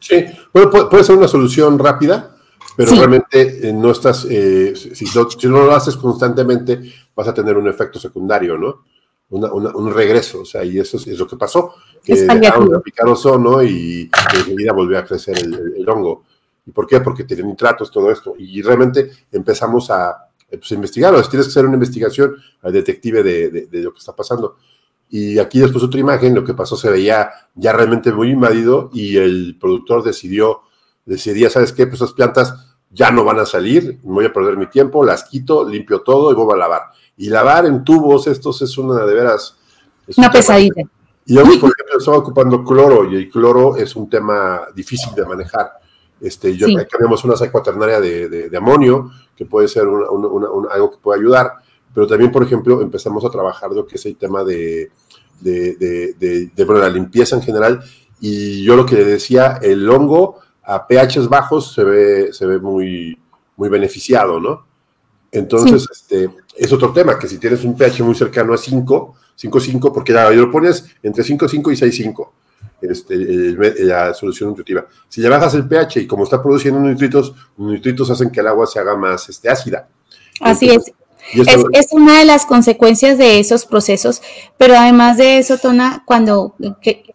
Sí, 0.00 0.24
bueno, 0.52 0.70
puede, 0.70 1.04
ser 1.04 1.16
una 1.16 1.28
solución 1.28 1.78
rápida, 1.78 2.33
pero 2.76 2.92
realmente 2.92 3.68
eh, 3.68 3.72
no 3.72 3.90
estás, 3.90 4.20
si, 4.22 5.48
no, 5.48 5.64
lo 5.64 5.74
haces 5.74 5.96
constantemente, 5.96 6.80
vas 7.14 7.28
a 7.28 7.34
tener 7.34 7.56
un 7.56 7.68
efecto 7.68 7.98
secundario, 7.98 8.58
¿no? 8.58 8.82
un 9.30 9.92
regreso, 9.92 10.42
o 10.42 10.44
sea, 10.44 10.64
y 10.64 10.78
eso 10.78 10.96
es, 10.96 11.18
lo 11.18 11.26
que 11.26 11.36
pasó, 11.36 11.74
que 12.04 12.14
dejaron 12.14 12.68
de 12.68 12.76
aplicar 12.76 13.08
ozono 13.08 13.62
y 13.62 14.10
enseguida 14.36 14.72
volvió 14.72 14.98
a 14.98 15.04
crecer 15.04 15.38
el, 15.38 15.88
hongo. 15.88 16.24
¿Y 16.66 16.70
por 16.70 16.86
qué? 16.86 17.00
Porque 17.00 17.24
tienen 17.24 17.48
nitratos, 17.48 17.90
todo 17.90 18.10
esto. 18.10 18.34
Y 18.38 18.62
realmente 18.62 19.10
empezamos 19.32 19.90
a, 19.90 20.28
pues, 20.48 20.70
investigar, 20.72 21.14
o 21.14 21.22
tienes 21.28 21.46
que 21.46 21.50
hacer 21.50 21.66
una 21.66 21.74
investigación 21.74 22.36
al 22.62 22.72
detective 22.72 23.22
de, 23.22 23.68
lo 23.72 23.92
que 23.92 23.98
está 23.98 24.14
pasando. 24.14 24.56
Y 25.10 25.38
aquí 25.38 25.58
después 25.58 25.84
otra 25.84 26.00
imagen, 26.00 26.34
lo 26.34 26.44
que 26.44 26.54
pasó 26.54 26.76
se 26.76 26.90
veía 26.90 27.30
ya 27.54 27.72
realmente 27.72 28.12
muy 28.12 28.30
invadido 28.30 28.90
y 28.92 29.16
el 29.16 29.56
productor 29.60 30.02
decidió, 30.02 30.62
decidía, 31.04 31.50
¿sabes 31.50 31.72
qué? 31.72 31.86
Pues 31.86 32.00
esas 32.00 32.12
plantas 32.12 32.54
ya 32.90 33.10
no 33.10 33.24
van 33.24 33.40
a 33.40 33.46
salir, 33.46 33.98
voy 34.02 34.24
a 34.24 34.32
perder 34.32 34.56
mi 34.56 34.66
tiempo, 34.66 35.04
las 35.04 35.24
quito, 35.24 35.68
limpio 35.68 36.02
todo 36.02 36.30
y 36.30 36.34
voy 36.34 36.52
a 36.52 36.56
lavar 36.56 36.82
y 37.16 37.28
lavar 37.28 37.66
en 37.66 37.84
tubos, 37.84 38.26
estos 38.26 38.60
es 38.62 38.76
una 38.76 39.04
de 39.04 39.14
veras. 39.14 39.56
una 40.16 40.30
pesadilla. 40.30 40.82
Y 41.26 41.34
yo, 41.34 41.42
por 41.42 41.52
ejemplo, 41.54 41.98
estaba 41.98 42.18
ocupando 42.18 42.64
cloro 42.64 43.10
y 43.10 43.16
el 43.16 43.30
cloro 43.30 43.76
es 43.76 43.96
un 43.96 44.10
tema 44.10 44.62
difícil 44.74 45.14
de 45.14 45.24
manejar. 45.24 45.72
Este, 46.20 46.56
yo, 46.56 46.66
tenemos 46.90 47.24
una 47.24 47.34
cuaternaria 47.50 48.00
de, 48.00 48.48
de, 48.48 48.56
amonio, 48.56 49.10
que 49.34 49.46
puede 49.46 49.68
ser 49.68 49.82
algo 49.84 50.90
que 50.90 50.98
puede 51.02 51.20
ayudar, 51.20 51.54
pero 51.94 52.06
también, 52.06 52.30
por 52.30 52.42
ejemplo, 52.42 52.80
empezamos 52.82 53.24
a 53.24 53.30
trabajar 53.30 53.70
lo 53.70 53.86
que 53.86 53.96
es 53.96 54.06
el 54.06 54.16
tema 54.16 54.44
de, 54.44 54.90
de, 55.40 56.54
la 56.56 56.88
limpieza 56.88 57.36
en 57.36 57.42
general. 57.42 57.82
Y 58.20 58.62
yo 58.62 58.76
lo 58.76 58.84
que 58.84 58.96
le 58.96 59.04
decía, 59.04 59.58
el 59.62 59.88
hongo 59.88 60.40
a 60.64 60.86
pHs 60.86 61.28
bajos 61.28 61.72
se 61.72 61.84
ve, 61.84 62.32
se 62.32 62.46
ve 62.46 62.58
muy, 62.58 63.18
muy 63.56 63.68
beneficiado, 63.68 64.40
¿no? 64.40 64.66
Entonces, 65.30 65.88
este, 65.90 66.30
es 66.56 66.72
otro 66.72 66.92
tema, 66.92 67.18
que 67.18 67.26
si 67.26 67.38
tienes 67.38 67.64
un 67.64 67.76
pH 67.76 68.02
muy 68.04 68.14
cercano 68.14 68.54
a 68.54 68.56
5, 68.56 69.14
5.5, 69.36 69.92
porque 69.92 70.12
ya 70.12 70.30
lo 70.30 70.50
pones 70.50 70.86
entre 71.02 71.24
5.5 71.24 71.72
y 71.72 72.04
6.5, 72.04 72.30
este, 72.80 73.16
la 73.84 74.14
solución 74.14 74.50
nutritiva. 74.50 74.86
Si 75.08 75.20
le 75.20 75.28
bajas 75.28 75.54
el 75.54 75.66
pH 75.66 76.02
y 76.02 76.06
como 76.06 76.22
está 76.24 76.40
produciendo 76.40 76.80
nitritos, 76.80 77.34
los 77.58 77.72
nitritos 77.72 78.10
hacen 78.10 78.30
que 78.30 78.40
el 78.40 78.46
agua 78.46 78.66
se 78.66 78.78
haga 78.78 78.96
más 78.96 79.28
este, 79.28 79.50
ácida. 79.50 79.88
Así 80.40 80.70
es. 80.70 80.92
Es, 81.32 81.92
una 81.92 82.18
de 82.18 82.24
las 82.24 82.46
consecuencias 82.46 83.18
de 83.18 83.38
esos 83.38 83.64
procesos, 83.64 84.22
pero 84.58 84.76
además 84.76 85.16
de 85.16 85.38
eso, 85.38 85.58
Tona, 85.58 86.02
cuando 86.06 86.54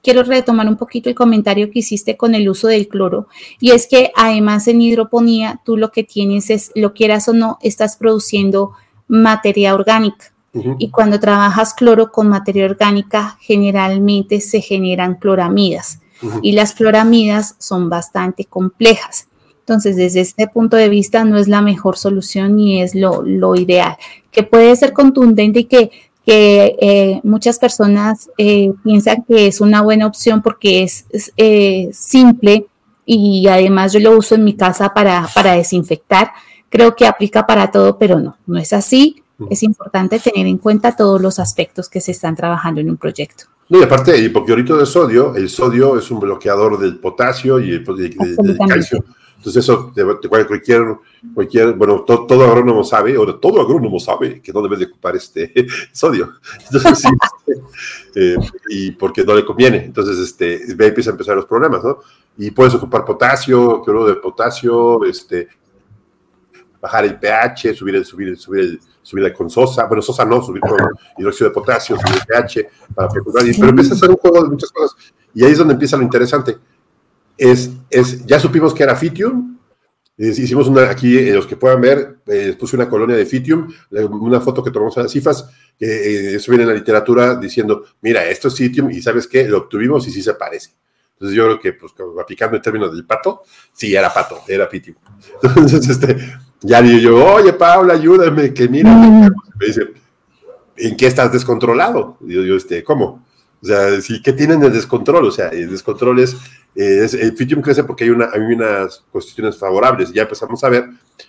quiero 0.02 0.24
retomar 0.24 0.67
un 0.67 0.78
poquito 0.78 1.10
el 1.10 1.15
comentario 1.15 1.69
que 1.69 1.80
hiciste 1.80 2.17
con 2.17 2.36
el 2.36 2.50
uso 2.50 2.67
del 2.67 2.88
cloro, 2.88 3.28
y 3.60 3.72
es 3.72 3.88
que 3.88 4.12
además 4.15 4.67
en 4.67 4.82
hidroponía, 4.82 5.62
tú 5.63 5.78
lo 5.78 5.91
que 5.91 6.04
tienes 6.04 6.50
es, 6.50 6.72
lo 6.76 6.93
quieras 6.93 7.28
o 7.30 7.34
no, 7.34 7.60
estás 7.62 7.98
produciendo 7.98 8.72
materia 9.08 9.74
orgánica. 9.74 10.34
Y 10.80 10.89
cuando 10.89 11.19
trabajas 11.19 11.76
cloro 11.76 12.12
con 12.12 12.28
materia 12.28 12.65
orgánica, 12.65 13.38
generalmente 13.39 14.41
se 14.41 14.62
generan 14.62 15.15
cloramidas. 15.15 16.00
Y 16.41 16.54
las 16.54 16.74
cloramidas 16.74 17.56
son 17.60 17.89
bastante 17.89 18.45
complejas. 18.45 19.28
Entonces, 19.69 19.97
desde 19.97 20.21
este 20.21 20.47
punto 20.47 20.77
de 20.77 20.89
vista, 20.89 21.23
no 21.23 21.38
es 21.38 21.47
la 21.47 21.62
mejor 21.62 21.95
solución 21.95 22.55
ni 22.55 22.82
es 22.82 22.95
lo, 22.95 23.55
ideal, 23.55 23.97
que 24.32 24.41
puede 24.41 24.75
ser 24.75 24.93
contundente 24.93 25.60
y 25.60 25.65
que, 25.65 25.91
eh, 26.25 27.19
muchas 27.23 27.60
personas 27.60 28.32
eh, 28.39 28.71
piensan 28.84 29.23
que 29.27 29.45
es 29.45 29.62
una 29.62 29.84
buena 29.84 30.08
opción 30.08 30.41
porque 30.41 30.82
es, 30.82 31.05
eh, 31.38 31.89
simple 31.91 32.65
y 33.05 33.47
además 33.47 33.93
yo 33.93 33.99
lo 33.99 34.17
uso 34.17 34.34
en 34.34 34.43
mi 34.43 34.55
casa 34.55 34.91
para, 34.91 35.29
para 35.36 35.53
desinfectar. 35.53 36.32
Creo 36.69 36.95
que 36.95 37.05
aplica 37.05 37.45
para 37.45 37.69
todo, 37.69 37.99
pero 37.99 38.19
no, 38.19 38.38
no 38.47 38.58
es 38.58 38.73
así. 38.73 39.21
Es 39.51 39.62
importante 39.62 40.19
tener 40.19 40.47
en 40.47 40.58
cuenta 40.58 40.95
todos 40.95 41.21
los 41.21 41.38
aspectos 41.38 41.89
que 41.89 42.01
se 42.01 42.12
están 42.12 42.36
trabajando 42.36 42.82
en 42.82 42.89
un 42.89 42.97
proyecto. 42.97 43.43
No, 43.69 43.79
y 43.79 43.84
aparte, 43.84 44.15
el 44.15 44.25
hipoclorito 44.25 44.77
de 44.77 44.88
sodio, 44.88 45.36
el 45.36 45.47
sodio 45.47 45.95
es 45.95 46.10
un 46.10 46.19
bloqueador 46.19 46.79
del 46.79 46.97
potasio 46.97 47.60
y 47.60 47.69
el, 47.69 47.86
del 47.86 48.58
calcio. 48.67 49.05
Entonces 49.39 49.63
eso, 49.63 49.93
cualquier, 50.28 50.97
cualquier 51.34 51.73
bueno, 51.75 52.04
todo 52.04 52.43
agrónomo 52.43 52.84
sabe, 52.84 53.17
o 53.17 53.39
todo 53.39 53.62
agrónomo 53.62 53.97
sabe 53.97 54.41
que 54.41 54.52
no 54.52 54.62
debe 54.62 54.75
de 54.75 54.86
ocupar 54.86 55.15
este 55.15 55.54
sodio. 55.93 56.34
Entonces, 56.65 57.06
este, 57.06 57.62
eh, 58.34 58.38
y 58.69 58.91
porque 58.91 59.23
no 59.23 59.34
le 59.34 59.45
conviene. 59.45 59.86
Entonces, 59.86 60.17
este, 60.17 60.69
empieza 60.69 61.12
a 61.12 61.13
empezar 61.13 61.38
los 61.38 61.45
problemas, 61.45 61.82
¿no? 61.82 61.99
Y 62.38 62.52
puedes 62.52 62.73
ocupar 62.73 63.06
potasio, 63.06 63.82
cloro 63.82 64.06
de 64.06 64.15
potasio, 64.15 65.06
este, 65.06 65.47
bajar 66.82 67.06
el 67.06 67.17
pH, 67.17 67.75
subir 67.75 67.95
el, 67.95 68.04
subir 68.04 68.28
el, 68.28 68.38
subir 68.38 68.60
el, 68.60 68.80
subir 69.02 69.23
la 69.23 69.34
con 69.34 69.49
sosa, 69.49 69.86
bueno, 69.86 70.02
sosa 70.02 70.25
no, 70.25 70.41
subir 70.41 70.62
con 70.62 70.78
hidróxido 71.17 71.49
de 71.49 71.54
potasio, 71.54 71.95
subir 71.97 72.15
el 72.15 72.25
pH, 72.25 72.69
para 72.93 73.08
procurar, 73.08 73.45
pero 73.58 73.69
empieza 73.69 73.93
a 73.93 73.97
ser 73.97 74.10
un 74.10 74.17
juego 74.17 74.43
de 74.43 74.49
muchas 74.49 74.69
cosas. 74.69 74.97
Y 75.34 75.45
ahí 75.45 75.54
es 75.54 75.58
donde 75.58 75.75
empieza 75.75 75.95
lo 75.95 76.04
interesante 76.04 76.58
es, 77.39 77.71
es, 77.89 78.25
ya 78.25 78.39
supimos 78.39 78.73
que 78.73 78.84
era 78.84 78.95
Fitium, 78.95 79.58
hicimos 80.17 80.67
una, 80.67 80.89
aquí, 80.89 81.17
eh, 81.17 81.34
los 81.34 81.47
que 81.47 81.56
puedan 81.56 81.80
ver, 81.80 82.17
eh, 82.28 82.56
puse 82.60 82.75
una 82.75 82.89
colonia 82.89 83.15
de 83.15 83.25
Fitium, 83.25 83.67
una 83.91 84.41
foto 84.41 84.62
que 84.62 84.71
tomamos 84.71 84.97
a 84.97 85.04
las 85.04 85.12
cifras, 85.12 85.49
que 85.78 85.86
eh, 85.86 86.36
eso 86.36 86.52
viene 86.52 86.63
en 86.63 86.69
la 86.69 86.75
literatura 86.75 87.36
diciendo, 87.36 87.86
mira, 88.02 88.25
esto 88.25 88.49
es 88.49 88.56
Fitium 88.56 88.91
y 88.91 89.02
¿sabes 89.02 89.28
qué? 89.28 89.47
Lo 89.47 89.60
obtuvimos 89.60 90.06
y 90.08 90.12
sí 90.12 90.21
se 90.21 90.34
parece. 90.34 90.71
Entonces 91.13 91.36
yo 91.36 91.45
creo 91.45 91.60
que, 91.60 91.73
pues, 91.73 91.93
aplicando 92.21 92.58
en 92.58 92.62
términos 92.62 92.93
del 92.93 93.06
pato, 93.06 93.43
sí, 93.73 93.95
era 93.95 94.13
pato, 94.13 94.41
era 94.47 94.67
Fitium. 94.67 94.97
Entonces, 95.41 95.88
este, 95.88 96.17
ya 96.62 96.82
digo 96.82 96.99
yo, 96.99 97.34
oye, 97.36 97.54
Paula, 97.54 97.93
ayúdame, 97.93 98.54
que 98.54 98.67
mira, 98.67 98.93
me 98.93 99.65
dice, 99.65 99.88
¿en 100.75 100.97
qué 100.97 101.08
estás 101.08 101.32
descontrolado? 101.32 102.17
Y 102.28 102.34
yo, 102.34 102.43
yo 102.43 102.56
este, 102.58 102.84
¿cómo? 102.84 103.25
O 103.62 103.65
sea, 103.65 104.00
sí, 104.02 104.22
¿qué 104.22 104.34
tienen 104.34 104.63
el 104.63 104.72
descontrol? 104.72 105.26
O 105.26 105.32
sea, 105.32 105.50
el 105.50 105.69
descontrol 105.69 106.19
es 106.19 106.38
eh, 106.76 107.08
el 107.19 107.36
Fitium 107.36 107.62
crece 107.62 107.84
porque 107.84 108.06
hay, 108.06 108.10
una, 108.12 108.30
hay 108.32 108.39
unas 108.39 109.04
cuestiones 109.12 109.58
favorables, 109.58 110.13
ya 110.13 110.22
empezamos 110.24 110.63
a 110.63 110.69
ver, 110.69 110.86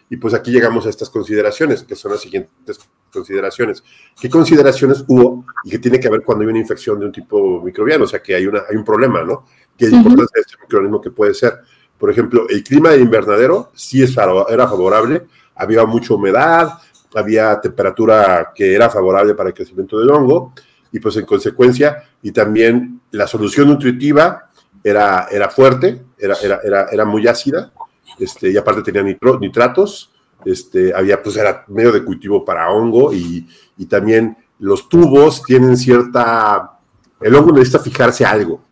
y 0.09 0.17
pues 0.17 0.35
aquí 0.35 0.53
llegamos 0.53 0.87
a 0.87 0.91
estas 0.91 1.11
consideraciones, 1.11 1.83
que 1.83 1.97
son 1.97 2.13
las 2.13 2.21
siguientes 2.21 2.79
consideraciones. 3.13 3.83
¿Qué 4.21 4.31
consideraciones 4.31 5.05
hubo 5.09 5.45
y 5.65 5.71
qué 5.71 5.79
tiene 5.79 5.99
que 5.99 6.09
ver 6.09 6.23
cuando 6.23 6.43
hay 6.43 6.51
una 6.51 6.59
infección 6.59 7.01
de 7.01 7.07
un 7.07 7.13
tipo 7.13 7.61
microbiano? 7.63 8.05
O 8.05 8.07
sea, 8.07 8.23
que 8.23 8.35
hay, 8.35 8.47
una, 8.47 8.63
hay 8.71 8.77
un 8.77 8.85
problema, 8.85 9.25
¿no? 9.25 9.45
¿Qué 9.77 9.87
importancia 9.87 10.35
de 10.35 10.41
este 10.43 10.57
microorganismo 10.61 11.01
que 11.01 11.11
puede 11.11 11.35
ser? 11.35 11.59
Por 11.99 12.11
ejemplo, 12.11 12.47
el 12.49 12.63
clima 12.63 12.91
del 12.91 13.01
invernadero 13.01 13.73
sí 13.75 14.03
era 14.03 14.69
favorable, 14.69 15.27
había 15.55 15.85
mucha 15.85 16.15
humedad, 16.15 16.79
había 17.15 17.61
temperatura 17.61 18.53
que 18.55 18.75
era 18.75 18.89
favorable 18.89 19.35
para 19.35 19.49
el 19.49 19.55
crecimiento 19.55 19.99
del 19.99 20.11
hongo, 20.11 20.55
y 20.93 21.01
pues 21.01 21.17
en 21.17 21.27
consecuencia, 21.27 22.05
y 22.23 22.33
también 22.33 23.01
la 23.13 23.27
solución 23.27 23.69
nutritiva 23.69 24.51
era, 24.83 25.29
era 25.31 25.49
fuerte, 25.49 26.03
era, 26.19 26.37
era, 26.43 26.61
era, 26.65 26.87
era 26.91 27.05
muy 27.05 27.27
ácida, 27.27 27.73
este, 28.19 28.51
y 28.51 28.57
aparte 28.57 28.83
tenía 28.83 29.03
nitratos, 29.41 30.11
este, 30.45 30.95
había, 30.95 31.23
pues 31.23 31.37
era 31.37 31.65
medio 31.69 31.93
de 31.93 32.05
cultivo 32.05 32.45
para 32.45 32.71
hongo 32.71 33.13
y, 33.13 33.47
y, 33.77 33.87
también 33.87 34.37
los 34.59 34.89
tubos 34.89 35.43
tienen 35.43 35.77
cierta, 35.77 36.79
el 37.21 37.35
hongo 37.35 37.53
necesita 37.53 37.79
fijarse 37.79 38.25
algo. 38.25 38.63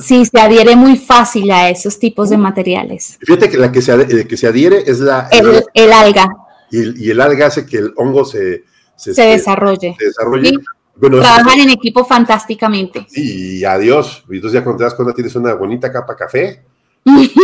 Sí, 0.00 0.24
se 0.24 0.40
adhiere 0.40 0.76
muy 0.76 0.96
fácil 0.96 1.50
a 1.50 1.68
esos 1.68 1.98
tipos 1.98 2.30
de 2.30 2.36
materiales. 2.36 3.18
Fíjate 3.20 3.50
que 3.50 3.56
la 3.56 3.72
que 3.72 3.82
se, 3.82 4.28
que 4.28 4.36
se 4.36 4.46
adhiere 4.46 4.84
es 4.86 5.00
la... 5.00 5.28
El, 5.74 5.92
alga. 5.92 6.28
Y, 6.70 7.06
y, 7.06 7.10
el 7.10 7.20
alga 7.20 7.46
hace 7.46 7.66
que 7.66 7.78
el 7.78 7.92
hongo 7.96 8.24
se... 8.24 8.64
Se, 8.94 9.10
este, 9.10 9.22
desarrolle. 9.22 9.96
Se 9.98 10.06
desarrolle. 10.06 10.52
Trabajan 11.00 11.60
en 11.60 11.70
equipo 11.70 12.04
fantásticamente. 12.04 13.06
Sí, 13.08 13.58
y 13.58 13.64
adiós. 13.64 14.24
Y 14.28 14.36
entonces 14.36 14.60
ya 14.60 14.64
cuando 14.64 14.78
te 14.78 14.84
das 14.84 14.94
cuenta 14.94 15.14
tienes 15.14 15.34
una 15.34 15.54
bonita 15.54 15.90
capa 15.90 16.14
café. 16.14 16.62
y 17.04 17.34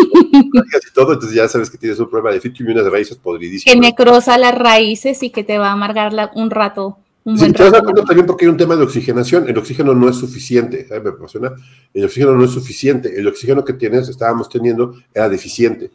todo, 0.94 1.14
entonces 1.14 1.36
ya 1.36 1.48
sabes 1.48 1.68
que 1.68 1.78
tienes 1.78 1.98
un 1.98 2.08
problema 2.08 2.32
de 2.32 2.40
fitio 2.40 2.64
y 2.68 2.72
unas 2.72 2.90
raíces 2.90 3.16
podridísimas. 3.16 3.74
Que 3.74 3.80
necrosa 3.80 4.38
las 4.38 4.56
raíces 4.56 5.22
y 5.22 5.30
que 5.30 5.42
te 5.42 5.58
va 5.58 5.68
a 5.68 5.72
amargar 5.72 6.30
un 6.34 6.50
rato 6.50 6.98
sí, 7.36 7.52
te 7.52 7.70
das 7.70 7.82
cuenta 7.82 8.04
también 8.04 8.26
porque 8.26 8.44
hay 8.44 8.50
un 8.50 8.56
tema 8.56 8.76
de 8.76 8.84
oxigenación. 8.84 9.48
El 9.48 9.58
oxígeno 9.58 9.94
no 9.94 10.08
es 10.08 10.16
suficiente. 10.16 10.86
Me 10.90 11.10
apasiona. 11.10 11.52
El 11.92 12.04
oxígeno 12.04 12.34
no 12.34 12.44
es 12.44 12.50
suficiente. 12.50 13.18
El 13.18 13.26
oxígeno 13.26 13.64
que 13.64 13.72
tienes, 13.74 14.08
estábamos 14.08 14.48
teniendo, 14.48 14.94
era 15.12 15.28
deficiente. 15.28 15.90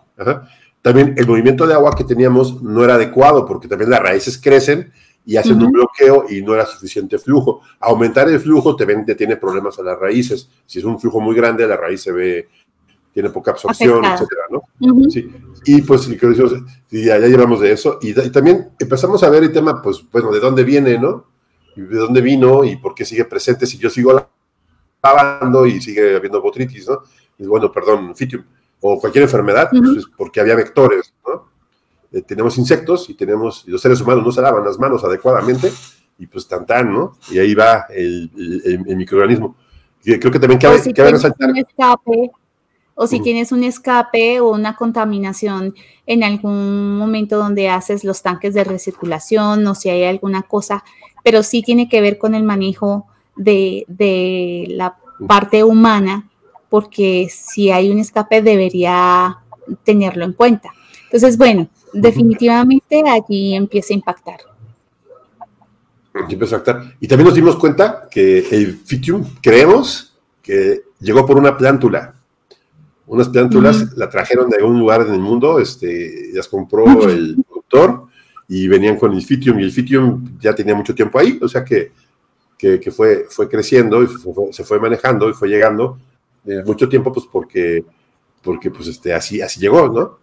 También 0.82 1.16
el 1.18 1.28
movimiento 1.28 1.66
de 1.66 1.74
agua 1.74 1.96
que 1.96 2.04
teníamos 2.04 2.62
no 2.62 2.84
era 2.84 2.96
adecuado 2.96 3.46
porque 3.46 3.68
también 3.68 3.89
las 3.89 4.02
raíces 4.02 4.38
crecen 4.38 4.92
y 5.26 5.38
hacen 5.38 5.62
un 5.62 5.72
bloqueo 5.72 6.26
y 6.30 6.42
no 6.42 6.54
era 6.54 6.66
suficiente 6.66 7.18
flujo. 7.18 7.62
Aumentar 7.80 8.28
el 8.30 8.40
flujo 8.40 8.76
te, 8.76 8.86
ven, 8.86 9.06
te 9.06 9.16
tiene 9.16 9.38
problemas 9.38 9.80
a 9.80 9.84
las 9.84 9.98
raíces. 9.98 10.50
Si 10.66 10.80
es 10.80 10.86
un 10.86 11.00
flujo 11.00 11.22
muy 11.22 11.36
grande, 11.36 11.66
la 11.68 11.78
raíz 11.78 12.02
se 12.02 12.12
ve 12.12 12.50
tiene 13.14 13.30
poca 13.30 13.52
absorción, 13.52 14.04
etcétera, 14.04 14.42
¿no? 14.50 14.64
sí. 15.10 15.32
Y 15.66 15.84
pues, 15.84 16.10
y 16.10 17.06
ya, 17.06 17.20
ya 17.20 17.28
llevamos 17.28 17.62
de 17.62 17.72
eso. 17.72 18.00
Y, 18.02 18.14
también 18.32 18.72
empezamos 18.80 19.22
a 19.24 19.30
ver 19.30 19.44
el 19.44 19.54
tema, 19.54 19.82
pues, 19.82 20.04
bueno, 20.12 20.32
de 20.32 20.40
dónde 20.40 20.64
viene, 20.64 20.98
¿no? 20.98 21.28
Y 21.76 21.82
de 21.82 21.98
dónde 21.98 22.22
vino 22.22 22.64
y 22.64 22.76
por 22.78 22.96
qué 22.96 23.06
sigue 23.06 23.26
presente 23.26 23.68
si 23.68 23.78
yo 23.78 23.90
sigo 23.90 24.28
lavando 25.02 25.66
y 25.68 25.80
sigue 25.80 26.16
habiendo 26.16 26.42
botritis, 26.42 26.90
¿no? 26.90 27.04
Y 27.38 27.46
bueno, 27.46 27.72
perdón, 27.72 28.16
fitium, 28.16 28.44
o 28.82 29.00
cualquier 29.00 29.24
enfermedad, 29.24 29.70
pues, 29.70 30.08
porque 30.18 30.42
había 30.42 30.56
vectores, 30.56 31.14
¿no? 31.26 31.53
Eh, 32.13 32.21
tenemos 32.21 32.58
insectos 32.58 33.10
y 33.10 33.15
tenemos, 33.15 33.63
y 33.67 33.71
los 33.71 33.82
seres 33.82 33.99
humanos 33.99 34.23
no 34.23 34.32
se 34.32 34.41
lavan 34.41 34.63
las 34.63 34.80
manos 34.80 35.04
adecuadamente, 35.04 35.71
y 36.17 36.28
pues 36.28 36.47
tan 36.47 36.65
tan, 36.65 36.93
¿no? 36.93 37.17
Y 37.32 37.39
ahí 37.39 37.54
va 37.56 37.88
el, 37.89 38.32
el, 38.88 38.95
microorganismo. 38.95 39.56
Y 40.06 40.17
creo 40.19 40.32
que 40.32 40.39
también 40.39 40.60
cabe, 40.60 40.80
si 40.80 40.93
cabe 40.93 41.12
resaltar 41.12 41.52
o 42.95 43.08
si 43.08 43.19
tienes 43.19 43.52
un 43.52 43.63
escape 43.63 44.39
o 44.39 44.52
una 44.52 44.76
contaminación 44.76 45.73
en 46.06 46.23
algún 46.23 46.97
momento 46.97 47.38
donde 47.38 47.69
haces 47.69 48.04
los 48.04 48.21
tanques 48.21 48.54
de 48.54 48.63
recirculación 48.63 49.65
o 49.65 49.76
si 49.76 49.89
hay 49.89 50.04
alguna 50.04 50.43
cosa, 50.43 50.84
pero 51.23 51.41
sí 51.41 51.63
tiene 51.63 51.89
que 51.89 52.02
ver 52.02 52.17
con 52.17 52.36
el 52.36 52.43
manejo 52.43 53.08
de, 53.36 53.86
la 54.69 54.97
parte 55.28 55.63
humana, 55.63 56.30
porque 56.69 57.28
si 57.32 57.71
hay 57.71 57.89
un 57.89 57.99
escape 57.99 58.41
debería 58.41 59.39
tenerlo 59.84 60.26
en 60.26 60.34
cuenta. 60.34 60.69
Entonces, 61.06 61.38
bueno, 61.38 61.67
definitivamente 61.94 63.04
allí 63.08 63.56
empieza 63.56 63.94
a 63.94 63.98
impactar. 63.98 64.40
Empieza 66.14 66.56
a 66.56 66.60
impactar. 66.60 66.96
Y 67.00 67.08
también 67.08 67.28
nos 67.28 67.36
dimos 67.36 67.56
cuenta 67.56 68.08
que 68.10 68.40
el 68.52 68.78
fitium, 68.78 69.26
creemos 69.42 70.16
que 70.42 70.82
llegó 71.00 71.26
por 71.26 71.38
una 71.38 71.56
plántula 71.56 72.16
unas 73.06 73.30
plántulas, 73.30 73.96
la 73.98 74.10
trajeron 74.10 74.50
de 74.50 74.58
algún 74.58 74.80
lugar 74.80 75.02
en 75.02 75.14
el 75.14 75.20
mundo, 75.20 75.60
este, 75.60 76.32
las 76.34 76.48
compró 76.48 77.10
el 77.10 77.44
productor 77.48 78.08
y 78.48 78.68
venían 78.68 78.98
con 78.98 79.14
el 79.14 79.22
fitium 79.22 79.60
y 79.60 79.64
el 79.64 79.72
fitium 79.72 80.38
ya 80.40 80.56
tenía 80.56 80.74
mucho 80.74 80.96
tiempo 80.96 81.20
ahí, 81.20 81.40
o 81.42 81.48
sea 81.48 81.64
que, 81.64 81.92
que, 82.58 82.92
fue, 82.92 83.26
fue 83.30 83.50
creciendo 83.50 84.02
y 84.02 84.08
se 84.52 84.64
fue 84.64 84.80
manejando 84.80 85.30
y 85.30 85.34
fue 85.34 85.50
llegando 85.50 86.00
eh, 86.46 86.64
mucho 86.66 86.88
tiempo 86.88 87.12
pues 87.12 87.26
porque, 87.30 87.84
porque 88.42 88.72
pues 88.72 88.88
este, 88.88 89.14
así, 89.14 89.42
así 89.42 89.60
llegó, 89.60 89.90
¿no? 89.90 90.20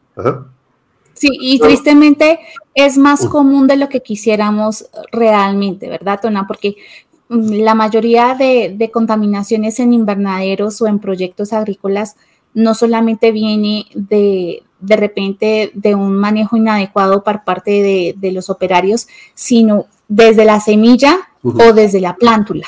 Sí, 1.20 1.28
y 1.38 1.58
tristemente 1.58 2.40
es 2.74 2.96
más 2.96 3.26
común 3.26 3.66
de 3.66 3.76
lo 3.76 3.90
que 3.90 4.00
quisiéramos 4.00 4.88
realmente, 5.12 5.90
¿verdad, 5.90 6.18
Tona? 6.18 6.46
Porque 6.46 6.76
mm, 7.28 7.62
la 7.62 7.74
mayoría 7.74 8.34
de, 8.34 8.74
de 8.74 8.90
contaminaciones 8.90 9.80
en 9.80 9.92
invernaderos 9.92 10.80
o 10.80 10.86
en 10.86 10.98
proyectos 10.98 11.52
agrícolas 11.52 12.16
no 12.54 12.74
solamente 12.74 13.32
viene 13.32 13.84
de, 13.94 14.62
de 14.80 14.96
repente 14.96 15.72
de 15.74 15.94
un 15.94 16.12
manejo 16.12 16.56
inadecuado 16.56 17.22
por 17.22 17.44
parte 17.44 18.14
de, 18.18 18.32
los 18.32 18.48
operarios, 18.48 19.06
sino 19.34 19.86
desde 20.08 20.46
la 20.46 20.58
semilla 20.58 21.28
o 21.42 21.74
desde 21.74 22.00
la 22.00 22.16
plántula. 22.16 22.66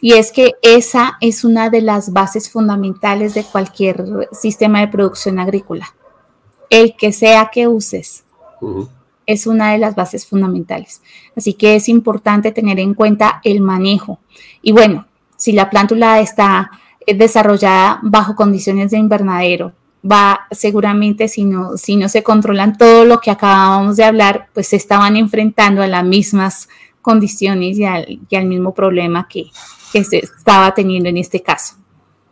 Y 0.00 0.12
es 0.12 0.30
que 0.30 0.52
esa 0.62 1.18
es 1.20 1.44
una 1.44 1.68
de 1.68 1.82
las 1.82 2.12
bases 2.12 2.48
fundamentales 2.48 3.34
de 3.34 3.42
cualquier 3.42 4.28
sistema 4.32 4.80
de 4.80 4.88
producción 4.88 5.40
agrícola. 5.40 5.92
El 6.70 6.96
que 6.96 7.12
sea 7.12 7.50
que 7.52 7.68
uses 7.68 8.24
es 9.26 9.46
una 9.46 9.72
de 9.72 9.78
las 9.78 9.94
bases 9.94 10.26
fundamentales. 10.26 11.02
Así 11.36 11.54
que 11.54 11.76
es 11.76 11.88
importante 11.88 12.52
tener 12.52 12.78
en 12.78 12.94
cuenta 12.94 13.40
el 13.44 13.60
manejo. 13.60 14.20
Y 14.62 14.72
bueno, 14.72 15.06
si 15.36 15.52
la 15.52 15.68
plántula 15.70 16.20
está 16.20 16.70
desarrollada 17.06 18.00
bajo 18.02 18.34
condiciones 18.34 18.90
de 18.90 18.98
invernadero. 18.98 19.72
Va 20.08 20.46
seguramente 20.50 21.28
si 21.28 21.44
no, 21.44 21.76
si 21.76 21.96
no 21.96 22.08
se 22.08 22.22
controlan 22.22 22.76
todo 22.76 23.04
lo 23.04 23.20
que 23.20 23.30
acabamos 23.30 23.96
de 23.96 24.04
hablar, 24.04 24.48
pues 24.52 24.68
se 24.68 24.76
estaban 24.76 25.16
enfrentando 25.16 25.82
a 25.82 25.86
las 25.86 26.04
mismas 26.04 26.68
condiciones 27.02 27.78
y 27.78 27.84
al, 27.84 28.46
mismo 28.46 28.74
problema 28.74 29.28
que, 29.28 29.50
se 29.92 30.18
estaba 30.18 30.74
teniendo 30.74 31.08
en 31.08 31.16
este 31.16 31.42
caso. 31.42 31.76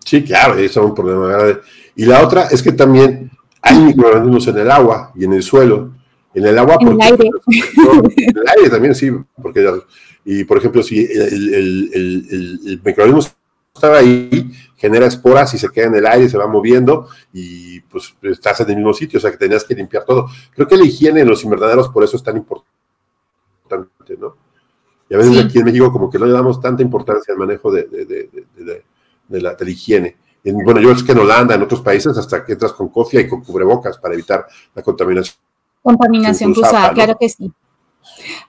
Sí, 0.04 0.22
claro, 0.22 0.54
eso 0.54 0.80
es 0.80 0.86
un 0.86 0.94
problema 0.94 1.28
grave. 1.28 1.60
Y 1.96 2.04
la 2.04 2.22
otra 2.22 2.48
es 2.48 2.62
que 2.62 2.72
también 2.72 3.30
hay 3.64 3.78
microorganismos 3.78 4.46
en 4.48 4.58
el 4.58 4.70
agua 4.70 5.12
y 5.14 5.24
en 5.24 5.32
el 5.32 5.42
suelo. 5.42 5.92
En 6.34 6.46
el 6.46 6.58
agua, 6.58 6.76
en 6.80 6.88
el 6.88 7.00
aire. 7.00 7.30
en 7.46 8.36
el 8.36 8.48
aire 8.56 8.70
también, 8.70 8.94
sí, 8.94 9.10
porque, 9.40 9.80
y 10.24 10.44
por 10.44 10.58
ejemplo, 10.58 10.82
si 10.82 11.04
el, 11.04 11.54
el, 11.54 11.90
el, 11.94 12.60
el 12.66 12.80
microorganismo 12.84 13.32
estaba 13.74 13.98
ahí, 13.98 14.52
genera 14.76 15.06
esporas 15.06 15.52
y 15.54 15.58
se 15.58 15.68
queda 15.70 15.86
en 15.86 15.94
el 15.96 16.06
aire, 16.06 16.28
se 16.28 16.38
va 16.38 16.46
moviendo 16.46 17.08
y 17.32 17.80
pues 17.80 18.14
estás 18.22 18.60
en 18.60 18.70
el 18.70 18.76
mismo 18.76 18.92
sitio, 18.94 19.18
o 19.18 19.20
sea 19.20 19.30
que 19.30 19.36
tenías 19.36 19.64
que 19.64 19.74
limpiar 19.74 20.04
todo. 20.04 20.28
Creo 20.54 20.68
que 20.68 20.76
la 20.76 20.84
higiene 20.84 21.20
en 21.20 21.28
los 21.28 21.42
invernaderos 21.42 21.88
por 21.88 22.04
eso 22.04 22.16
es 22.16 22.22
tan 22.22 22.36
importante, 22.36 22.68
¿no? 24.18 24.36
Y 25.08 25.14
a 25.14 25.18
veces 25.18 25.44
aquí 25.44 25.58
en 25.58 25.64
México 25.64 25.92
como 25.92 26.10
que 26.10 26.18
no 26.18 26.26
le 26.26 26.32
damos 26.32 26.60
tanta 26.60 26.82
importancia 26.82 27.32
al 27.32 27.38
manejo 27.38 27.70
de, 27.70 28.30
la, 29.28 29.56
higiene. 29.66 30.16
Bueno, 30.52 30.80
yo 30.80 30.92
es 30.92 31.02
que 31.02 31.12
en 31.12 31.18
Holanda, 31.18 31.54
en 31.54 31.62
otros 31.62 31.80
países, 31.80 32.16
hasta 32.18 32.44
que 32.44 32.52
entras 32.52 32.72
con 32.72 32.88
cofia 32.88 33.20
y 33.20 33.28
con 33.28 33.42
cubrebocas 33.42 33.96
para 33.98 34.14
evitar 34.14 34.46
la 34.74 34.82
contaminación. 34.82 35.36
Contaminación 35.82 36.52
cruzada, 36.52 36.92
claro 36.92 37.16
que 37.18 37.28
sí. 37.28 37.52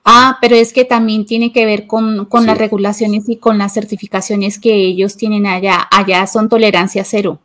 Ah, 0.03 0.37
pero 0.41 0.55
es 0.55 0.73
que 0.73 0.85
también 0.85 1.25
tiene 1.25 1.51
que 1.51 1.65
ver 1.65 1.87
con, 1.87 2.27
las 2.29 2.57
regulaciones 2.57 3.29
y 3.29 3.37
con 3.37 3.57
las 3.57 3.73
certificaciones 3.73 4.59
que 4.59 4.73
ellos 4.73 5.17
tienen 5.17 5.47
allá. 5.47 5.87
Allá 5.91 6.27
son 6.27 6.49
tolerancia 6.49 7.03
cero. 7.03 7.39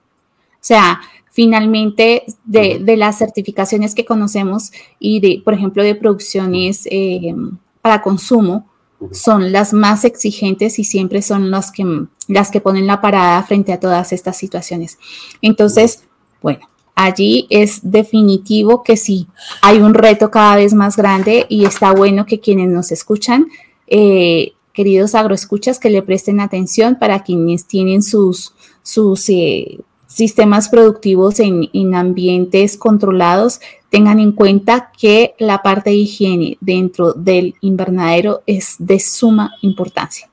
O 0.54 0.58
sea, 0.60 1.00
finalmente 1.30 2.24
de, 2.44 2.96
las 2.96 3.18
certificaciones 3.18 3.94
que 3.94 4.04
conocemos 4.04 4.72
y 4.98 5.20
de, 5.20 5.42
por 5.44 5.54
ejemplo, 5.54 5.82
de 5.82 5.94
producciones 5.94 6.86
eh, 6.90 7.34
para 7.80 8.02
consumo, 8.02 8.69
son 9.12 9.52
las 9.52 9.72
más 9.72 10.04
exigentes 10.04 10.78
y 10.78 10.84
siempre 10.84 11.22
son 11.22 11.50
las 11.50 11.72
que, 11.72 11.84
las 12.28 12.50
que 12.50 12.60
ponen 12.60 12.86
la 12.86 13.00
parada 13.00 13.42
frente 13.42 13.72
a 13.72 13.80
todas 13.80 14.12
estas 14.12 14.36
situaciones. 14.36 14.98
Entonces, 15.42 16.04
bueno, 16.42 16.68
allí 16.94 17.46
es 17.50 17.80
definitivo 17.82 18.82
que 18.82 18.96
sí, 18.96 19.26
hay 19.62 19.78
un 19.78 19.94
reto 19.94 20.30
cada 20.30 20.56
vez 20.56 20.74
más 20.74 20.96
grande 20.96 21.46
y 21.48 21.64
está 21.64 21.92
bueno 21.92 22.26
que 22.26 22.40
quienes 22.40 22.68
nos 22.68 22.92
escuchan, 22.92 23.46
eh, 23.86 24.52
queridos 24.72 25.14
agroescuchas, 25.14 25.78
que 25.78 25.90
le 25.90 26.02
presten 26.02 26.40
atención 26.40 26.96
para 26.98 27.22
quienes 27.22 27.66
tienen 27.66 28.02
sus, 28.02 28.54
sus 28.82 29.28
eh, 29.30 29.80
sistemas 30.10 30.68
productivos 30.68 31.40
en, 31.40 31.94
ambientes 31.94 32.76
controlados, 32.76 33.60
tengan 33.88 34.20
en 34.20 34.32
cuenta 34.32 34.92
que 34.98 35.34
la 35.38 35.62
parte 35.62 35.90
de 35.90 35.96
higiene 35.96 36.58
dentro 36.60 37.12
del 37.12 37.54
invernadero 37.62 38.42
es 38.46 38.76
de 38.78 39.00
suma 39.00 39.52
importancia. 39.62 40.28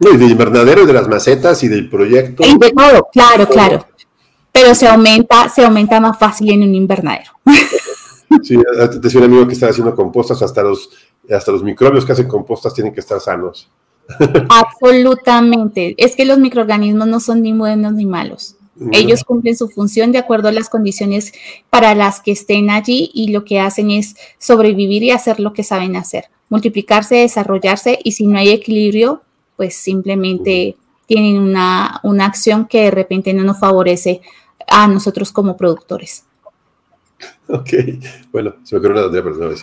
y 0.00 0.16
del 0.16 0.32
invernadero, 0.32 0.84
de 0.84 0.92
las 0.92 1.08
macetas 1.08 1.62
y 1.64 1.68
del 1.68 1.88
proyecto. 1.88 2.42
de 2.42 2.70
todo, 2.70 3.08
claro, 3.12 3.48
claro 3.48 3.86
pero 4.54 4.72
se 4.72 4.86
aumenta, 4.86 5.48
se 5.48 5.64
aumenta 5.64 5.98
más 5.98 6.16
fácil 6.16 6.52
en 6.52 6.62
un 6.62 6.74
invernadero. 6.74 7.32
Sí, 8.42 8.56
decía 9.00 9.20
un 9.20 9.26
amigo 9.26 9.46
que 9.46 9.52
está 9.52 9.68
haciendo 9.68 9.94
compostas, 9.94 10.42
hasta 10.42 10.60
los, 10.60 10.90
hasta 11.30 11.52
los 11.52 11.62
microbios 11.62 12.04
que 12.04 12.12
hacen 12.12 12.26
compostas 12.26 12.74
tienen 12.74 12.92
que 12.92 12.98
estar 12.98 13.20
sanos. 13.20 13.70
Absolutamente. 14.48 15.94
Es 15.98 16.16
que 16.16 16.24
los 16.24 16.38
microorganismos 16.38 17.06
no 17.06 17.20
son 17.20 17.42
ni 17.42 17.52
buenos 17.52 17.92
ni 17.92 18.06
malos. 18.06 18.53
Ellos 18.92 19.22
cumplen 19.22 19.56
su 19.56 19.68
función 19.68 20.10
de 20.10 20.18
acuerdo 20.18 20.48
a 20.48 20.52
las 20.52 20.68
condiciones 20.68 21.32
para 21.70 21.94
las 21.94 22.20
que 22.20 22.32
estén 22.32 22.70
allí 22.70 23.10
y 23.14 23.28
lo 23.28 23.44
que 23.44 23.60
hacen 23.60 23.90
es 23.90 24.16
sobrevivir 24.38 25.02
y 25.04 25.10
hacer 25.12 25.38
lo 25.38 25.52
que 25.52 25.62
saben 25.62 25.94
hacer, 25.96 26.24
multiplicarse, 26.48 27.16
desarrollarse 27.16 27.98
y 28.02 28.12
si 28.12 28.26
no 28.26 28.38
hay 28.38 28.50
equilibrio, 28.50 29.22
pues 29.56 29.76
simplemente 29.76 30.76
tienen 31.06 31.38
una, 31.38 32.00
una 32.02 32.26
acción 32.26 32.66
que 32.66 32.82
de 32.82 32.90
repente 32.90 33.32
no 33.32 33.44
nos 33.44 33.60
favorece 33.60 34.20
a 34.66 34.88
nosotros 34.88 35.30
como 35.30 35.56
productores. 35.56 36.24
Ok, 37.48 37.70
bueno, 38.32 38.56
se 38.64 38.74
me 38.74 38.78
ocurrió 38.86 39.08
una 39.08 39.56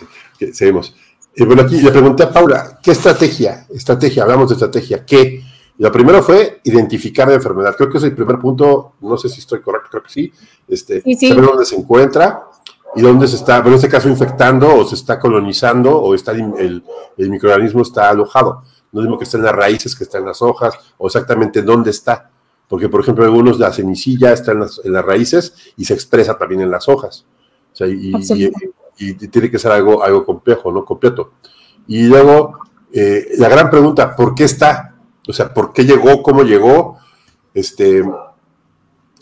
seguimos. 0.52 0.94
Eh, 1.34 1.44
bueno, 1.44 1.62
aquí 1.62 1.80
le 1.80 1.90
pregunté 1.90 2.22
a 2.22 2.30
Paula, 2.30 2.78
¿qué 2.82 2.92
estrategia? 2.92 3.66
Estrategia, 3.74 4.22
hablamos 4.22 4.48
de 4.48 4.54
estrategia, 4.54 5.04
¿qué? 5.04 5.42
Y 5.82 5.84
lo 5.84 5.90
primero 5.90 6.22
fue 6.22 6.60
identificar 6.62 7.26
la 7.26 7.34
enfermedad. 7.34 7.74
Creo 7.76 7.90
que 7.90 7.98
es 7.98 8.04
el 8.04 8.14
primer 8.14 8.38
punto, 8.38 8.92
no 9.00 9.16
sé 9.16 9.28
si 9.28 9.40
estoy 9.40 9.60
correcto, 9.60 9.88
creo 9.90 10.04
que 10.04 10.10
sí. 10.10 10.32
Este, 10.68 11.02
Saber 11.02 11.44
dónde 11.44 11.64
se 11.64 11.74
encuentra, 11.74 12.44
y 12.94 13.02
dónde 13.02 13.26
se 13.26 13.34
está, 13.34 13.58
en 13.58 13.72
este 13.72 13.88
caso, 13.88 14.08
infectando 14.08 14.72
o 14.76 14.84
se 14.84 14.94
está 14.94 15.18
colonizando 15.18 15.98
o 15.98 16.14
está 16.14 16.30
el, 16.30 16.84
el 17.16 17.30
microorganismo 17.30 17.82
está 17.82 18.10
alojado. 18.10 18.62
No 18.92 19.00
es 19.00 19.06
mismo 19.06 19.18
que 19.18 19.24
está 19.24 19.38
en 19.38 19.42
las 19.42 19.56
raíces, 19.56 19.96
que 19.96 20.04
está 20.04 20.18
en 20.18 20.26
las 20.26 20.40
hojas, 20.40 20.72
o 20.98 21.08
exactamente 21.08 21.62
dónde 21.62 21.90
está. 21.90 22.30
Porque, 22.68 22.88
por 22.88 23.00
ejemplo, 23.00 23.24
algunos 23.24 23.58
la 23.58 23.72
semicilla 23.72 24.32
está 24.32 24.52
en 24.52 24.60
las, 24.60 24.80
en 24.84 24.92
las 24.92 25.04
raíces 25.04 25.74
y 25.76 25.84
se 25.84 25.94
expresa 25.94 26.38
también 26.38 26.60
en 26.60 26.70
las 26.70 26.88
hojas. 26.88 27.26
O 27.72 27.74
sea, 27.74 27.88
y, 27.88 28.12
y, 28.98 29.14
tiene 29.14 29.50
que 29.50 29.58
ser 29.58 29.72
algo, 29.72 30.00
algo 30.04 30.24
complejo, 30.24 30.70
¿no? 30.70 30.84
Completo. 30.84 31.32
Y 31.88 32.04
luego, 32.04 32.60
eh, 32.92 33.30
la 33.38 33.48
gran 33.48 33.68
pregunta, 33.68 34.14
¿por 34.14 34.32
qué 34.32 34.44
está? 34.44 34.91
O 35.28 35.32
sea, 35.32 35.52
¿por 35.52 35.72
qué 35.72 35.84
llegó? 35.84 36.22
¿Cómo 36.22 36.42
llegó? 36.42 36.98
Este, 37.54 38.02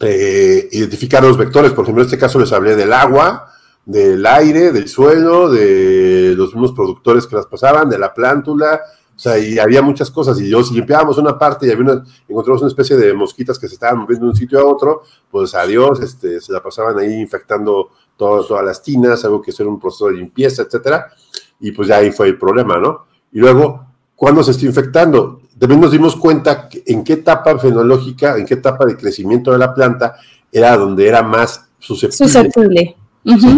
eh, 0.01 0.69
identificar 0.73 1.23
los 1.23 1.37
vectores. 1.37 1.73
Por 1.73 1.85
ejemplo, 1.85 2.03
en 2.03 2.07
este 2.07 2.19
caso 2.19 2.39
les 2.39 2.53
hablé 2.53 2.77
del 2.77 2.93
agua, 2.93 3.51
del 3.85 4.25
aire, 4.25 4.73
del 4.73 4.89
suelo, 4.89 5.51
de 5.51 6.35
los 6.37 6.55
mismos 6.55 6.73
productores 6.73 7.27
que 7.27 7.37
las 7.37 7.47
pasaban, 7.47 7.89
de 7.89 7.99
la 7.99 8.15
plántula, 8.15 8.81
o 9.21 9.23
sea, 9.23 9.39
y 9.39 9.59
había 9.59 9.83
muchas 9.83 10.11
cosas, 10.11 10.41
y 10.41 10.49
yo 10.49 10.63
si 10.63 10.73
limpiábamos 10.73 11.19
una 11.19 11.39
parte 11.39 11.67
y 11.67 11.71
había 11.71 11.85
una, 11.85 12.05
encontramos 12.27 12.63
una 12.63 12.69
especie 12.69 12.97
de 12.97 13.13
mosquitas 13.13 13.59
que 13.59 13.69
se 13.69 13.75
estaban 13.75 13.99
moviendo 13.99 14.25
de 14.25 14.31
un 14.31 14.37
sitio 14.37 14.59
a 14.61 14.65
otro, 14.65 15.03
pues 15.31 15.55
adiós, 15.55 16.01
este, 16.01 16.41
se 16.41 16.53
la 16.55 16.63
pasaban 16.63 16.99
ahí 16.99 17.21
infectando 17.21 17.91
todas 18.17 18.65
las 18.65 18.83
tinas, 18.83 19.23
algo 19.27 19.43
que 19.43 19.53
era 19.59 19.69
un 19.69 19.79
proceso 19.79 20.07
de 20.07 20.15
limpieza, 20.15 20.63
etcétera, 20.63 21.13
y 21.61 21.73
pues 21.73 21.89
ya 21.89 21.97
ahí 21.97 22.11
fue 22.13 22.29
el 22.29 22.39
problema, 22.39 22.79
¿no? 22.79 23.05
Y 23.33 23.41
luego, 23.41 23.87
¿cuándo 24.17 24.43
se 24.43 24.53
está 24.53 24.65
infectando? 24.65 25.40
También 25.61 25.81
nos 25.81 25.93
dimos 25.93 26.17
cuenta 26.17 26.69
en 26.87 27.05
qué 27.05 27.13
etapa 27.13 27.57
fenológica, 27.59 28.37
en 28.37 28.47
qué 28.47 28.55
etapa 28.55 28.85
de 28.87 28.97
crecimiento 28.97 29.53
de 29.53 29.59
la 29.59 29.73
planta 29.73 30.17
era 30.51 30.77
donde 30.77 31.07
era 31.07 31.23
más 31.23 31.69
susceptible. 31.79 32.27
susceptible 32.27 32.97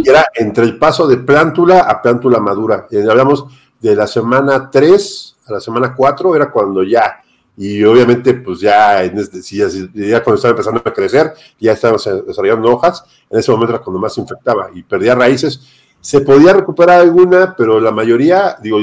era 0.04 0.26
entre 0.34 0.64
el 0.64 0.78
paso 0.78 1.06
de 1.06 1.18
plántula 1.18 1.80
a 1.80 2.02
plántula 2.02 2.40
madura. 2.40 2.86
Y 2.90 2.98
hablamos 2.98 3.46
de 3.80 3.94
la 3.94 4.06
semana 4.06 4.70
3 4.70 5.36
a 5.46 5.52
la 5.54 5.60
semana 5.60 5.94
4, 5.94 6.36
era 6.36 6.50
cuando 6.50 6.82
ya, 6.82 7.20
y 7.56 7.82
obviamente 7.84 8.34
pues 8.34 8.60
ya, 8.60 9.02
en 9.02 9.18
este, 9.18 9.40
ya, 9.42 9.68
ya, 9.94 10.22
cuando 10.22 10.36
estaba 10.36 10.52
empezando 10.52 10.82
a 10.84 10.92
crecer, 10.92 11.32
ya 11.58 11.72
estaba 11.72 11.96
desarrollando 12.26 12.70
hojas, 12.70 13.04
en 13.28 13.38
ese 13.38 13.50
momento 13.50 13.74
era 13.74 13.82
cuando 13.82 14.00
más 14.00 14.14
se 14.14 14.20
infectaba 14.20 14.70
y 14.74 14.82
perdía 14.82 15.14
raíces. 15.14 15.60
Se 16.00 16.20
podía 16.20 16.52
recuperar 16.52 17.00
alguna, 17.00 17.54
pero 17.56 17.78
la 17.78 17.92
mayoría, 17.92 18.56
digo, 18.60 18.78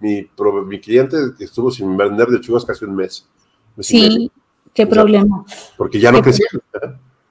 mi, 0.00 0.28
mi 0.66 0.80
cliente 0.80 1.16
estuvo 1.38 1.70
sin 1.70 1.96
vender 1.96 2.28
lechugas 2.28 2.64
casi 2.64 2.84
un 2.84 2.96
mes. 2.96 3.26
sí, 3.78 4.30
qué 4.74 4.86
problema. 4.86 5.44
Porque 5.76 6.00
ya 6.00 6.12
no 6.12 6.22
crecía 6.22 6.46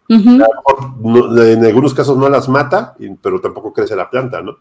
en 0.10 1.66
algunos 1.66 1.94
casos 1.94 2.18
no 2.18 2.30
las 2.30 2.48
mata, 2.48 2.96
pero 3.22 3.42
tampoco 3.42 3.74
crece 3.74 3.96
la 3.96 4.10
planta, 4.10 4.42
¿no? 4.42 4.58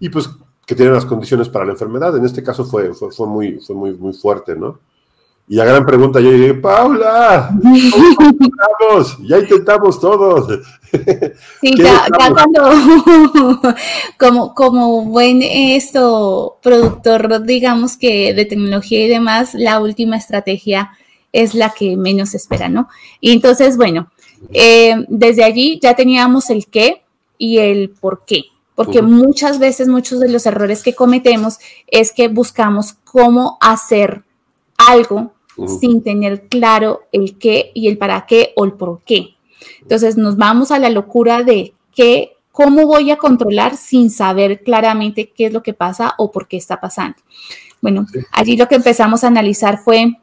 Y 0.00 0.08
pues 0.08 0.28
que 0.66 0.74
tienen 0.74 0.94
las 0.94 1.06
condiciones 1.06 1.48
para 1.48 1.64
la 1.64 1.72
enfermedad. 1.72 2.16
En 2.16 2.24
este 2.24 2.42
caso 2.42 2.64
fue, 2.64 2.94
fue, 2.94 3.10
fue 3.10 3.26
muy, 3.26 3.60
fue 3.60 3.74
muy, 3.74 3.92
muy 3.92 4.12
fuerte, 4.12 4.54
¿no? 4.56 4.78
Y 5.50 5.56
la 5.56 5.64
gran 5.64 5.84
pregunta, 5.84 6.20
yo 6.20 6.30
dije, 6.30 6.54
Paula, 6.54 7.50
intentamos? 7.60 9.18
Ya 9.26 9.36
intentamos 9.36 10.00
todos. 10.00 10.60
Sí, 11.60 11.74
ya, 11.76 12.06
cuando, 12.16 12.70
como, 14.16 14.54
como 14.54 15.06
buen 15.06 15.42
esto, 15.42 16.58
productor, 16.62 17.42
digamos 17.44 17.96
que 17.96 18.32
de 18.32 18.44
tecnología 18.44 19.04
y 19.04 19.08
demás, 19.08 19.52
la 19.54 19.80
última 19.80 20.16
estrategia 20.16 20.92
es 21.32 21.56
la 21.56 21.70
que 21.70 21.96
menos 21.96 22.32
espera, 22.36 22.68
¿no? 22.68 22.88
Y 23.20 23.32
entonces, 23.32 23.76
bueno, 23.76 24.08
eh, 24.52 25.04
desde 25.08 25.42
allí 25.42 25.80
ya 25.82 25.96
teníamos 25.96 26.48
el 26.50 26.66
qué 26.66 27.02
y 27.38 27.58
el 27.58 27.90
por 27.90 28.24
qué, 28.24 28.44
porque 28.76 29.02
muchas 29.02 29.58
veces 29.58 29.88
muchos 29.88 30.20
de 30.20 30.28
los 30.28 30.46
errores 30.46 30.84
que 30.84 30.94
cometemos 30.94 31.58
es 31.88 32.12
que 32.12 32.28
buscamos 32.28 32.94
cómo 33.02 33.58
hacer 33.60 34.22
algo 34.76 35.32
sin 35.66 36.02
tener 36.02 36.48
claro 36.48 37.02
el 37.12 37.38
qué 37.38 37.72
y 37.74 37.88
el 37.88 37.98
para 37.98 38.26
qué 38.26 38.52
o 38.56 38.64
el 38.64 38.72
por 38.72 39.00
qué. 39.04 39.36
Entonces 39.82 40.16
nos 40.16 40.36
vamos 40.36 40.70
a 40.70 40.78
la 40.78 40.90
locura 40.90 41.42
de 41.42 41.74
qué, 41.94 42.36
cómo 42.52 42.86
voy 42.86 43.10
a 43.10 43.16
controlar 43.16 43.76
sin 43.76 44.10
saber 44.10 44.62
claramente 44.62 45.30
qué 45.30 45.46
es 45.46 45.52
lo 45.52 45.62
que 45.62 45.74
pasa 45.74 46.14
o 46.18 46.30
por 46.30 46.48
qué 46.48 46.56
está 46.56 46.80
pasando. 46.80 47.16
Bueno, 47.80 48.06
allí 48.32 48.56
lo 48.56 48.68
que 48.68 48.74
empezamos 48.74 49.24
a 49.24 49.28
analizar 49.28 49.78
fue 49.78 50.16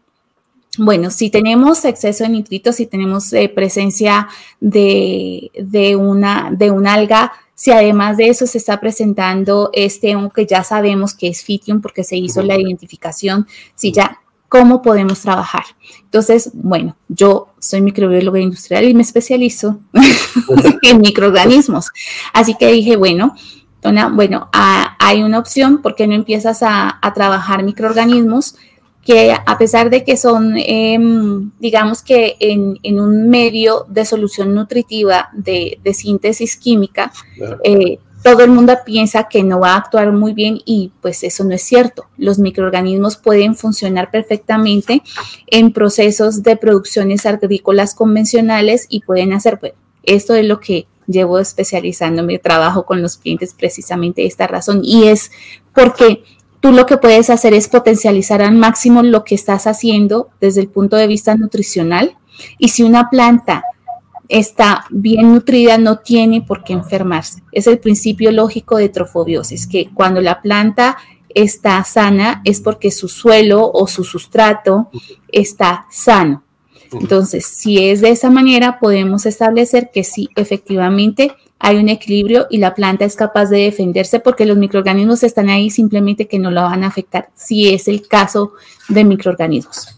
bueno, 0.77 1.09
si 1.09 1.29
tenemos 1.29 1.83
exceso 1.85 2.23
de 2.23 2.29
nitritos, 2.29 2.75
si 2.75 2.85
tenemos 2.85 3.33
eh, 3.33 3.49
presencia 3.49 4.27
de, 4.59 5.49
una, 5.97 6.51
de 6.51 6.69
un 6.69 6.85
alga, 6.85 7.33
si 7.55 7.71
además 7.71 8.17
de 8.17 8.29
eso 8.29 8.45
se 8.45 8.59
está 8.59 8.79
presentando 8.79 9.71
este 9.73 10.15
que 10.35 10.45
ya 10.45 10.63
sabemos 10.63 11.15
que 11.15 11.29
es 11.29 11.43
fitium 11.43 11.81
porque 11.81 12.03
se 12.03 12.15
hizo 12.15 12.43
la 12.43 12.59
identificación, 12.59 13.47
si 13.73 13.91
ya, 13.91 14.19
¿cómo 14.49 14.81
podemos 14.81 15.21
trabajar? 15.21 15.63
Entonces, 16.03 16.51
bueno, 16.53 16.95
yo 17.07 17.53
soy 17.59 17.81
microbióloga 17.81 18.39
industrial 18.39 18.85
y 18.85 18.93
me 18.93 19.03
especializo 19.03 19.79
en 20.83 21.01
microorganismos. 21.01 21.89
Así 22.33 22.55
que 22.55 22.71
dije, 22.71 22.95
bueno, 22.95 23.35
bueno, 24.13 24.49
hay 24.51 25.23
una 25.23 25.39
opción, 25.39 25.81
¿por 25.81 25.95
qué 25.95 26.07
no 26.07 26.15
empiezas 26.15 26.63
a, 26.63 26.99
a 27.01 27.13
trabajar 27.13 27.63
microorganismos? 27.63 28.55
que 29.07 29.31
a 29.31 29.57
pesar 29.57 29.89
de 29.89 30.03
que 30.03 30.17
son, 30.17 30.55
em, 30.57 31.49
digamos 31.59 32.03
que 32.03 32.35
en, 32.41 32.99
un 32.99 33.29
medio 33.29 33.85
de 33.87 34.03
solución 34.03 34.53
nutritiva 34.53 35.29
de, 35.31 35.79
síntesis 35.93 36.57
química, 36.57 37.13
eh, 37.63 37.99
todo 38.23 38.43
el 38.43 38.51
mundo 38.51 38.77
piensa 38.85 39.27
que 39.29 39.43
no 39.43 39.59
va 39.59 39.73
a 39.73 39.77
actuar 39.77 40.11
muy 40.11 40.33
bien 40.33 40.59
y 40.65 40.91
pues 41.01 41.23
eso 41.23 41.43
no 41.43 41.53
es 41.53 41.61
cierto. 41.61 42.07
Los 42.17 42.39
microorganismos 42.39 43.17
pueden 43.17 43.55
funcionar 43.55 44.11
perfectamente 44.11 45.03
en 45.47 45.71
procesos 45.71 46.43
de 46.43 46.57
producciones 46.57 47.25
agrícolas 47.25 47.93
convencionales 47.93 48.85
y 48.89 49.01
pueden 49.01 49.33
hacer, 49.33 49.57
bueno, 49.59 49.75
esto 50.03 50.35
es 50.35 50.45
lo 50.45 50.59
que 50.59 50.87
llevo 51.07 51.39
especializándome, 51.39 52.39
trabajo 52.39 52.85
con 52.85 53.01
los 53.01 53.17
clientes 53.17 53.53
precisamente 53.53 54.25
esta 54.25 54.45
razón 54.45 54.81
y 54.83 55.07
es 55.07 55.31
porque 55.73 56.23
tú 56.59 56.71
lo 56.71 56.85
que 56.85 56.97
puedes 56.97 57.29
hacer 57.29 57.53
es 57.53 57.67
potencializar 57.67 58.41
al 58.41 58.55
máximo 58.55 59.03
lo 59.03 59.23
que 59.23 59.35
estás 59.35 59.67
haciendo 59.67 60.29
desde 60.41 60.61
el 60.61 60.67
punto 60.67 60.95
de 60.97 61.07
vista 61.07 61.35
nutricional. 61.35 62.17
Y 62.59 62.69
si 62.69 62.83
una 62.83 63.09
planta 63.09 63.63
está 64.29 64.85
bien 64.89 65.33
nutrida, 65.33 65.77
no 65.77 65.99
tiene 65.99 66.41
por 66.41 66.63
qué 66.63 66.73
enfermarse. 66.73 67.41
Es 67.51 67.67
el 67.67 67.79
principio 67.79 68.31
lógico 68.31 68.77
de 68.77 68.89
trofobiosis, 68.89 69.67
que 69.67 69.89
cuando 69.93 70.21
la 70.21 70.41
planta 70.41 70.97
está 71.29 71.83
sana 71.83 72.41
es 72.45 72.61
porque 72.61 72.91
su 72.91 73.07
suelo 73.07 73.69
o 73.71 73.87
su 73.87 74.03
sustrato 74.03 74.89
está 75.31 75.85
sano. 75.89 76.43
Entonces, 76.91 77.45
si 77.45 77.83
es 77.89 78.01
de 78.01 78.09
esa 78.09 78.29
manera, 78.29 78.79
podemos 78.79 79.25
establecer 79.25 79.91
que 79.93 80.03
sí, 80.03 80.29
efectivamente, 80.35 81.33
hay 81.59 81.77
un 81.77 81.89
equilibrio 81.89 82.47
y 82.49 82.57
la 82.57 82.75
planta 82.75 83.03
es 83.03 83.15
capaz 83.15 83.47
de 83.47 83.59
defenderse 83.59 84.19
porque 84.19 84.45
los 84.45 84.57
microorganismos 84.57 85.23
están 85.23 85.49
ahí 85.49 85.69
simplemente 85.69 86.27
que 86.27 86.39
no 86.39 86.51
la 86.51 86.63
van 86.63 86.83
a 86.83 86.87
afectar, 86.87 87.29
si 87.35 87.73
es 87.73 87.87
el 87.87 88.07
caso 88.07 88.53
de 88.89 89.03
microorganismos. 89.03 89.96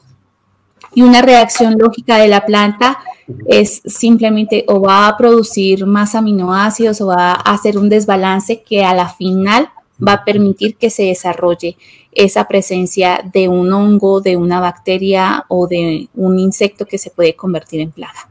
Y 0.93 1.01
una 1.01 1.21
reacción 1.21 1.77
lógica 1.77 2.17
de 2.17 2.27
la 2.27 2.45
planta 2.45 2.99
es 3.47 3.81
simplemente 3.85 4.65
o 4.67 4.81
va 4.81 5.07
a 5.07 5.17
producir 5.17 5.85
más 5.85 6.15
aminoácidos 6.15 6.99
o 7.01 7.07
va 7.07 7.33
a 7.33 7.53
hacer 7.53 7.77
un 7.77 7.89
desbalance 7.89 8.63
que 8.63 8.83
a 8.83 8.93
la 8.93 9.09
final 9.09 9.69
va 10.05 10.13
a 10.13 10.25
permitir 10.25 10.77
que 10.77 10.89
se 10.89 11.03
desarrolle 11.03 11.77
esa 12.11 12.47
presencia 12.47 13.21
de 13.31 13.47
un 13.47 13.71
hongo, 13.71 14.21
de 14.21 14.37
una 14.37 14.59
bacteria 14.59 15.45
o 15.47 15.67
de 15.67 16.07
un 16.15 16.39
insecto 16.39 16.85
que 16.85 16.97
se 16.97 17.11
puede 17.11 17.35
convertir 17.35 17.81
en 17.81 17.91
plaga. 17.91 18.29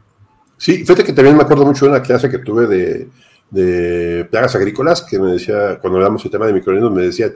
Sí, 0.57 0.79
fíjate 0.79 1.05
que 1.05 1.13
también 1.13 1.37
me 1.37 1.43
acuerdo 1.43 1.65
mucho 1.65 1.85
de 1.85 1.93
una 1.93 2.03
clase 2.03 2.29
que 2.29 2.39
tuve 2.39 2.67
de, 3.51 4.25
plagas 4.31 4.55
agrícolas, 4.57 5.03
que 5.03 5.19
me 5.19 5.33
decía, 5.33 5.79
cuando 5.81 5.99
hablamos 5.99 6.23
del 6.23 6.33
tema 6.33 6.47
de 6.47 6.53
microorganismos, 6.53 6.97
me 6.99 7.07
decían, 7.07 7.33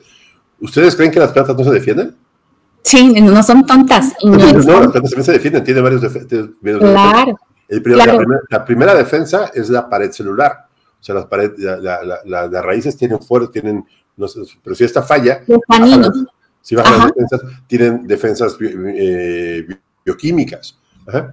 ¿ustedes 0.61 0.97
creen 0.97 1.13
que 1.13 1.21
las 1.21 1.33
plantas 1.33 1.57
no 1.57 1.65
se 1.65 1.71
defienden? 1.71 2.17
Sí, 2.83 3.13
no 3.21 3.43
son 3.43 3.65
tontas. 3.65 4.15
No, 4.23 4.37
las 4.37 4.67
plantas 4.67 4.93
también 4.93 5.25
se 5.25 5.33
defienden, 5.33 5.65
tienen 5.65 5.83
varios 5.83 6.03
defensas. 6.03 6.49
Claro. 6.61 7.39
La, 8.49 8.65
primera, 8.65 8.95
defensa 8.95 9.51
es 9.55 9.71
la 9.71 9.89
pared 9.89 10.11
celular. 10.11 10.67
O 11.01 11.03
sea, 11.03 11.15
las, 11.15 11.27
paredes, 11.27 11.53
las 11.59 12.65
raíces 12.65 12.97
tienen 12.97 13.21
fuerza, 13.21 13.51
tienen, 13.51 13.85
no 14.17 14.29
sé, 14.29 14.41
pero 14.63 14.77
si 14.77 14.85
esta 14.85 15.03
falla, 15.03 15.43
si 16.61 16.77
bajan 16.77 16.99
las 16.99 17.07
defensas, 17.09 17.41
tienen 17.67 18.07
defensas 18.07 18.57
eh, 18.61 19.67
bioquímicas. 20.05 20.79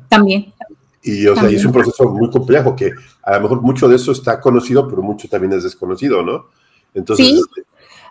También. 0.07 0.53
Y, 1.01 1.27
o 1.27 1.35
sea, 1.35 1.49
es 1.49 1.63
un 1.65 1.71
proceso 1.71 2.09
muy 2.09 2.29
complejo 2.29 2.75
que 2.75 2.93
a 3.23 3.35
lo 3.35 3.41
mejor 3.41 3.61
mucho 3.61 3.87
de 3.87 3.95
eso 3.95 4.11
está 4.11 4.39
conocido, 4.39 4.87
pero 4.87 5.01
mucho 5.01 5.27
también 5.29 5.53
es 5.53 5.63
desconocido, 5.63 6.23
¿no? 6.23 6.47
Entonces, 6.93 7.27
sí. 7.27 7.43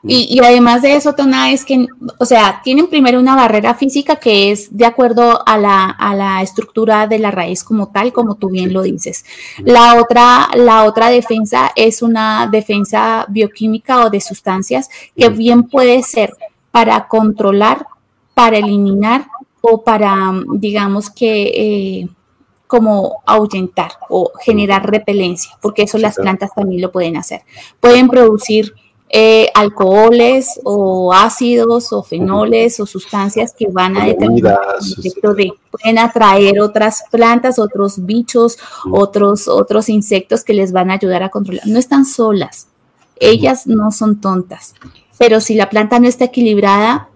Y, 0.05 0.39
además 0.41 0.83
de 0.83 0.95
eso, 0.95 1.15
Tona, 1.15 1.51
es 1.51 1.65
que, 1.65 1.87
o 2.19 2.25
sea, 2.25 2.61
tienen 2.63 2.87
primero 2.89 3.19
una 3.19 3.35
barrera 3.35 3.75
física 3.75 4.17
que 4.17 4.51
es 4.53 4.77
de 4.77 4.87
acuerdo 4.87 5.43
a 5.47 5.59
la, 5.59 5.87
a 5.87 6.15
la 6.15 6.41
estructura 6.43 7.07
de 7.07 7.19
la 7.19 7.31
raíz 7.31 7.65
como 7.65 7.89
tal, 7.89 8.13
como 8.13 8.37
tú 8.37 8.49
bien 8.49 8.73
lo 8.73 8.83
dices. 8.83 9.25
La 9.59 10.01
otra, 10.01 10.49
la 10.55 10.85
otra 10.85 11.11
defensa 11.11 11.73
es 11.75 12.03
una 12.03 12.49
defensa 12.51 13.27
bioquímica 13.29 14.05
o 14.05 14.11
de 14.11 14.21
sustancias 14.21 14.89
que 15.17 15.29
bien 15.31 15.65
puede 15.65 16.03
ser 16.03 16.35
para 16.71 17.09
controlar, 17.09 17.87
para 18.35 18.59
eliminar 18.59 19.27
o 19.61 19.83
para, 19.83 20.33
digamos 20.55 21.11
que, 21.11 21.43
eh, 22.03 22.09
como 22.69 23.23
ahuyentar 23.27 23.93
o 24.11 24.31
generar 24.41 24.89
repelencia, 24.89 25.53
porque 25.61 25.83
eso 25.83 25.99
las 25.99 26.17
plantas 26.17 26.55
también 26.55 26.83
lo 26.83 26.93
pueden 26.93 27.17
hacer. 27.17 27.41
Pueden 27.81 28.09
producir 28.09 28.75
eh, 29.11 29.49
alcoholes 29.55 30.61
o 30.65 31.13
ácidos 31.13 31.93
o 31.93 32.03
fenoles 32.03 32.79
o 32.79 32.87
sustancias 32.87 33.55
que 33.59 33.67
van 33.71 33.97
a 33.97 34.05
determinar 34.05 34.59
el 34.81 35.07
efecto 35.07 35.35
de, 35.35 35.53
pueden 35.71 35.99
atraer 35.99 36.61
otras 36.61 37.05
plantas, 37.11 37.59
otros 37.59 38.05
bichos, 38.05 38.59
otros, 38.91 39.49
otros 39.49 39.89
insectos 39.89 40.45
que 40.45 40.53
les 40.53 40.73
van 40.73 40.91
a 40.91 40.95
ayudar 40.95 41.23
a 41.23 41.31
controlar. 41.31 41.67
No 41.67 41.79
están 41.79 42.05
solas, 42.05 42.69
ellas 43.17 43.67
no 43.67 43.91
son 43.93 44.21
tontas, 44.21 44.75
pero 45.19 45.41
si 45.41 45.55
la 45.55 45.71
planta 45.71 45.99
no 45.99 46.07
está 46.07 46.27
equilibrada, 46.27 47.09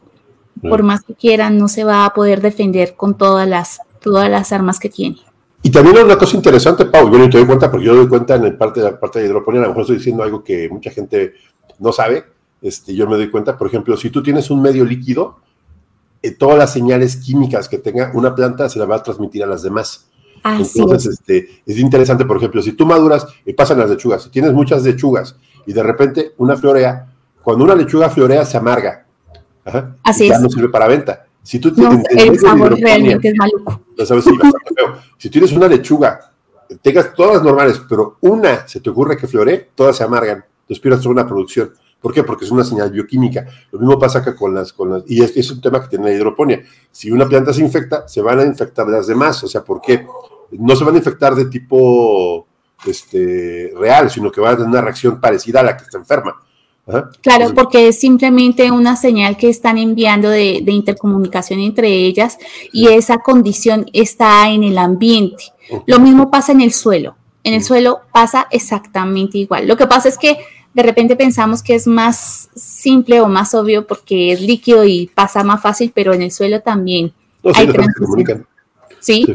por 0.61 0.83
más 0.83 1.03
que 1.03 1.15
quieran, 1.15 1.59
no 1.59 1.69
se 1.69 1.85
va 1.85 2.05
a 2.05 2.15
poder 2.15 2.41
defender 2.41 2.95
con 2.95 3.19
todas 3.19 3.49
las, 3.49 3.81
todas 4.01 4.31
las 4.31 4.53
armas 4.53 4.79
que 4.79 4.89
tiene. 4.89 5.19
Y 5.63 5.71
también 5.71 6.05
una 6.05 6.19
cosa 6.19 6.37
interesante, 6.37 6.87
Pau, 6.87 7.11
yo 7.11 7.19
no 7.19 7.31
te 7.31 7.39
doy 7.39 7.47
cuenta, 7.47 7.71
porque 7.71 7.87
yo 7.87 7.95
doy 7.95 8.09
cuenta 8.09 8.35
en 8.35 8.45
el 8.45 8.57
parte 8.57 8.81
de 8.81 8.91
la 8.91 8.99
parte 8.99 9.21
de 9.21 9.27
hidroponía, 9.27 9.61
a 9.61 9.65
lo 9.65 9.69
mejor 9.71 9.83
estoy 9.83 9.97
diciendo 9.97 10.23
algo 10.23 10.43
que 10.43 10.69
mucha 10.69 10.91
gente 10.91 11.35
no 11.79 11.93
sabe, 11.93 12.25
este, 12.63 12.95
yo 12.95 13.09
me 13.09 13.17
doy 13.17 13.29
cuenta, 13.31 13.59
por 13.59 13.67
ejemplo, 13.67 13.97
si 13.97 14.11
tú 14.11 14.23
tienes 14.23 14.51
un 14.51 14.63
medio 14.63 14.85
líquido, 14.85 15.41
eh, 16.23 16.31
todas 16.31 16.57
las 16.57 16.73
señales 16.73 17.17
químicas 17.17 17.69
que 17.69 17.79
tenga 17.79 18.13
una 18.15 18.35
planta 18.35 18.69
se 18.69 18.79
las 18.79 18.89
va 18.89 18.97
a 18.97 19.03
transmitir 19.03 19.43
a 19.43 19.47
las 19.47 19.63
demás. 19.63 20.09
Entonces, 20.45 21.07
es. 21.07 21.07
Este, 21.07 21.63
es 21.67 21.79
interesante, 21.79 22.25
por 22.25 22.37
ejemplo, 22.37 22.63
si 22.63 22.73
tú 22.73 22.87
maduras 22.87 23.27
y 23.45 23.53
pasan 23.53 23.79
las 23.79 23.91
lechugas, 23.91 24.23
si 24.23 24.31
tienes 24.31 24.53
muchas 24.53 24.85
lechugas 24.85 25.37
y 25.67 25.73
de 25.73 25.83
repente 25.83 26.33
una 26.39 26.57
florea, 26.57 27.13
cuando 27.43 27.65
una 27.65 27.75
lechuga 27.75 28.09
florea 28.09 28.45
se 28.45 28.57
amarga. 28.57 29.07
Así 30.05 30.29
ya 30.29 30.39
no 30.39 30.49
sirve 30.49 30.69
para 30.69 30.87
venta. 30.87 31.27
Si 31.43 31.59
tú 31.59 31.73
tienes 31.73 32.05
el 32.11 32.39
sabor 32.39 32.79
realmente 32.79 33.29
es 33.29 33.35
maluco. 33.37 33.83
si 35.19 35.31
tienes 35.31 35.53
una 35.53 35.67
lechuga, 35.67 36.33
tengas 36.81 37.13
todas 37.15 37.43
normales, 37.43 37.81
pero 37.89 38.19
una 38.21 38.67
se 38.69 38.81
te 38.81 38.91
ocurre 38.91 39.17
que 39.17 39.27
floree, 39.27 39.71
todas 39.75 39.97
se 39.97 40.05
amargan 40.05 40.45
entonces 40.73 40.81
pierdes 40.81 41.07
una 41.07 41.27
producción. 41.27 41.73
¿Por 42.01 42.13
qué? 42.13 42.25
Porque 42.25 42.45
es 42.45 42.51
una 42.51 42.65
señal 42.65 42.91
bioquímica. 42.91 43.47
Lo 43.71 43.79
mismo 43.79 43.99
pasa 43.99 44.21
acá 44.21 44.35
con 44.35 44.55
las, 44.55 44.73
con 44.73 44.91
las 44.91 45.03
y 45.07 45.23
es, 45.23 45.37
es, 45.37 45.51
un 45.51 45.61
tema 45.61 45.81
que 45.81 45.89
tiene 45.89 46.07
la 46.07 46.13
hidroponía. 46.13 46.63
Si 46.91 47.11
una 47.11 47.29
planta 47.29 47.53
se 47.53 47.61
infecta, 47.61 48.09
se 48.09 48.21
van 48.21 48.41
a 48.41 48.45
infectar 48.45 48.89
las 48.89 49.07
demás. 49.07 49.43
O 49.45 49.49
sea, 49.49 49.63
¿por 49.63 49.81
qué? 49.81 50.05
No 50.53 50.75
se 50.75 50.85
van 50.85 50.95
a 50.95 50.99
infectar 50.99 51.35
de 51.35 51.45
tipo 51.45 52.47
este, 52.87 53.73
real, 53.77 54.11
sino 54.11 54.33
que 54.33 54.41
van 54.41 54.55
a 54.55 54.57
tener 54.57 54.71
una 54.71 54.81
reacción 54.81 55.21
parecida 55.21 55.61
a 55.61 55.63
la 55.63 55.77
que 55.77 55.85
está 55.85 55.99
enferma. 55.99 56.37
Claro, 57.23 57.55
porque 57.55 57.87
es 57.87 58.01
simplemente 58.01 58.73
una 58.73 58.97
señal 58.97 59.37
que 59.37 59.49
están 59.49 59.79
enviando 59.79 60.29
de, 60.29 60.63
de, 60.65 60.73
intercomunicación 60.73 61.61
entre 61.61 61.89
ellas 61.89 62.39
y 62.73 62.89
esa 62.89 63.19
condición 63.19 63.87
está 63.93 64.51
en 64.51 64.65
el 64.65 64.77
ambiente. 64.79 65.45
Lo 65.87 66.01
mismo 66.01 66.29
pasa 66.29 66.51
en 66.51 66.61
el 66.61 66.73
suelo. 66.73 67.15
En 67.45 67.55
el 67.55 67.63
suelo 67.63 68.01
pasa 68.13 68.49
exactamente 68.51 69.39
igual. 69.39 69.69
Lo 69.69 69.77
que 69.77 69.87
pasa 69.87 70.09
es 70.09 70.19
que 70.19 70.39
de 70.75 70.83
repente 70.83 71.17
pensamos 71.17 71.63
que 71.63 71.75
es 71.75 71.87
más 71.87 72.49
simple 72.55 73.21
o 73.21 73.29
más 73.29 73.55
obvio 73.55 73.87
porque 73.87 74.33
es 74.33 74.41
líquido 74.41 74.85
y 74.85 75.11
pasa 75.15 75.45
más 75.45 75.61
fácil, 75.61 75.93
pero 75.95 76.13
en 76.15 76.23
el 76.23 76.31
suelo 76.31 76.61
también 76.61 77.13
hay 77.55 77.67
transición. 77.69 78.47
¿Sí? 79.01 79.27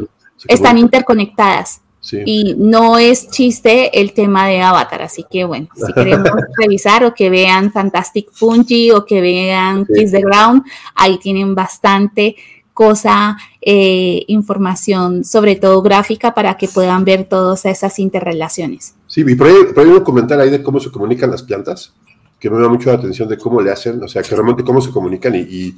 Están 0.46 0.78
interconectadas. 0.78 1.82
Y 2.24 2.54
no 2.56 2.96
es 2.96 3.28
chiste 3.28 4.00
el 4.00 4.14
tema 4.14 4.46
de 4.46 4.62
Avatar, 4.62 5.02
así 5.02 5.26
que 5.30 5.44
bueno, 5.44 5.68
si 5.74 5.92
queremos 5.94 6.30
revisar 6.56 7.04
o 7.04 7.14
que 7.14 7.28
vean 7.28 7.70
Fantastic 7.70 8.30
Fungi 8.32 8.92
o 8.92 9.04
que 9.04 9.20
vean 9.20 9.84
Kiss 9.84 10.12
the 10.12 10.20
Ground, 10.20 10.62
ahí 10.94 11.18
tienen 11.18 11.54
bastante 11.54 12.36
cosa, 12.72 13.36
eh, 13.60 14.24
información, 14.28 15.24
sobre 15.24 15.56
todo 15.56 15.82
gráfica, 15.82 16.32
para 16.32 16.56
que 16.56 16.68
puedan 16.68 17.04
ver 17.04 17.24
todas 17.24 17.66
esas 17.66 17.98
interrelaciones. 17.98 18.94
Sí, 19.08 19.24
y 19.26 19.34
por 19.34 19.46
ahí, 19.46 19.54
hay 19.74 19.86
un 19.86 20.04
comentario 20.04 20.44
ahí 20.44 20.50
de 20.50 20.62
cómo 20.62 20.78
se 20.78 20.90
comunican 20.90 21.30
las 21.30 21.42
plantas, 21.42 21.94
que 22.38 22.50
me 22.50 22.60
da 22.60 22.68
mucho 22.68 22.90
la 22.90 22.98
atención 22.98 23.26
de 23.28 23.38
cómo 23.38 23.60
le 23.60 23.72
hacen, 23.72 24.02
o 24.02 24.06
sea, 24.06 24.22
que 24.22 24.34
realmente 24.34 24.62
cómo 24.62 24.80
se 24.82 24.90
comunican 24.90 25.34
y, 25.34 25.74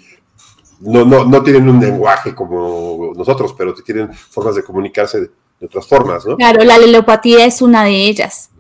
no, 0.81 1.05
no, 1.05 1.25
no, 1.25 1.43
tienen 1.43 1.69
un 1.69 1.81
lenguaje 1.81 2.35
como 2.35 3.13
nosotros, 3.17 3.55
pero 3.57 3.73
tienen 3.75 4.13
formas 4.13 4.57
de 4.57 4.65
comunicarse 4.65 5.21
de, 5.21 5.31
otras 5.63 5.87
formas, 5.87 6.27
¿no? 6.27 6.37
Claro, 6.37 6.65
la 6.65 6.79
lelopatía 6.79 7.45
es 7.45 7.61
una 7.61 7.85
de 7.85 8.09
ellas. 8.09 8.51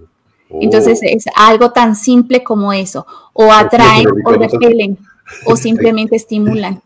Entonces 0.50 1.00
oh. 1.02 1.06
es 1.08 1.24
algo 1.34 1.72
tan 1.72 1.96
simple 1.96 2.44
como 2.44 2.72
eso, 2.72 3.06
o 3.32 3.50
atraen 3.50 4.06
o 4.24 4.32
repelen, 4.32 4.98
o 5.46 5.56
simplemente 5.56 6.16
estimulan. 6.16 6.82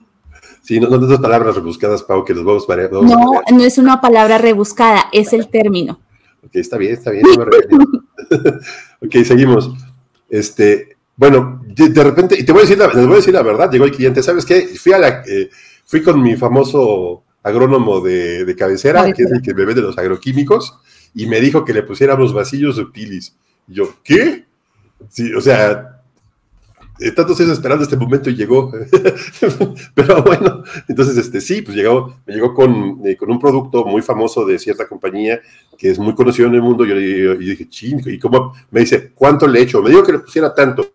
Sí, 0.62 0.80
no, 0.80 0.88
no 0.88 1.04
esas 1.04 1.20
palabras 1.20 1.56
rebuscadas, 1.56 2.02
Pau, 2.02 2.24
que 2.24 2.32
los 2.32 2.44
vamos 2.44 2.64
a 2.70 2.76
No, 2.76 3.42
no 3.52 3.64
es 3.64 3.76
una 3.76 4.00
palabra 4.00 4.38
rebuscada, 4.38 5.06
es 5.12 5.32
el 5.32 5.48
término. 5.48 5.98
Ok, 6.44 6.56
está 6.56 6.76
bien, 6.76 6.94
está 6.94 7.10
bien. 7.10 7.24
ok, 9.00 9.16
seguimos. 9.24 9.72
Este, 10.28 10.96
bueno, 11.16 11.62
de, 11.66 12.04
repente, 12.04 12.36
y 12.38 12.44
te 12.44 12.52
voy 12.52 12.60
a 12.60 12.64
decir 12.64 12.78
la, 12.78 12.88
les 12.88 13.04
voy 13.06 13.14
a 13.14 13.16
decir 13.16 13.34
la 13.34 13.42
verdad, 13.42 13.70
llegó 13.70 13.84
el 13.84 13.92
cliente, 13.92 14.22
¿sabes 14.22 14.44
qué? 14.44 14.68
Fui 14.76 14.92
a 14.92 15.22
eh, 15.26 15.50
fui 15.84 16.02
con 16.02 16.20
mi 16.22 16.36
famoso 16.36 17.22
agrónomo 17.42 18.00
de, 18.00 18.44
de 18.44 18.56
cabecera, 18.56 19.12
que 19.12 19.22
es 19.22 19.30
el 19.30 19.42
que 19.42 19.54
me 19.54 19.64
vende 19.64 19.82
los 19.82 19.98
agroquímicos, 19.98 20.78
y 21.14 21.26
me 21.26 21.40
dijo 21.40 21.64
que 21.64 21.74
le 21.74 21.82
pusiéramos 21.82 22.32
vasillos 22.32 22.76
subtilis. 22.76 23.36
Y 23.68 23.74
yo, 23.74 23.94
¿qué? 24.02 24.46
Sí, 25.08 25.32
o 25.34 25.40
sea, 25.40 25.93
tantos 27.14 27.40
años 27.40 27.52
esperando 27.52 27.84
este 27.84 27.96
momento 27.96 28.30
y 28.30 28.36
llegó. 28.36 28.72
Pero 29.94 30.22
bueno, 30.22 30.62
entonces 30.88 31.16
este 31.16 31.40
sí, 31.40 31.62
pues 31.62 31.76
llegó, 31.76 32.20
me 32.26 32.34
llegó 32.34 32.54
con, 32.54 33.00
eh, 33.04 33.16
con, 33.16 33.30
un 33.30 33.38
producto 33.38 33.84
muy 33.84 34.02
famoso 34.02 34.44
de 34.44 34.58
cierta 34.58 34.86
compañía 34.86 35.40
que 35.76 35.90
es 35.90 35.98
muy 35.98 36.14
conocido 36.14 36.48
en 36.48 36.54
el 36.54 36.62
mundo. 36.62 36.84
Yo, 36.84 36.94
yo, 36.94 37.36
dije, 37.36 37.68
ching, 37.68 38.00
¿y 38.06 38.18
cómo? 38.18 38.54
Me 38.70 38.80
dice, 38.80 39.12
¿cuánto 39.14 39.46
le 39.46 39.62
echo? 39.62 39.82
Me 39.82 39.90
dijo 39.90 40.04
que 40.04 40.12
le 40.12 40.18
pusiera 40.20 40.54
tanto. 40.54 40.86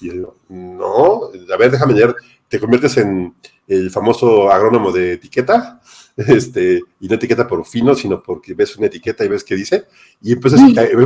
Y 0.00 0.08
yo 0.08 0.12
digo, 0.12 0.36
no, 0.48 1.30
a 1.52 1.56
ver, 1.56 1.70
déjame 1.70 1.94
ver, 1.94 2.14
te 2.48 2.58
conviertes 2.58 2.96
en 2.96 3.34
el 3.66 3.90
famoso 3.90 4.50
agrónomo 4.50 4.90
de 4.90 5.14
etiqueta, 5.14 5.80
este, 6.16 6.82
y 7.00 7.08
no 7.08 7.14
etiqueta 7.14 7.46
por 7.46 7.64
fino, 7.64 7.94
sino 7.94 8.22
porque 8.22 8.54
ves 8.54 8.76
una 8.76 8.86
etiqueta 8.86 9.24
y 9.24 9.28
ves 9.28 9.44
qué 9.44 9.54
dice. 9.54 9.86
Y 10.22 10.32
entonces 10.32 10.60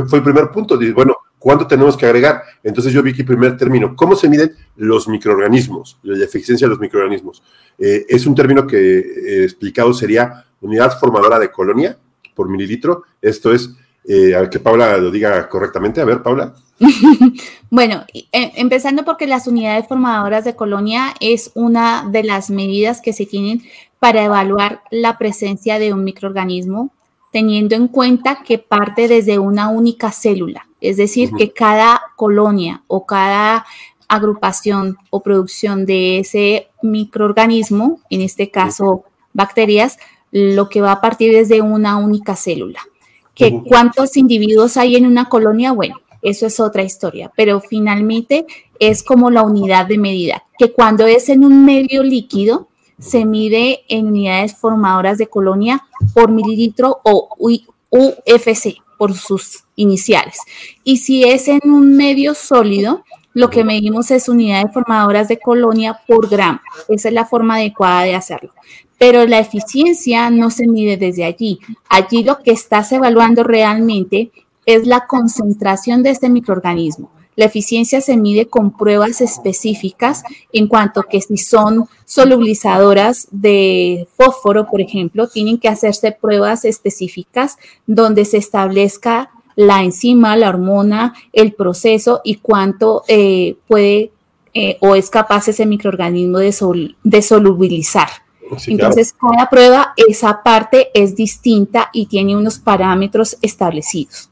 fue 0.07 0.19
el 0.19 0.23
primer 0.23 0.49
punto. 0.49 0.77
Dice, 0.77 0.93
bueno, 0.93 1.17
¿Cuánto 1.43 1.67
tenemos 1.67 1.97
que 1.97 2.05
agregar? 2.05 2.41
Entonces 2.63 2.93
yo 2.93 3.03
vi 3.03 3.13
que 3.13 3.25
primer 3.25 3.57
término, 3.57 3.97
¿cómo 3.97 4.15
se 4.15 4.29
miden 4.29 4.55
los 4.77 5.09
microorganismos? 5.09 5.99
La 6.01 6.23
eficiencia 6.23 6.67
de 6.67 6.69
los 6.69 6.79
microorganismos. 6.79 7.43
Eh, 7.77 8.05
es 8.07 8.25
un 8.25 8.33
término 8.33 8.65
que 8.65 8.99
eh, 8.99 9.43
explicado 9.43 9.93
sería 9.93 10.45
unidad 10.61 10.97
formadora 10.97 11.39
de 11.39 11.51
colonia 11.51 11.97
por 12.33 12.47
mililitro. 12.47 13.03
Esto 13.21 13.53
es, 13.53 13.71
eh, 14.07 14.33
a 14.33 14.49
que 14.49 14.61
Paula 14.61 14.97
lo 14.97 15.11
diga 15.11 15.49
correctamente. 15.49 15.99
A 15.99 16.05
ver, 16.05 16.23
Paula. 16.23 16.53
bueno, 17.69 18.05
empezando 18.31 19.03
porque 19.03 19.27
las 19.27 19.45
unidades 19.45 19.85
formadoras 19.85 20.45
de 20.45 20.55
colonia 20.55 21.13
es 21.19 21.51
una 21.55 22.07
de 22.09 22.23
las 22.23 22.51
medidas 22.51 23.01
que 23.01 23.11
se 23.11 23.25
tienen 23.25 23.63
para 23.99 24.23
evaluar 24.23 24.79
la 24.91 25.17
presencia 25.17 25.77
de 25.77 25.91
un 25.91 26.05
microorganismo, 26.05 26.93
teniendo 27.33 27.75
en 27.75 27.87
cuenta 27.87 28.43
que 28.45 28.59
parte 28.59 29.07
desde 29.07 29.39
una 29.39 29.67
única 29.67 30.11
célula. 30.11 30.67
Es 30.79 30.97
decir, 30.97 31.31
que 31.35 31.51
cada 31.51 31.99
colonia 32.15 32.83
o 32.87 33.07
cada 33.07 33.65
agrupación 34.07 34.97
o 35.09 35.23
producción 35.23 35.87
de 35.87 36.19
ese 36.19 36.69
microorganismo, 36.83 37.99
en 38.11 38.21
este 38.21 38.51
caso 38.51 39.05
bacterias, 39.33 39.97
lo 40.31 40.69
que 40.69 40.81
va 40.81 40.91
a 40.91 41.01
partir 41.01 41.33
es 41.33 41.49
de 41.49 41.61
una 41.61 41.97
única 41.97 42.35
célula. 42.35 42.81
Que 43.33 43.63
cuántos 43.67 44.15
individuos 44.15 44.77
hay 44.77 44.95
en 44.95 45.07
una 45.07 45.27
colonia, 45.27 45.71
bueno, 45.71 46.01
eso 46.21 46.45
es 46.45 46.59
otra 46.59 46.83
historia, 46.83 47.31
pero 47.35 47.61
finalmente 47.61 48.45
es 48.77 49.01
como 49.01 49.31
la 49.31 49.41
unidad 49.41 49.87
de 49.87 49.97
medida, 49.97 50.43
que 50.59 50.71
cuando 50.71 51.07
es 51.07 51.29
en 51.29 51.43
un 51.43 51.65
medio 51.65 52.03
líquido, 52.03 52.67
se 52.99 53.25
mide 53.25 53.81
en 53.89 54.07
unidades 54.07 54.55
formadoras 54.55 55.17
de 55.17 55.27
colonia 55.27 55.83
por 56.13 56.31
mililitro 56.31 56.99
o 57.03 57.35
UFC, 57.89 58.77
por 58.97 59.13
sus 59.13 59.63
iniciales. 59.75 60.37
Y 60.83 60.97
si 60.97 61.23
es 61.23 61.47
en 61.47 61.61
un 61.65 61.95
medio 61.95 62.33
sólido, 62.33 63.03
lo 63.33 63.49
que 63.49 63.63
medimos 63.63 64.11
es 64.11 64.29
unidades 64.29 64.71
formadoras 64.73 65.27
de 65.27 65.39
colonia 65.39 65.99
por 66.07 66.29
gramo. 66.29 66.59
Esa 66.87 67.07
es 67.07 67.13
la 67.13 67.25
forma 67.25 67.55
adecuada 67.55 68.03
de 68.03 68.15
hacerlo. 68.15 68.53
Pero 68.99 69.25
la 69.25 69.39
eficiencia 69.39 70.29
no 70.29 70.51
se 70.51 70.67
mide 70.67 70.97
desde 70.97 71.25
allí. 71.25 71.59
Allí 71.89 72.23
lo 72.23 72.39
que 72.39 72.51
estás 72.51 72.91
evaluando 72.91 73.43
realmente 73.43 74.31
es 74.65 74.85
la 74.87 75.07
concentración 75.07 76.03
de 76.03 76.11
este 76.11 76.29
microorganismo. 76.29 77.11
La 77.35 77.45
eficiencia 77.45 78.01
se 78.01 78.17
mide 78.17 78.47
con 78.47 78.75
pruebas 78.75 79.21
específicas 79.21 80.23
en 80.51 80.67
cuanto 80.67 81.03
que 81.03 81.21
si 81.21 81.37
son 81.37 81.87
solubilizadoras 82.05 83.27
de 83.31 84.07
fósforo, 84.15 84.67
por 84.67 84.81
ejemplo, 84.81 85.27
tienen 85.27 85.57
que 85.57 85.69
hacerse 85.69 86.11
pruebas 86.11 86.65
específicas 86.65 87.57
donde 87.87 88.25
se 88.25 88.37
establezca 88.37 89.31
la 89.55 89.83
enzima, 89.83 90.35
la 90.35 90.49
hormona, 90.49 91.13
el 91.31 91.53
proceso 91.53 92.21
y 92.23 92.35
cuánto 92.35 93.03
eh, 93.07 93.55
puede 93.67 94.11
eh, 94.53 94.77
o 94.81 94.95
es 94.95 95.09
capaz 95.09 95.47
ese 95.47 95.65
microorganismo 95.65 96.37
de, 96.37 96.95
de 97.03 97.21
solubilizar. 97.21 98.07
Entonces, 98.67 99.13
cada 99.13 99.49
prueba, 99.49 99.93
esa 99.95 100.43
parte 100.43 100.89
es 100.93 101.15
distinta 101.15 101.89
y 101.91 102.05
tiene 102.05 102.37
unos 102.37 102.59
parámetros 102.59 103.37
establecidos. 103.41 104.29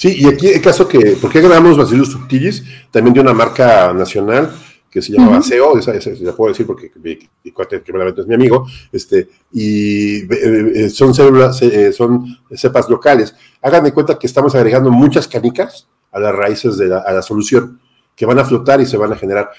Sí, 0.00 0.14
y 0.16 0.26
aquí 0.26 0.46
el 0.46 0.62
caso 0.62 0.88
que, 0.88 1.18
¿por 1.20 1.30
qué 1.30 1.42
ganamos 1.42 1.76
subtilis? 1.76 2.64
También 2.90 3.12
de 3.12 3.20
una 3.20 3.34
marca 3.34 3.92
nacional 3.92 4.50
que 4.90 5.02
se 5.02 5.12
llama 5.12 5.32
Baseo, 5.32 5.76
esa, 5.76 5.94
esa, 5.94 6.08
la 6.22 6.32
puedo 6.32 6.52
decir 6.52 6.66
porque 6.66 6.90
mi, 7.04 7.18
cuate 7.52 7.82
que 7.82 7.92
es 8.16 8.26
mi 8.26 8.34
amigo, 8.34 8.66
este, 8.90 9.28
y 9.52 10.20
eh, 10.20 10.72
eh, 10.74 10.88
son 10.88 11.12
células, 11.12 11.60
eh, 11.60 11.92
son 11.92 12.24
cepas 12.50 12.88
locales. 12.88 13.34
Hagan 13.60 13.84
de 13.84 13.92
cuenta 13.92 14.18
que 14.18 14.26
estamos 14.26 14.54
agregando 14.54 14.90
muchas 14.90 15.28
canicas 15.28 15.86
a 16.10 16.18
las 16.18 16.34
raíces 16.34 16.78
de 16.78 16.86
la, 16.86 17.00
a 17.00 17.12
la 17.12 17.20
solución, 17.20 17.78
que 18.16 18.24
van 18.24 18.38
a 18.38 18.44
flotar 18.46 18.80
y 18.80 18.86
se 18.86 18.96
van 18.96 19.12
a 19.12 19.16
generar. 19.16 19.50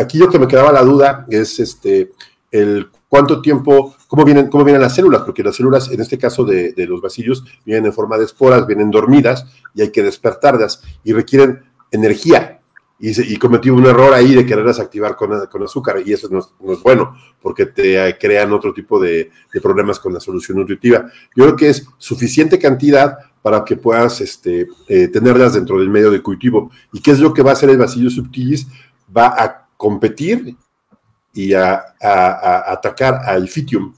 aquí 0.00 0.16
lo 0.16 0.30
que 0.30 0.38
me 0.38 0.48
quedaba 0.48 0.72
la 0.72 0.80
duda 0.82 1.26
es 1.28 1.60
este, 1.60 2.12
el 2.50 2.88
cuánto 3.10 3.42
tiempo, 3.42 3.94
cómo 4.14 4.24
vienen, 4.24 4.48
cómo 4.48 4.62
vienen 4.62 4.80
las 4.80 4.94
células, 4.94 5.22
porque 5.22 5.42
las 5.42 5.56
células, 5.56 5.90
en 5.90 6.00
este 6.00 6.16
caso 6.18 6.44
de, 6.44 6.72
los 6.86 7.00
bacillos, 7.00 7.44
vienen 7.66 7.86
en 7.86 7.92
forma 7.92 8.16
de 8.16 8.24
esporas, 8.24 8.64
vienen 8.64 8.88
dormidas 8.88 9.44
y 9.74 9.82
hay 9.82 9.90
que 9.90 10.04
despertarlas 10.04 10.82
y 11.02 11.12
requieren 11.12 11.64
energía. 11.90 12.60
Y, 13.00 13.36
cometí 13.38 13.70
un 13.70 13.84
error 13.84 14.14
ahí 14.14 14.36
de 14.36 14.46
quererlas 14.46 14.78
activar 14.78 15.16
con, 15.16 15.32
azúcar 15.64 16.00
y 16.06 16.12
eso 16.12 16.28
no 16.30 16.38
es, 16.38 16.82
bueno 16.82 17.14
porque 17.42 17.66
te 17.66 18.16
crean 18.18 18.52
otro 18.52 18.72
tipo 18.72 19.00
de, 19.00 19.30
problemas 19.60 19.98
con 19.98 20.14
la 20.14 20.20
solución 20.20 20.58
nutritiva. 20.58 21.10
Yo 21.34 21.44
creo 21.44 21.56
que 21.56 21.70
es 21.70 21.86
suficiente 21.98 22.58
cantidad 22.58 23.18
para 23.42 23.64
que 23.64 23.76
puedas 23.76 24.20
este, 24.20 24.68
eh, 24.86 25.08
tenerlas 25.08 25.54
dentro 25.54 25.78
del 25.78 25.90
medio 25.90 26.12
de 26.12 26.22
cultivo. 26.22 26.70
¿Y 26.92 27.02
qué 27.02 27.10
es 27.10 27.18
lo 27.18 27.34
que 27.34 27.42
va 27.42 27.50
a 27.50 27.54
hacer 27.54 27.68
el 27.68 27.78
bacillo 27.78 28.08
subtilis? 28.08 28.68
Va 29.14 29.26
a 29.26 29.66
competir 29.76 30.56
y 31.34 31.52
a, 31.52 31.82
atacar 32.00 33.20
al 33.26 33.48
fitium. 33.48 33.92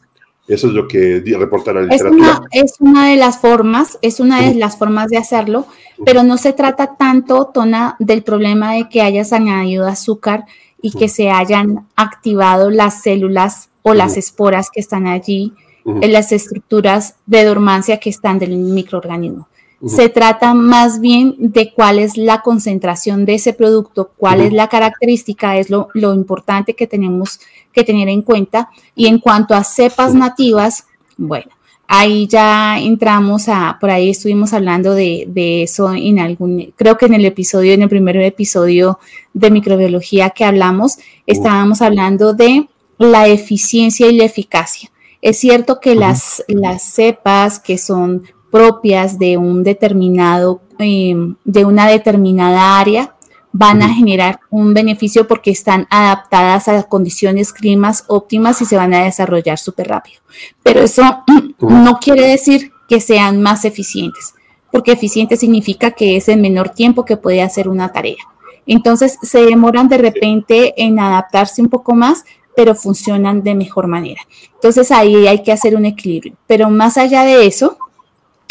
Eso 0.48 0.68
es 0.68 0.72
lo 0.74 0.86
que 0.86 1.22
reporta 1.38 1.72
la 1.72 1.82
literatura. 1.82 2.42
Es 2.52 2.74
una, 2.78 3.08
de 3.08 3.16
las 3.16 3.38
formas, 3.38 3.98
es 4.00 4.20
una 4.20 4.42
de 4.42 4.54
las 4.54 4.78
formas 4.78 5.08
de 5.08 5.16
hacerlo, 5.16 5.66
pero 6.04 6.22
no 6.22 6.38
se 6.38 6.52
trata 6.52 6.94
tanto, 6.96 7.50
Tona, 7.52 7.96
del 7.98 8.22
problema 8.22 8.74
de 8.74 8.88
que 8.88 9.02
hayas 9.02 9.32
añadido 9.32 9.86
azúcar 9.86 10.44
y 10.80 10.92
que 10.92 11.08
se 11.08 11.30
hayan 11.30 11.86
activado 11.96 12.70
las 12.70 13.02
células 13.02 13.70
o 13.82 13.94
las 13.94 14.16
esporas 14.16 14.70
que 14.70 14.80
están 14.80 15.06
allí 15.06 15.52
en 15.84 16.12
las 16.12 16.32
estructuras 16.32 17.16
de 17.26 17.44
dormancia 17.44 17.98
que 17.98 18.10
están 18.10 18.38
del 18.38 18.56
microorganismo. 18.56 19.48
Se 19.84 20.08
trata 20.08 20.54
más 20.54 21.00
bien 21.00 21.34
de 21.38 21.72
cuál 21.72 21.98
es 21.98 22.16
la 22.16 22.40
concentración 22.40 23.26
de 23.26 23.34
ese 23.34 23.52
producto, 23.52 24.10
cuál 24.16 24.40
es 24.40 24.52
la 24.52 24.68
característica, 24.68 25.58
es 25.58 25.68
lo, 25.68 25.90
importante 25.94 26.74
que 26.74 26.86
tenemos 26.86 27.40
que 27.76 27.84
tener 27.84 28.08
en 28.08 28.22
cuenta. 28.22 28.70
Y 28.94 29.06
en 29.06 29.18
cuanto 29.18 29.54
a 29.54 29.62
cepas 29.62 30.14
nativas, 30.14 30.86
bueno, 31.18 31.50
ahí 31.86 32.26
ya 32.26 32.78
entramos 32.80 33.48
a, 33.48 33.76
por 33.80 33.90
ahí 33.90 34.10
estuvimos 34.10 34.52
hablando 34.54 34.94
de, 34.94 35.26
de, 35.28 35.62
eso 35.62 35.92
en 35.92 36.18
algún, 36.18 36.72
creo 36.74 36.96
que 36.96 37.06
en 37.06 37.14
el 37.14 37.24
episodio, 37.26 37.74
en 37.74 37.82
el 37.82 37.88
primer 37.88 38.16
episodio 38.16 38.98
de 39.34 39.50
microbiología 39.50 40.30
que 40.30 40.44
hablamos, 40.44 40.96
estábamos 41.26 41.82
hablando 41.82 42.32
de 42.32 42.68
la 42.98 43.28
eficiencia 43.28 44.08
y 44.08 44.16
la 44.16 44.24
eficacia. 44.24 44.90
Es 45.20 45.38
cierto 45.38 45.80
que 45.80 45.94
las, 45.94 46.42
las 46.48 46.82
cepas 46.82 47.58
que 47.58 47.78
son 47.78 48.22
propias 48.50 49.18
de 49.18 49.36
un 49.36 49.62
determinado, 49.62 50.62
em, 50.78 51.36
de 51.44 51.64
una 51.64 51.88
determinada 51.88 52.78
área, 52.78 53.15
van 53.58 53.82
a 53.82 53.88
generar 53.88 54.40
un 54.50 54.74
beneficio 54.74 55.26
porque 55.26 55.50
están 55.50 55.86
adaptadas 55.88 56.68
a 56.68 56.82
condiciones 56.82 57.54
climas 57.54 58.04
óptimas 58.06 58.60
y 58.60 58.66
se 58.66 58.76
van 58.76 58.92
a 58.92 59.04
desarrollar 59.04 59.58
súper 59.58 59.88
rápido. 59.88 60.20
Pero 60.62 60.80
eso 60.80 61.24
no 61.60 61.98
quiere 61.98 62.26
decir 62.26 62.70
que 62.86 63.00
sean 63.00 63.40
más 63.40 63.64
eficientes, 63.64 64.34
porque 64.70 64.92
eficiente 64.92 65.38
significa 65.38 65.92
que 65.92 66.16
es 66.16 66.28
en 66.28 66.42
menor 66.42 66.68
tiempo 66.68 67.06
que 67.06 67.16
puede 67.16 67.40
hacer 67.40 67.68
una 67.68 67.92
tarea. 67.92 68.22
Entonces 68.66 69.18
se 69.22 69.42
demoran 69.46 69.88
de 69.88 69.98
repente 69.98 70.74
en 70.76 71.00
adaptarse 71.00 71.62
un 71.62 71.68
poco 71.68 71.94
más, 71.94 72.24
pero 72.54 72.74
funcionan 72.74 73.42
de 73.42 73.54
mejor 73.54 73.86
manera. 73.86 74.20
Entonces 74.54 74.90
ahí 74.92 75.26
hay 75.26 75.42
que 75.42 75.52
hacer 75.52 75.76
un 75.76 75.86
equilibrio. 75.86 76.34
Pero 76.46 76.68
más 76.68 76.98
allá 76.98 77.22
de 77.22 77.46
eso, 77.46 77.78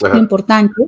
lo 0.02 0.18
importante 0.18 0.88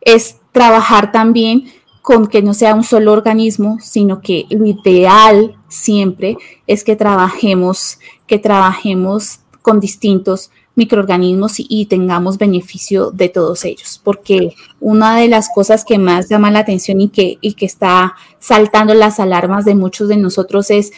es 0.00 0.36
trabajar 0.52 1.10
también 1.10 1.72
con 2.06 2.28
que 2.28 2.40
no 2.40 2.54
sea 2.54 2.76
un 2.76 2.84
solo 2.84 3.10
organismo, 3.12 3.78
sino 3.80 4.20
que 4.20 4.46
lo 4.50 4.64
ideal 4.64 5.56
siempre 5.66 6.36
es 6.68 6.84
que 6.84 6.94
trabajemos, 6.94 7.98
que 8.28 8.38
trabajemos 8.38 9.40
con 9.60 9.80
distintos 9.80 10.52
microorganismos 10.76 11.54
y, 11.58 11.86
tengamos 11.86 12.38
beneficio 12.38 13.10
de 13.10 13.28
todos 13.28 13.64
ellos, 13.64 14.00
porque 14.04 14.54
una 14.78 15.16
de 15.16 15.26
las 15.26 15.48
cosas 15.52 15.84
que 15.84 15.98
más 15.98 16.28
llama 16.28 16.52
la 16.52 16.60
atención 16.60 17.00
y 17.00 17.08
que, 17.08 17.38
y 17.40 17.54
que 17.54 17.66
está 17.66 18.14
saltando 18.38 18.94
las 18.94 19.18
alarmas 19.18 19.64
de 19.64 19.74
muchos 19.74 20.06
de 20.06 20.16
nosotros 20.16 20.70
es 20.70 20.92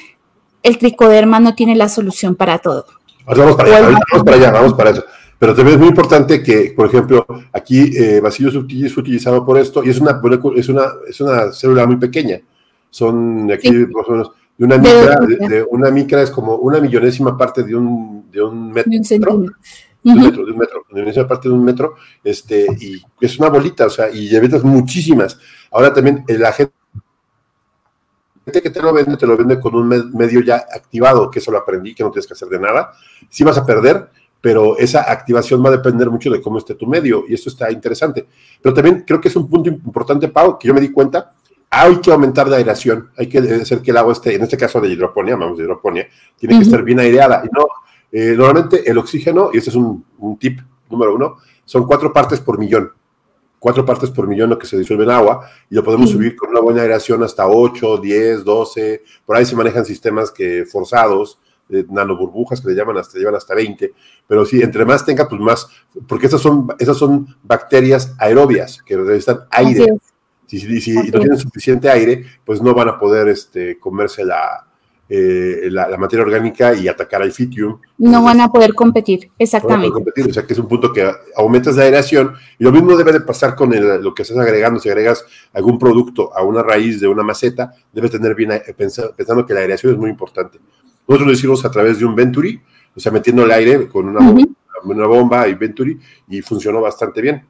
el 0.62 0.76
tricoderma 0.76 1.40
no 1.40 1.54
tiene 1.54 1.74
la 1.74 1.88
solución 1.88 2.34
para 2.34 2.58
todo. 2.58 2.84
Vamos 3.24 3.56
para 3.56 3.78
allá, 3.78 3.80
vamos 4.12 4.24
para 4.26 4.36
allá, 4.36 4.50
vamos 4.50 4.74
para 4.74 4.90
eso. 4.90 5.04
Pero 5.38 5.54
también 5.54 5.76
es 5.76 5.80
muy 5.80 5.88
importante 5.88 6.42
que, 6.42 6.72
por 6.74 6.86
ejemplo, 6.86 7.24
aquí 7.52 7.92
eh, 7.96 8.20
subtilis 8.30 8.92
fue 8.92 9.02
utilizado 9.02 9.44
por 9.44 9.56
esto 9.58 9.84
y 9.84 9.90
es 9.90 10.00
una, 10.00 10.20
es 10.56 10.68
una, 10.68 10.86
es 11.06 11.20
una 11.20 11.52
célula 11.52 11.86
muy 11.86 11.96
pequeña. 11.96 12.40
Son 12.90 13.50
aquí 13.52 13.70
más 13.70 14.08
o 14.08 14.12
menos 14.12 14.32
de 14.56 14.64
una 14.64 14.78
micra, 14.78 15.20
de, 15.20 15.64
una 15.70 15.90
micra 15.90 16.22
es 16.22 16.30
como 16.32 16.56
una 16.56 16.80
millonésima 16.80 17.38
parte 17.38 17.62
de 17.62 17.76
un, 17.76 18.28
de 18.32 18.42
un 18.42 18.72
metro. 18.72 18.90
De 18.90 18.96
un, 18.96 19.46
de 20.02 20.12
un 20.12 20.20
metro, 20.22 20.44
de 20.44 20.52
un 20.52 20.58
metro, 20.58 20.84
una 20.90 20.94
millonésima 20.94 21.28
parte 21.28 21.48
de 21.48 21.54
un 21.54 21.64
metro, 21.64 21.94
este, 22.24 22.66
y 22.80 23.00
es 23.20 23.38
una 23.38 23.50
bolita, 23.50 23.86
o 23.86 23.90
sea, 23.90 24.10
y 24.10 24.28
llevetas 24.28 24.64
muchísimas. 24.64 25.38
Ahora 25.70 25.94
también 25.94 26.24
la 26.26 26.52
gente 26.52 26.72
que 28.60 28.70
te 28.70 28.82
lo 28.82 28.92
vende, 28.92 29.16
te 29.16 29.26
lo 29.26 29.36
vende 29.36 29.60
con 29.60 29.76
un 29.76 30.10
medio 30.12 30.40
ya 30.40 30.56
activado, 30.56 31.30
que 31.30 31.38
eso 31.38 31.52
lo 31.52 31.58
aprendí, 31.58 31.94
que 31.94 32.02
no 32.02 32.10
tienes 32.10 32.26
que 32.26 32.32
hacer 32.32 32.48
de 32.48 32.58
nada. 32.58 32.92
Si 33.28 33.44
vas 33.44 33.58
a 33.58 33.64
perder, 33.64 34.08
pero 34.40 34.78
esa 34.78 35.10
activación 35.10 35.64
va 35.64 35.68
a 35.68 35.72
depender 35.72 36.10
mucho 36.10 36.30
de 36.30 36.40
cómo 36.40 36.58
esté 36.58 36.74
tu 36.74 36.86
medio 36.86 37.24
y 37.28 37.34
eso 37.34 37.48
está 37.48 37.70
interesante. 37.72 38.26
Pero 38.62 38.74
también 38.74 39.04
creo 39.06 39.20
que 39.20 39.28
es 39.28 39.36
un 39.36 39.48
punto 39.48 39.68
importante, 39.68 40.28
Pau, 40.28 40.58
que 40.58 40.68
yo 40.68 40.74
me 40.74 40.80
di 40.80 40.90
cuenta, 40.90 41.32
hay 41.70 41.96
que 41.96 42.10
aumentar 42.10 42.48
la 42.48 42.56
aireación, 42.56 43.10
hay 43.16 43.28
que 43.28 43.38
hacer 43.38 43.82
que 43.82 43.90
el 43.90 43.96
agua 43.96 44.12
esté, 44.12 44.34
en 44.34 44.42
este 44.42 44.56
caso 44.56 44.80
de 44.80 44.88
hidroponía, 44.88 45.36
vamos 45.36 45.58
de 45.58 45.64
hidroponía, 45.64 46.08
tiene 46.38 46.56
que 46.56 46.64
estar 46.64 46.82
bien 46.82 47.00
aireada. 47.00 47.42
Y 47.44 47.48
no, 47.54 47.66
eh, 48.10 48.34
normalmente 48.36 48.88
el 48.90 48.96
oxígeno, 48.98 49.50
y 49.52 49.58
este 49.58 49.70
es 49.70 49.76
un, 49.76 50.04
tip 50.38 50.60
número 50.88 51.14
uno, 51.14 51.36
son 51.64 51.86
cuatro 51.86 52.12
partes 52.12 52.40
por 52.40 52.58
millón. 52.58 52.92
Cuatro 53.58 53.84
partes 53.84 54.10
por 54.10 54.28
millón 54.28 54.50
lo 54.50 54.58
que 54.58 54.68
se 54.68 54.78
disuelve 54.78 55.02
en 55.02 55.10
agua 55.10 55.44
y 55.68 55.74
lo 55.74 55.82
podemos 55.82 56.10
subir 56.10 56.36
con 56.36 56.50
una 56.50 56.60
buena 56.60 56.82
aireación 56.82 57.24
hasta 57.24 57.48
8, 57.48 57.98
10, 57.98 58.44
12. 58.44 59.02
Por 59.26 59.36
ahí 59.36 59.44
se 59.44 59.56
manejan 59.56 59.84
sistemas 59.84 60.30
que 60.30 60.64
forzados, 60.64 61.40
nanoburbujas 61.88 62.60
que 62.60 62.68
le 62.68 62.74
llaman 62.74 62.98
hasta, 62.98 63.18
llevan 63.18 63.34
hasta 63.34 63.54
20, 63.54 63.92
pero 64.26 64.44
sí, 64.44 64.60
entre 64.62 64.84
más 64.84 65.04
tenga, 65.04 65.28
pues 65.28 65.40
más, 65.40 65.68
porque 66.06 66.26
esas 66.26 66.40
son, 66.40 66.68
esas 66.78 66.96
son 66.96 67.36
bacterias 67.42 68.14
aerobias 68.18 68.82
que 68.82 68.96
necesitan 68.96 69.40
aire. 69.50 69.86
Si, 70.46 70.80
si, 70.80 70.94
no 70.94 71.02
tienen 71.02 71.38
suficiente 71.38 71.90
aire, 71.90 72.24
pues 72.44 72.62
no 72.62 72.72
van 72.72 72.88
a 72.88 72.98
poder 72.98 73.28
este, 73.28 73.78
comerse 73.78 74.24
la, 74.24 74.68
eh, 75.10 75.68
la, 75.70 75.96
materia 75.96 76.22
orgánica 76.22 76.74
y 76.74 76.86
atacar 76.86 77.22
al 77.22 77.32
fitium. 77.32 77.80
No 77.96 78.22
van 78.22 78.42
a 78.42 78.48
poder 78.48 78.74
competir, 78.74 79.30
exactamente. 79.38 79.90
competir, 79.90 80.28
o 80.28 80.32
sea 80.34 80.46
que 80.46 80.52
es 80.52 80.58
un 80.58 80.68
punto 80.68 80.92
que 80.92 81.10
aumentas 81.34 81.76
la 81.76 81.84
aireación 81.84 82.34
y 82.58 82.64
lo 82.64 82.72
mismo 82.72 82.94
debe 82.94 83.12
de 83.12 83.22
pasar 83.22 83.54
con 83.54 83.70
lo 84.02 84.14
que 84.14 84.22
estás 84.22 84.36
agregando. 84.36 84.78
Si 84.78 84.90
agregas 84.90 85.24
algún 85.54 85.78
producto 85.78 86.36
a 86.36 86.42
una 86.42 86.62
raíz 86.62 87.00
de 87.00 87.08
una 87.08 87.22
maceta, 87.22 87.72
debes 87.90 88.10
tener 88.10 88.34
bien 88.34 88.52
eh, 88.52 88.62
pensando 88.76 89.46
que 89.46 89.54
la 89.54 89.60
aireación 89.60 89.92
es 89.94 89.98
muy 89.98 90.10
importante. 90.10 90.60
Nosotros 91.08 91.26
lo 91.26 91.32
hicimos 91.32 91.64
a 91.64 91.70
través 91.70 91.98
de 91.98 92.04
un 92.04 92.14
Venturi, 92.14 92.60
o 92.94 93.00
sea, 93.00 93.10
metiendo 93.10 93.42
el 93.44 93.50
aire 93.50 93.88
con 93.88 94.08
una, 94.08 94.20
bomba, 94.20 94.44
una 94.84 95.06
bomba 95.06 95.48
y 95.48 95.54
Venturi, 95.54 95.98
y 96.28 96.42
funcionó 96.42 96.82
bastante 96.82 97.22
bien. 97.22 97.46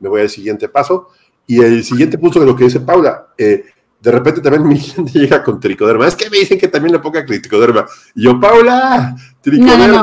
Me 0.00 0.08
voy 0.08 0.22
al 0.22 0.28
siguiente 0.28 0.68
paso. 0.68 1.08
Y 1.46 1.62
el 1.62 1.84
siguiente 1.84 2.18
punto 2.18 2.40
de 2.40 2.46
lo 2.46 2.56
que 2.56 2.64
dice 2.64 2.80
Paula, 2.80 3.28
eh, 3.38 3.64
de 4.00 4.10
repente 4.10 4.40
también 4.40 4.66
mi 4.66 4.78
gente 4.78 5.12
llega 5.18 5.42
con 5.42 5.60
tricoderma. 5.60 6.08
Es 6.08 6.16
que 6.16 6.28
me 6.28 6.38
dicen 6.38 6.58
que 6.58 6.68
también 6.68 6.92
le 6.92 6.98
ponga 6.98 7.24
tricoderma. 7.24 7.86
Y 8.14 8.24
yo, 8.24 8.38
Paula, 8.40 9.14
tricoderma. 9.40 10.02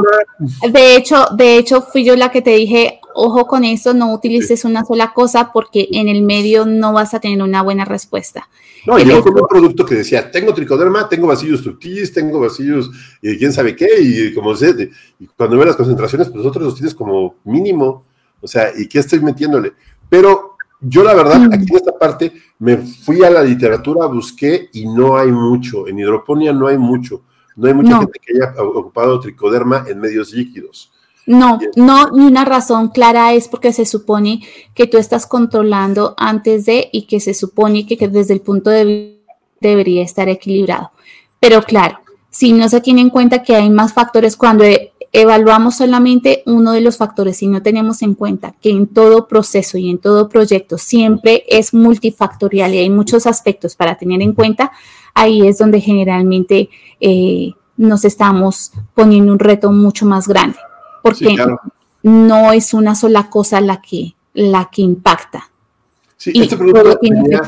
De 0.72 0.96
hecho, 0.96 1.28
de 1.38 1.58
hecho, 1.58 1.82
fui 1.82 2.06
yo 2.06 2.16
la 2.16 2.32
que 2.32 2.42
te 2.42 2.52
dije, 2.52 3.00
ojo 3.16 3.48
con 3.48 3.64
eso, 3.64 3.94
no 3.94 4.14
utilices 4.14 4.66
una 4.66 4.86
sola 4.86 5.14
cosa 5.14 5.52
porque 5.52 5.88
en 5.92 6.10
el 6.10 6.22
medio 6.22 6.66
no 6.66 6.94
vas 6.94 7.14
a 7.14 7.20
tener 7.20 7.42
una 7.42 7.62
buena 7.62 7.86
respuesta. 7.86 8.50
No, 8.86 9.00
yo 9.00 9.24
con 9.24 9.34
un 9.34 9.48
producto 9.48 9.86
que 9.86 9.96
decía, 9.96 10.30
tengo 10.30 10.54
tricoderma, 10.54 11.10
tengo 11.10 11.28
vacíos 11.28 11.62
fructis, 11.62 12.14
tengo 12.14 12.40
vacíos 12.40 12.92
y 13.22 13.38
quién 13.38 13.52
sabe 13.52 13.76
qué, 13.76 13.88
y 14.00 14.34
como 14.34 14.56
sé, 14.56 14.92
y 15.20 15.26
cuando 15.28 15.58
ves 15.58 15.68
las 15.68 15.76
concentraciones, 15.76 16.28
pues 16.28 16.38
nosotros 16.38 16.66
los 16.66 16.76
tienes 16.76 16.94
como 16.94 17.36
mínimo, 17.46 18.06
o 18.42 18.48
sea, 18.48 18.70
¿y 18.78 18.88
qué 18.88 19.00
estoy 19.00 19.22
metiéndole? 19.22 19.74
Pero 20.08 20.56
yo 20.82 21.04
la 21.04 21.16
verdad, 21.16 21.40
mm. 21.40 21.54
aquí 21.54 21.66
en 21.70 21.76
esta 21.78 21.98
parte, 21.98 22.32
me 22.60 22.78
fui 22.78 23.24
a 23.24 23.32
la 23.32 23.42
literatura, 23.42 24.06
busqué 24.06 24.70
y 24.74 24.86
no 24.86 25.18
hay 25.18 25.32
mucho, 25.32 25.88
en 25.88 25.98
hidroponía 25.98 26.54
no 26.54 26.68
hay 26.68 26.78
mucho, 26.78 27.24
no 27.56 27.68
hay 27.68 27.74
mucha 27.74 28.00
gente 28.00 28.20
que 28.22 28.34
haya 28.34 28.62
ocupado 28.62 29.20
tricoderma 29.20 29.86
en 29.88 30.00
medios 30.00 30.32
líquidos. 30.32 30.92
No, 31.28 31.60
no, 31.76 32.12
ni 32.12 32.26
una 32.26 32.46
razón 32.46 32.90
clara 32.90 33.34
es 33.34 33.48
porque 33.48 33.74
se 33.74 33.86
supone 33.86 34.42
que 34.76 34.86
tú 34.86 34.98
estás 34.98 35.26
controlando 35.26 36.14
antes 36.18 36.66
de 36.66 36.90
y 36.92 37.04
que 37.04 37.20
se 37.20 37.34
supone 37.34 37.88
que, 37.88 38.08
desde 38.08 38.36
el 38.36 38.42
punto 38.42 38.70
de 38.70 38.86
vista 38.86 39.34
debería 39.60 40.04
estar 40.04 40.30
equilibrado. 40.30 40.92
Pero 41.40 41.64
claro, 41.64 41.98
si 42.30 42.54
no 42.54 42.70
se 42.70 42.82
tiene 42.82 43.02
en 43.02 43.10
cuenta 43.10 43.42
que 43.42 43.56
hay 43.56 43.70
más 43.72 43.94
factores 43.94 44.38
cuando 44.38 44.66
e, 44.66 44.94
evaluamos 45.12 45.78
solamente 45.78 46.44
uno 46.46 46.74
de 46.74 46.82
los 46.82 46.98
factores, 46.98 47.38
si 47.38 47.48
no 47.48 47.64
tenemos 47.64 48.04
en 48.04 48.14
cuenta 48.14 48.54
que 48.62 48.70
en 48.70 48.86
todo 48.86 49.28
proceso 49.28 49.80
y 49.80 49.90
en 49.90 49.98
todo 49.98 50.30
proyecto 50.30 50.78
siempre 50.78 51.44
es 51.48 51.74
multifactorial 51.74 52.76
y 52.76 52.80
hay 52.80 52.90
muchos 52.92 53.26
aspectos 53.26 53.76
para 53.76 53.98
tener 53.98 54.22
en 54.22 54.34
cuenta, 54.34 54.72
ahí 55.16 55.48
es 55.48 55.58
donde 55.58 55.82
generalmente 55.82 56.70
eh, 57.00 57.54
nos 57.78 58.06
estamos 58.06 58.74
poniendo 58.94 59.32
un 59.32 59.40
reto 59.40 59.72
mucho 59.72 60.06
más 60.06 60.28
grande 60.28 60.58
porque 61.06 61.36
no 62.02 62.52
es 62.52 62.74
una 62.74 62.96
sola 62.96 63.30
cosa 63.30 63.62
la 63.62 63.80
que, 63.80 64.16
la 64.34 64.70
que 64.72 64.82
impacta. 64.82 65.52
Sí, 66.18 66.32
este 66.34 66.58
producto 66.58 66.98
tenía 66.98 67.42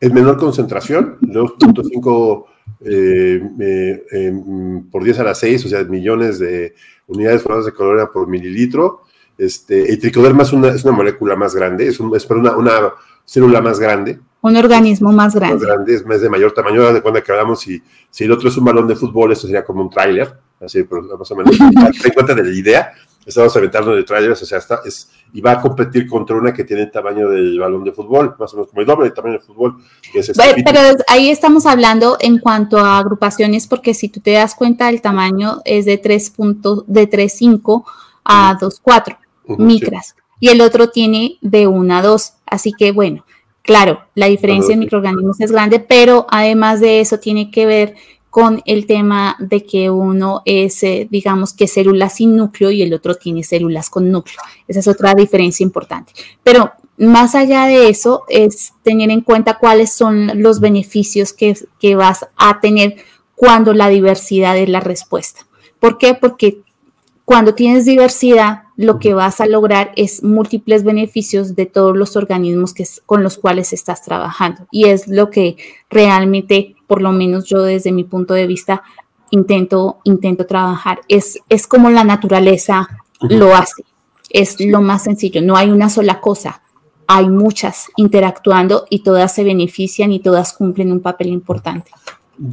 en 0.00 0.14
menor 0.14 0.38
concentración, 0.38 1.18
2.5 1.20 2.44
eh, 2.82 4.06
em, 4.12 4.88
por 4.88 5.02
10 5.02 5.18
a 5.18 5.24
la 5.24 5.34
6, 5.34 5.66
o 5.66 5.68
sea, 5.68 5.84
millones 5.84 6.38
de 6.38 6.74
unidades 7.08 7.42
formadas 7.42 7.66
de 7.66 7.72
colorina 7.72 8.10
por 8.10 8.28
mililitro. 8.28 9.02
Este, 9.36 9.90
el 9.90 9.98
tricoderma 9.98 10.44
es 10.44 10.52
una, 10.52 10.68
es 10.68 10.84
una 10.84 10.92
molécula 10.92 11.34
más 11.34 11.54
grande, 11.54 11.88
es, 11.88 11.98
es 12.00 12.30
una, 12.30 12.56
una 12.56 12.92
célula 13.24 13.60
más 13.60 13.80
grande. 13.80 14.20
Un 14.42 14.56
organismo 14.56 15.12
más 15.12 15.34
grande. 15.34 15.56
Más 15.56 15.66
grande, 15.66 15.94
es 15.94 16.06
más 16.06 16.20
de 16.20 16.30
mayor 16.30 16.52
tamaño. 16.52 16.92
De 16.92 17.02
cuenta 17.02 17.22
que 17.22 17.32
hablamos, 17.32 17.60
si, 17.60 17.82
si 18.08 18.24
el 18.24 18.32
otro 18.32 18.48
es 18.48 18.56
un 18.56 18.64
balón 18.64 18.86
de 18.86 18.94
fútbol, 18.94 19.32
esto 19.32 19.48
sería 19.48 19.64
como 19.64 19.82
un 19.82 19.90
tráiler 19.90 20.32
así, 20.60 20.84
más 21.18 21.30
o 21.30 21.36
menos, 21.36 21.56
ten 22.02 22.12
cuenta 22.12 22.34
de 22.34 22.44
la 22.44 22.50
idea, 22.50 22.92
estamos 23.24 23.56
aventando 23.56 23.94
de 23.94 24.02
trailers, 24.04 24.42
o 24.42 24.46
sea, 24.46 24.58
está, 24.58 24.80
es, 24.84 25.10
y 25.32 25.40
va 25.40 25.52
a 25.52 25.60
competir 25.60 26.06
contra 26.06 26.36
una 26.36 26.52
que 26.52 26.64
tiene 26.64 26.82
el 26.82 26.90
tamaño 26.90 27.28
del 27.28 27.58
balón 27.58 27.84
de 27.84 27.92
fútbol, 27.92 28.34
más 28.38 28.52
o 28.52 28.56
menos 28.56 28.70
como 28.70 28.80
el 28.80 28.86
doble 28.86 29.04
del 29.04 29.14
tamaño 29.14 29.34
del 29.34 29.42
fútbol. 29.42 29.76
Que 30.12 30.20
es 30.20 30.28
este 30.28 30.62
pero 30.64 30.80
ahí 31.08 31.30
estamos 31.30 31.66
hablando 31.66 32.16
en 32.20 32.38
cuanto 32.38 32.78
a 32.78 32.98
agrupaciones, 32.98 33.66
porque 33.66 33.94
si 33.94 34.08
tú 34.08 34.20
te 34.20 34.32
das 34.32 34.54
cuenta, 34.54 34.88
el 34.88 35.00
tamaño 35.00 35.60
es 35.64 35.84
de 35.84 35.98
3 35.98 36.34
de 36.86 37.10
3.5 37.10 37.84
a 38.24 38.58
2.4 38.58 39.16
micras, 39.58 40.16
y 40.38 40.48
el 40.48 40.60
otro 40.60 40.90
tiene 40.90 41.38
de 41.40 41.66
1 41.66 41.94
a 41.94 42.02
2, 42.02 42.32
así 42.46 42.72
que 42.72 42.92
bueno. 42.92 43.24
Claro, 43.62 44.00
la 44.14 44.26
diferencia 44.26 44.72
en 44.72 44.80
microorganismos 44.80 45.38
es 45.38 45.52
grande, 45.52 45.80
pero 45.80 46.26
además 46.30 46.80
de 46.80 47.00
eso 47.00 47.18
tiene 47.18 47.50
que 47.50 47.66
ver 47.66 47.94
con 48.30 48.62
el 48.64 48.86
tema 48.86 49.36
de 49.40 49.64
que 49.64 49.90
uno 49.90 50.42
es, 50.44 50.82
eh, 50.84 51.08
digamos, 51.10 51.52
que 51.52 51.66
células 51.66 52.14
sin 52.14 52.36
núcleo 52.36 52.70
y 52.70 52.82
el 52.82 52.94
otro 52.94 53.16
tiene 53.16 53.42
células 53.42 53.90
con 53.90 54.10
núcleo. 54.10 54.38
Esa 54.68 54.80
es 54.80 54.88
otra 54.88 55.14
diferencia 55.14 55.64
importante. 55.64 56.12
Pero 56.44 56.72
más 56.96 57.34
allá 57.34 57.66
de 57.66 57.88
eso, 57.88 58.24
es 58.28 58.72
tener 58.82 59.10
en 59.10 59.22
cuenta 59.22 59.58
cuáles 59.58 59.92
son 59.92 60.42
los 60.42 60.60
beneficios 60.60 61.32
que, 61.32 61.58
que 61.80 61.96
vas 61.96 62.26
a 62.36 62.60
tener 62.60 62.96
cuando 63.34 63.72
la 63.72 63.88
diversidad 63.88 64.56
es 64.56 64.68
la 64.68 64.80
respuesta. 64.80 65.40
¿Por 65.80 65.98
qué? 65.98 66.14
Porque 66.14 66.60
cuando 67.24 67.54
tienes 67.54 67.84
diversidad, 67.84 68.64
lo 68.80 68.98
que 68.98 69.12
vas 69.12 69.42
a 69.42 69.46
lograr 69.46 69.92
es 69.94 70.22
múltiples 70.22 70.84
beneficios 70.84 71.54
de 71.54 71.66
todos 71.66 71.94
los 71.94 72.16
organismos 72.16 72.72
que, 72.72 72.86
con 73.04 73.22
los 73.22 73.36
cuales 73.36 73.74
estás 73.74 74.02
trabajando. 74.02 74.66
Y 74.70 74.86
es 74.86 75.06
lo 75.06 75.28
que 75.28 75.58
realmente, 75.90 76.76
por 76.86 77.02
lo 77.02 77.12
menos 77.12 77.44
yo 77.44 77.62
desde 77.62 77.92
mi 77.92 78.04
punto 78.04 78.32
de 78.32 78.46
vista, 78.46 78.82
intento, 79.28 79.98
intento 80.04 80.46
trabajar. 80.46 81.02
Es, 81.08 81.40
es 81.50 81.66
como 81.66 81.90
la 81.90 82.04
naturaleza 82.04 82.88
lo 83.20 83.54
hace. 83.54 83.84
Es 84.30 84.58
lo 84.58 84.80
más 84.80 85.04
sencillo. 85.04 85.42
No 85.42 85.56
hay 85.56 85.68
una 85.68 85.90
sola 85.90 86.22
cosa. 86.22 86.62
Hay 87.06 87.28
muchas 87.28 87.88
interactuando 87.96 88.86
y 88.88 89.02
todas 89.02 89.34
se 89.34 89.44
benefician 89.44 90.10
y 90.10 90.20
todas 90.20 90.54
cumplen 90.54 90.90
un 90.90 91.00
papel 91.00 91.28
importante. 91.28 91.90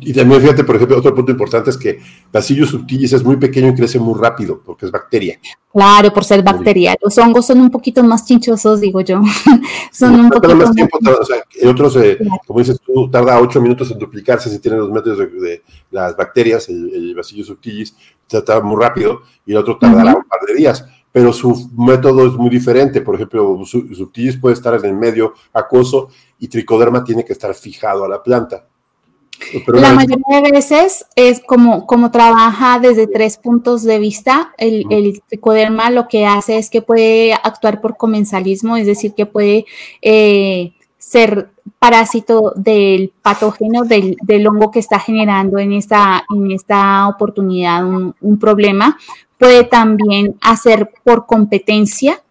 Y 0.01 0.11
también 0.11 0.41
fíjate, 0.41 0.65
por 0.65 0.75
ejemplo, 0.75 0.97
otro 0.97 1.15
punto 1.15 1.31
importante 1.31 1.69
es 1.69 1.77
que 1.77 1.99
Bacillus 2.31 2.71
subtilis 2.71 3.13
es 3.13 3.23
muy 3.23 3.37
pequeño 3.37 3.69
y 3.69 3.75
crece 3.75 3.97
muy 3.99 4.19
rápido 4.19 4.61
porque 4.63 4.85
es 4.85 4.91
bacteria. 4.91 5.39
Claro, 5.71 6.11
por 6.11 6.25
ser 6.25 6.43
bacteria. 6.43 6.93
Los 7.01 7.17
hongos 7.17 7.45
son 7.45 7.61
un 7.61 7.71
poquito 7.71 8.03
más 8.03 8.25
chinchosos, 8.25 8.81
digo 8.81 8.99
yo. 8.99 9.21
son 9.93 10.19
un 10.19 10.29
poquito 10.29 10.55
más 10.57 10.73
tiempo, 10.73 10.97
o 10.99 11.23
sea, 11.23 11.37
otros, 11.69 11.95
eh, 11.95 12.17
como 12.45 12.59
dices 12.59 12.81
tú, 12.85 13.09
tarda 13.09 13.39
ocho 13.39 13.61
minutos 13.61 13.89
en 13.91 13.99
duplicarse 13.99 14.49
si 14.49 14.59
tiene 14.59 14.77
los 14.77 14.91
métodos 14.91 15.19
de, 15.19 15.63
las 15.91 16.17
bacterias, 16.17 16.67
el, 16.67 16.93
el 16.93 17.15
Bacillus 17.15 17.47
subtilis, 17.47 17.95
tarda 18.27 18.59
muy 18.59 18.83
rápido 18.83 19.21
y 19.45 19.51
el 19.51 19.57
otro 19.57 19.77
tardará 19.77 20.15
un 20.15 20.23
par 20.23 20.41
de 20.47 20.53
días 20.53 20.85
pero 21.09 21.33
su 21.33 21.71
método 21.75 22.27
es 22.27 22.33
muy 22.33 22.51
diferente. 22.51 23.01
Por 23.01 23.15
ejemplo, 23.15 23.57
subtilis 23.65 24.37
puede 24.37 24.53
estar 24.53 24.75
en 24.75 24.85
el 24.85 24.93
medio 24.93 25.33
acuoso 25.51 26.09
y 26.37 26.47
tricoderma 26.47 27.03
tiene 27.03 27.25
que 27.25 27.33
estar 27.33 27.55
fijado 27.55 28.05
a 28.05 28.07
la 28.07 28.21
planta 28.21 28.67
la 29.67 29.93
mayoría 29.93 30.41
de 30.41 30.51
veces 30.51 31.05
es 31.15 31.41
como, 31.41 31.85
como 31.85 32.11
trabaja 32.11 32.79
desde 32.79 33.07
tres 33.07 33.37
puntos 33.37 33.83
de 33.83 33.99
vista. 33.99 34.53
El, 34.57 34.85
el 34.89 35.21
tricoderma 35.27 35.89
lo 35.89 36.07
que 36.07 36.25
hace 36.25 36.57
es 36.57 36.69
que 36.69 36.81
puede 36.81 37.33
actuar 37.33 37.81
por 37.81 37.97
comensalismo, 37.97 38.77
es 38.77 38.87
decir, 38.87 39.13
que 39.13 39.25
puede 39.25 39.65
eh, 40.01 40.73
ser 40.97 41.49
parásito 41.79 42.53
del 42.55 43.13
patógeno, 43.21 43.83
del, 43.83 44.47
hongo 44.47 44.71
que 44.71 44.79
está 44.79 44.99
generando 44.99 45.59
en 45.59 45.73
esta, 45.73 46.23
en 46.33 46.51
esta 46.51 47.07
oportunidad 47.07 47.85
un, 47.85 48.15
un 48.19 48.39
problema. 48.39 48.97
Puede 49.37 49.63
también 49.63 50.35
hacer 50.41 50.91
por 51.03 51.25
competencia, 51.27 52.21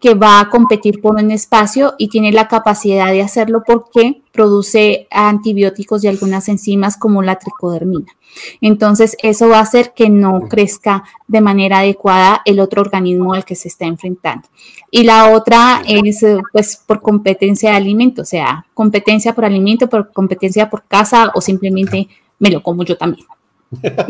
que 0.00 0.14
va 0.14 0.40
a 0.40 0.50
competir 0.50 1.00
por 1.00 1.16
un 1.16 1.30
espacio 1.30 1.94
y 1.98 2.08
tiene 2.08 2.30
la 2.30 2.48
capacidad 2.48 3.10
de 3.12 3.22
hacerlo 3.22 3.62
porque 3.66 4.22
produce 4.30 5.06
antibióticos 5.10 6.04
y 6.04 6.08
algunas 6.08 6.48
enzimas 6.48 6.96
como 6.96 7.22
la 7.22 7.36
tricodermina. 7.36 8.12
Entonces, 8.60 9.16
eso 9.22 9.48
va 9.48 9.58
a 9.58 9.62
hacer 9.62 9.94
que 9.94 10.10
no 10.10 10.42
crezca 10.48 11.04
de 11.26 11.40
manera 11.40 11.78
adecuada 11.78 12.42
el 12.44 12.60
otro 12.60 12.82
organismo 12.82 13.32
al 13.32 13.46
que 13.46 13.54
se 13.54 13.68
está 13.68 13.86
enfrentando. 13.86 14.46
Y 14.90 15.04
la 15.04 15.32
otra 15.32 15.82
es, 15.86 16.24
pues, 16.52 16.76
por 16.86 17.00
competencia 17.00 17.70
de 17.70 17.76
alimento, 17.76 18.22
o 18.22 18.26
sea, 18.26 18.66
competencia 18.74 19.34
por 19.34 19.46
alimento, 19.46 19.88
por 19.88 20.12
competencia 20.12 20.68
por 20.68 20.84
casa 20.84 21.32
o 21.34 21.40
simplemente 21.40 22.08
me 22.38 22.50
lo 22.50 22.62
como 22.62 22.84
yo 22.84 22.98
también. 22.98 23.26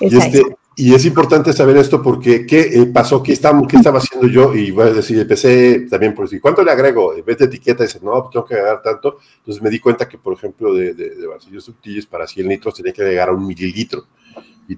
Entonces, 0.00 0.44
y 0.80 0.94
es 0.94 1.04
importante 1.06 1.52
saber 1.52 1.76
esto 1.76 2.00
porque 2.00 2.46
¿qué 2.46 2.60
eh, 2.60 2.86
pasó? 2.86 3.20
¿Qué 3.20 3.32
estaba, 3.32 3.60
¿Qué 3.66 3.78
estaba 3.78 3.98
haciendo 3.98 4.28
yo? 4.28 4.54
Y 4.54 4.70
voy 4.70 4.86
a 4.86 4.92
decir, 4.92 5.18
empecé 5.18 5.88
también 5.90 6.14
por 6.14 6.26
decir, 6.26 6.40
¿cuánto 6.40 6.62
le 6.62 6.70
agrego? 6.70 7.14
En 7.14 7.24
vez 7.24 7.36
de 7.36 7.46
etiqueta, 7.46 7.82
dice, 7.82 7.98
no, 8.00 8.12
pues 8.22 8.30
tengo 8.30 8.44
que 8.46 8.54
agregar 8.54 8.80
tanto. 8.80 9.18
Entonces 9.38 9.60
me 9.60 9.70
di 9.70 9.80
cuenta 9.80 10.08
que, 10.08 10.18
por 10.18 10.34
ejemplo, 10.34 10.72
de, 10.72 10.94
de, 10.94 11.16
de 11.16 11.60
subtiles 11.60 12.06
para 12.06 12.28
100 12.28 12.46
litros 12.46 12.74
tenía 12.74 12.92
que 12.92 13.02
agregar 13.02 13.34
un 13.34 13.44
mililitro. 13.44 14.04
Y 14.68 14.76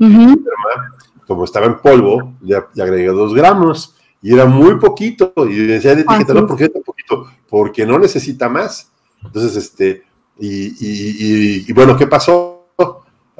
como 1.26 1.44
estaba 1.44 1.66
en 1.66 1.78
polvo, 1.80 2.32
le, 2.40 2.56
agregué 2.56 3.08
dos 3.08 3.34
gramos 3.34 3.94
y 4.22 4.32
era 4.32 4.46
muy 4.46 4.78
poquito. 4.78 5.34
Y 5.50 5.66
decía 5.66 5.94
de 5.94 6.00
etiqueta, 6.00 6.32
no, 6.32 6.46
¿por 6.46 6.56
qué 6.56 6.70
tan 6.70 6.82
poquito? 6.82 7.26
Porque 7.46 7.84
no 7.84 7.98
necesita 7.98 8.48
más. 8.48 8.90
Entonces, 9.22 9.54
este, 9.54 10.04
y, 10.38 10.68
y, 10.80 11.64
y 11.68 11.72
bueno, 11.74 11.94
¿qué 11.94 12.06
pasó? 12.06 12.60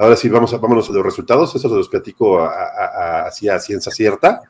Ahora 0.01 0.16
sí, 0.16 0.30
vamos 0.30 0.55
a, 0.55 0.57
vámonos 0.57 0.88
a 0.88 0.94
los 0.94 1.05
resultados. 1.05 1.55
Eso 1.55 1.68
se 1.68 1.74
los 1.74 1.90
platico 1.90 2.42
así 2.42 3.51
a, 3.51 3.61
ciencia 3.61 3.92
cierta 3.92 4.40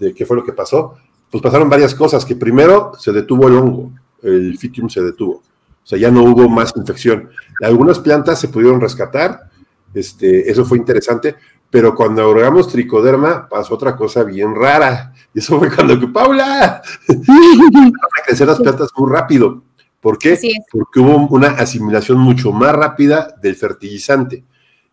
de 0.00 0.12
qué 0.12 0.26
fue 0.26 0.36
lo 0.36 0.44
que 0.44 0.52
pasó. 0.52 0.96
Pues 1.30 1.40
pasaron 1.40 1.70
varias 1.70 1.94
cosas. 1.94 2.24
Que 2.24 2.34
primero 2.34 2.90
se 2.98 3.12
detuvo 3.12 3.46
el 3.46 3.54
hongo, 3.54 3.92
el 4.24 4.58
fitium 4.58 4.88
se 4.90 5.00
detuvo. 5.02 5.34
O 5.34 5.86
sea, 5.86 5.96
ya 5.96 6.10
no 6.10 6.24
hubo 6.24 6.48
más 6.48 6.72
infección. 6.74 7.30
Algunas 7.62 8.00
plantas 8.00 8.40
se 8.40 8.48
pudieron 8.48 8.80
rescatar. 8.80 9.48
Este, 9.94 10.50
eso 10.50 10.64
fue 10.64 10.76
interesante. 10.76 11.36
Pero 11.70 11.94
cuando 11.94 12.28
agregamos 12.28 12.66
tricoderma, 12.66 13.48
pasó 13.48 13.74
otra 13.74 13.94
cosa 13.94 14.24
bien 14.24 14.56
rara. 14.56 15.14
Y 15.32 15.38
eso 15.38 15.56
fue 15.60 15.72
cuando 15.72 16.00
que, 16.00 16.08
Paula, 16.08 16.82
a 16.82 18.26
crecer 18.26 18.48
las 18.48 18.58
plantas 18.58 18.88
muy 18.96 19.12
rápido. 19.12 19.62
¿Por 20.00 20.18
qué? 20.18 20.36
Porque 20.72 20.98
hubo 20.98 21.28
una 21.28 21.50
asimilación 21.50 22.18
mucho 22.18 22.50
más 22.50 22.74
rápida 22.74 23.36
del 23.40 23.54
fertilizante 23.54 24.42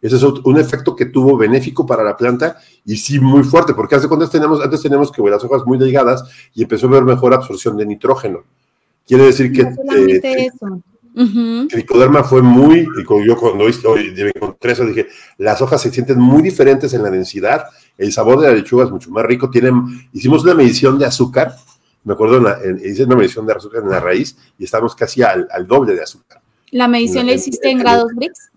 Ese 0.04 0.18
es 0.18 0.24
un 0.24 0.58
efecto 0.60 0.98
que 0.98 1.06
tuvo 1.06 1.38
benéfico 1.38 1.86
para 1.86 2.04
la 2.04 2.18
planta 2.18 2.58
y 2.86 2.98
sí 2.98 3.22
muy 3.22 3.42
fuerte, 3.42 3.74
porque 3.74 3.96
hace 3.96 4.10
cuando 4.10 4.30
tenemos, 4.30 4.62
antes 4.62 4.82
tenemos 4.82 5.10
que 5.10 5.22
ver 5.22 5.32
las 5.32 5.44
hojas 5.46 5.66
muy 5.66 5.78
delgadas 5.78 6.26
y 6.54 6.64
empezó 6.64 6.88
a 6.88 6.90
haber 6.90 7.04
mejor 7.04 7.34
absorción 7.34 7.78
de 7.78 7.86
nitrógeno. 7.86 8.44
Quiere 9.08 9.24
decir 9.24 9.54
que 9.54 9.62
eh, 9.62 10.50
el 11.16 11.68
tricoderma 11.70 12.26
fue 12.26 12.42
muy, 12.42 12.80
y 12.80 13.26
yo 13.26 13.38
cuando 13.38 13.64
me 13.64 14.32
encontré 14.36 14.74
eso 14.74 14.86
dije, 14.86 15.08
las 15.38 15.62
hojas 15.62 15.82
se 15.82 15.90
sienten 15.90 16.20
muy 16.20 16.42
diferentes 16.42 16.94
en 16.94 17.02
la 17.02 17.10
densidad, 17.10 17.64
el 17.98 18.12
sabor 18.12 18.42
de 18.42 18.48
la 18.48 18.54
lechuga 18.56 18.84
es 18.84 18.92
mucho 18.92 19.10
más 19.10 19.24
rico, 19.24 19.50
tienen, 19.50 19.86
hicimos 20.12 20.44
una 20.44 20.54
medición 20.54 21.00
de 21.00 21.06
azúcar, 21.06 21.56
me 22.04 22.12
acuerdo, 22.12 22.44
hice 22.84 23.06
una 23.06 23.16
medición 23.16 23.46
de 23.46 23.54
azúcar 23.54 23.84
en 23.84 23.90
la 23.90 24.02
raíz 24.02 24.36
y 24.60 24.66
estamos 24.66 24.96
casi 24.96 25.22
al, 25.22 25.48
doble 25.66 25.96
de 25.96 26.04
azúcar. 26.04 26.42
¿La 26.72 26.90
medición 26.90 27.28
la 27.28 27.34
hiciste 27.34 27.70
en, 27.70 27.78
grados 27.78 28.12
Brix? 28.14 28.50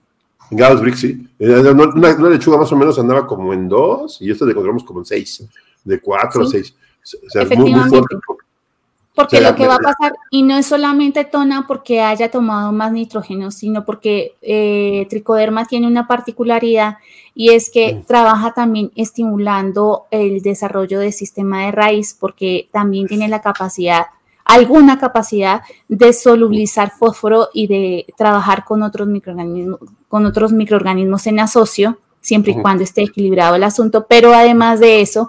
Grados 0.50 0.80
Brix, 0.80 1.00
sí. 1.00 1.28
Eh, 1.38 1.60
una, 1.70 2.28
lechuga 2.30 2.58
más 2.58 2.70
o 2.72 2.76
menos 2.76 2.98
andaba 2.98 3.26
como 3.26 3.52
en 3.52 3.68
dos 3.68 4.20
y 4.20 4.30
esto 4.30 4.44
le 4.44 4.52
encontramos 4.52 4.84
como 4.84 5.00
en 5.00 5.06
seis, 5.06 5.44
de 5.84 6.00
cuatro 6.00 6.42
a 6.42 6.46
seis. 6.46 6.74
O 7.02 7.30
sea, 7.30 7.44
muy, 7.56 7.74
muy 7.74 7.88
fuerte 7.88 8.16
porque 9.16 9.40
lo 9.40 9.54
que 9.54 9.66
va 9.66 9.76
a 9.76 9.78
pasar, 9.78 10.14
y 10.30 10.42
no 10.42 10.58
es 10.58 10.66
solamente 10.66 11.24
tona 11.24 11.66
porque 11.66 12.02
haya 12.02 12.30
tomado 12.30 12.70
más 12.70 12.92
nitrógeno, 12.92 13.50
sino 13.50 13.86
porque 13.86 14.34
eh, 14.42 15.06
tricoderma 15.08 15.64
tiene 15.64 15.86
una 15.86 16.06
particularidad 16.06 16.98
y 17.34 17.48
es 17.48 17.70
que 17.70 17.94
mm. 17.94 18.02
trabaja 18.04 18.52
también 18.52 18.92
estimulando 18.94 20.04
el 20.10 20.42
desarrollo 20.42 21.00
del 21.00 21.14
sistema 21.14 21.64
de 21.64 21.72
raíz 21.72 22.14
porque 22.18 22.68
también 22.72 23.06
tiene 23.06 23.26
la 23.28 23.40
capacidad, 23.40 24.04
alguna 24.46 24.98
capacidad 24.98 25.62
de 25.88 26.12
solubilizar 26.12 26.92
fósforo 26.92 27.50
y 27.52 27.66
de 27.66 28.06
trabajar 28.16 28.64
con 28.64 28.82
otros 28.82 29.08
microorganismos, 29.08 29.80
con 30.08 30.24
otros 30.24 30.52
microorganismos 30.52 31.26
en 31.26 31.40
asocio, 31.40 31.98
siempre 32.20 32.52
y 32.52 32.56
cuando 32.56 32.84
esté 32.84 33.02
equilibrado 33.02 33.56
el 33.56 33.64
asunto, 33.64 34.06
pero 34.08 34.32
además 34.32 34.80
de 34.80 35.00
eso, 35.00 35.28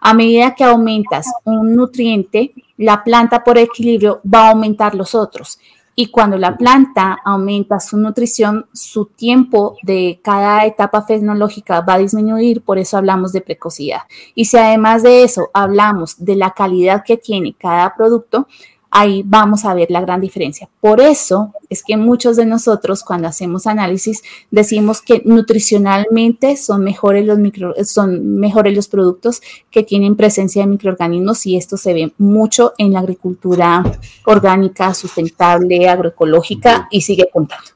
a 0.00 0.14
medida 0.14 0.54
que 0.54 0.64
aumentas 0.64 1.26
un 1.44 1.74
nutriente, 1.74 2.52
la 2.76 3.04
planta 3.04 3.44
por 3.44 3.58
equilibrio 3.58 4.20
va 4.32 4.46
a 4.46 4.50
aumentar 4.50 4.94
los 4.94 5.14
otros. 5.14 5.58
Y 5.94 6.06
cuando 6.06 6.38
la 6.38 6.56
planta 6.56 7.18
aumenta 7.22 7.78
su 7.78 7.98
nutrición, 7.98 8.66
su 8.72 9.06
tiempo 9.06 9.76
de 9.82 10.20
cada 10.24 10.64
etapa 10.64 11.02
fenológica 11.02 11.82
va 11.82 11.94
a 11.94 11.98
disminuir, 11.98 12.62
por 12.62 12.78
eso 12.78 12.96
hablamos 12.96 13.32
de 13.32 13.42
precocidad. 13.42 14.02
Y 14.34 14.46
si 14.46 14.56
además 14.56 15.02
de 15.02 15.22
eso 15.22 15.50
hablamos 15.52 16.24
de 16.24 16.36
la 16.36 16.52
calidad 16.52 17.04
que 17.04 17.18
tiene 17.18 17.54
cada 17.58 17.94
producto, 17.94 18.48
ahí 18.92 19.22
vamos 19.24 19.64
a 19.64 19.74
ver 19.74 19.90
la 19.90 20.02
gran 20.02 20.20
diferencia. 20.20 20.68
Por 20.80 21.00
eso 21.00 21.54
es 21.70 21.82
que 21.82 21.96
muchos 21.96 22.36
de 22.36 22.44
nosotros 22.44 23.02
cuando 23.02 23.26
hacemos 23.26 23.66
análisis 23.66 24.22
decimos 24.50 25.00
que 25.00 25.22
nutricionalmente 25.24 26.58
son 26.58 26.84
mejores 26.84 27.24
los, 27.24 27.38
micro, 27.38 27.74
son 27.84 28.36
mejores 28.36 28.76
los 28.76 28.88
productos 28.88 29.40
que 29.70 29.82
tienen 29.82 30.14
presencia 30.14 30.62
de 30.62 30.68
microorganismos 30.68 31.46
y 31.46 31.56
esto 31.56 31.78
se 31.78 31.94
ve 31.94 32.12
mucho 32.18 32.74
en 32.76 32.92
la 32.92 33.00
agricultura 33.00 33.82
orgánica, 34.26 34.92
sustentable, 34.92 35.88
agroecológica 35.88 36.88
y 36.90 37.00
sigue 37.00 37.28
contando. 37.32 37.70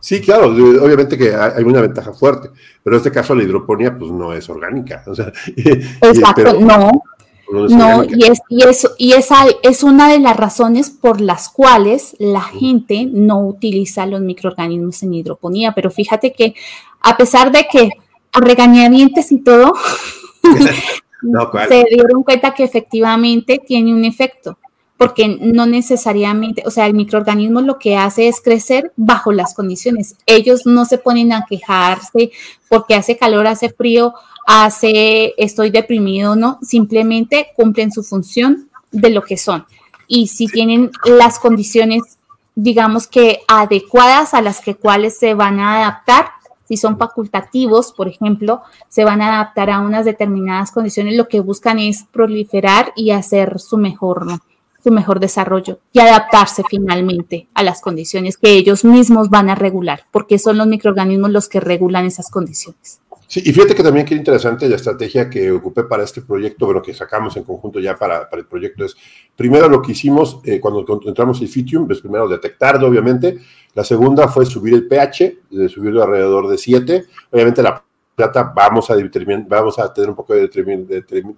Sí, 0.00 0.20
claro, 0.20 0.46
obviamente 0.48 1.16
que 1.16 1.34
hay 1.34 1.62
una 1.62 1.82
ventaja 1.82 2.12
fuerte, 2.12 2.48
pero 2.82 2.96
en 2.96 2.98
este 2.98 3.12
caso 3.12 3.34
la 3.34 3.44
hidroponía 3.44 3.96
pues 3.96 4.10
no 4.10 4.32
es 4.32 4.48
orgánica. 4.48 5.04
Exacto, 5.56 6.58
no, 6.58 7.04
no, 7.50 8.04
y, 8.04 8.24
es, 8.24 8.40
y, 8.48 8.62
eso, 8.62 8.90
y 8.96 9.12
esa 9.12 9.44
es 9.62 9.82
una 9.82 10.08
de 10.08 10.20
las 10.20 10.36
razones 10.36 10.90
por 10.90 11.20
las 11.20 11.48
cuales 11.48 12.14
la 12.18 12.42
gente 12.42 13.08
no 13.10 13.40
utiliza 13.46 14.06
los 14.06 14.20
microorganismos 14.20 15.02
en 15.02 15.14
hidroponía. 15.14 15.72
Pero 15.72 15.90
fíjate 15.90 16.32
que 16.32 16.54
a 17.00 17.16
pesar 17.16 17.50
de 17.50 17.66
que 17.70 17.90
a 18.32 18.40
regañadientes 18.40 19.32
y 19.32 19.40
todo, 19.40 19.74
se 21.68 21.84
dieron 21.90 22.22
cuenta 22.22 22.54
que 22.54 22.64
efectivamente 22.64 23.60
tiene 23.64 23.92
un 23.92 24.04
efecto, 24.04 24.58
porque 24.96 25.38
no 25.40 25.66
necesariamente, 25.66 26.62
o 26.66 26.70
sea, 26.70 26.86
el 26.86 26.94
microorganismo 26.94 27.60
lo 27.62 27.78
que 27.78 27.96
hace 27.96 28.28
es 28.28 28.40
crecer 28.40 28.92
bajo 28.96 29.32
las 29.32 29.54
condiciones. 29.54 30.16
Ellos 30.26 30.66
no 30.66 30.84
se 30.84 30.98
ponen 30.98 31.32
a 31.32 31.46
quejarse 31.48 32.30
porque 32.68 32.94
hace 32.94 33.16
calor, 33.16 33.46
hace 33.46 33.70
frío, 33.70 34.14
hace 34.46 35.34
estoy 35.36 35.70
deprimido, 35.70 36.36
no, 36.36 36.58
simplemente 36.62 37.48
cumplen 37.56 37.92
su 37.92 38.02
función 38.02 38.68
de 38.90 39.10
lo 39.10 39.22
que 39.22 39.36
son. 39.36 39.66
Y 40.06 40.26
si 40.26 40.46
tienen 40.46 40.90
las 41.04 41.38
condiciones, 41.38 42.02
digamos 42.54 43.06
que 43.06 43.40
adecuadas 43.46 44.34
a 44.34 44.42
las 44.42 44.60
que 44.60 44.74
cuales 44.74 45.18
se 45.18 45.34
van 45.34 45.60
a 45.60 45.76
adaptar, 45.76 46.26
si 46.70 46.76
son 46.76 46.98
facultativos, 46.98 47.92
por 47.92 48.06
ejemplo, 48.06 48.62
se 48.88 49.04
van 49.04 49.22
a 49.22 49.40
adaptar 49.40 49.70
a 49.70 49.80
unas 49.80 50.04
determinadas 50.04 50.70
condiciones, 50.70 51.16
lo 51.16 51.26
que 51.26 51.40
buscan 51.40 51.80
es 51.80 52.04
proliferar 52.12 52.92
y 52.94 53.10
hacer 53.10 53.58
su 53.58 53.76
mejor, 53.76 54.26
su 54.82 54.92
mejor 54.92 55.18
desarrollo 55.18 55.80
y 55.92 55.98
adaptarse 55.98 56.62
finalmente 56.68 57.48
a 57.54 57.64
las 57.64 57.80
condiciones 57.80 58.36
que 58.36 58.52
ellos 58.52 58.84
mismos 58.84 59.30
van 59.30 59.50
a 59.50 59.56
regular, 59.56 60.06
porque 60.12 60.38
son 60.38 60.58
los 60.58 60.68
microorganismos 60.68 61.32
los 61.32 61.48
que 61.48 61.58
regulan 61.58 62.06
esas 62.06 62.30
condiciones. 62.30 63.00
Sí, 63.30 63.40
y 63.44 63.52
fíjate 63.52 63.76
que 63.76 63.84
también 63.84 64.04
qué 64.04 64.16
interesante 64.16 64.68
la 64.68 64.74
estrategia 64.74 65.30
que 65.30 65.52
ocupé 65.52 65.84
para 65.84 66.02
este 66.02 66.20
proyecto, 66.20 66.66
bueno, 66.66 66.82
que 66.82 66.92
sacamos 66.92 67.36
en 67.36 67.44
conjunto 67.44 67.78
ya 67.78 67.96
para, 67.96 68.28
para 68.28 68.42
el 68.42 68.48
proyecto 68.48 68.84
es, 68.84 68.96
primero 69.36 69.68
lo 69.68 69.80
que 69.80 69.92
hicimos 69.92 70.40
eh, 70.44 70.58
cuando 70.58 70.80
encontramos 70.80 71.40
el 71.40 71.46
Fitium, 71.46 71.86
pues 71.86 72.00
primero 72.00 72.26
detectarlo, 72.26 72.88
obviamente, 72.88 73.38
la 73.74 73.84
segunda 73.84 74.26
fue 74.26 74.46
subir 74.46 74.74
el 74.74 74.88
pH, 74.88 75.38
de 75.48 75.68
subirlo 75.68 76.02
alrededor 76.02 76.48
de 76.48 76.58
7, 76.58 77.04
obviamente 77.30 77.62
la 77.62 77.80
plata 78.16 78.52
vamos 78.52 78.90
a, 78.90 78.96
vamos 79.46 79.78
a 79.78 79.94
tener 79.94 80.10
un 80.10 80.16
poco 80.16 80.34
de 80.34 80.48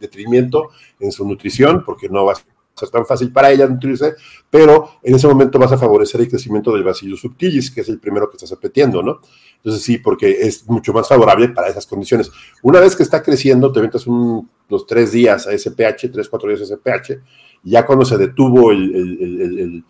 detrimento 0.01 0.71
en 0.99 1.13
su 1.13 1.29
nutrición, 1.29 1.85
porque 1.85 2.09
no 2.09 2.25
va 2.25 2.33
a 2.33 2.37
ser 2.37 2.47
tan 2.91 3.07
fácil 3.07 3.33
para 3.33 3.51
ella 3.51 3.67
nutrirse, 3.67 4.15
pero 4.51 4.91
en 5.03 5.15
ese 5.15 5.27
momento 5.29 5.59
vas 5.59 5.73
a 5.73 5.79
favorecer 5.79 6.21
el 6.21 6.29
crecimiento 6.29 6.73
del 6.73 6.85
Bacillus 6.85 7.21
subtilis, 7.21 7.71
que 7.71 7.83
es 7.83 7.89
el 7.89 7.99
primero 7.99 8.29
que 8.29 8.37
estás 8.37 8.53
apetiendo, 8.53 9.03
¿no? 9.03 9.21
Entonces 9.57 9.83
sí, 9.83 9.99
porque 9.99 10.31
es 10.31 10.69
mucho 10.69 10.93
más 10.93 11.09
favorable 11.09 11.49
para 11.51 11.69
esas 11.69 11.87
condiciones. 11.87 12.31
Una 12.63 12.81
vez 12.81 12.97
que 12.97 13.03
está 13.03 13.23
creciendo, 13.23 13.71
te 13.71 13.81
metes 13.81 14.07
los 14.07 14.87
tres 14.87 15.13
días 15.13 15.47
a 15.47 15.53
ese 15.53 15.71
pH, 15.71 16.09
tres, 16.11 16.29
cuatro 16.29 16.49
días 16.49 16.61
a 16.63 16.65
ese 16.65 16.79
pH, 16.79 17.21
y 17.65 17.71
ya 17.71 17.87
cuando 17.87 18.05
se 18.05 18.19
detuvo 18.19 18.73
el, 18.73 19.85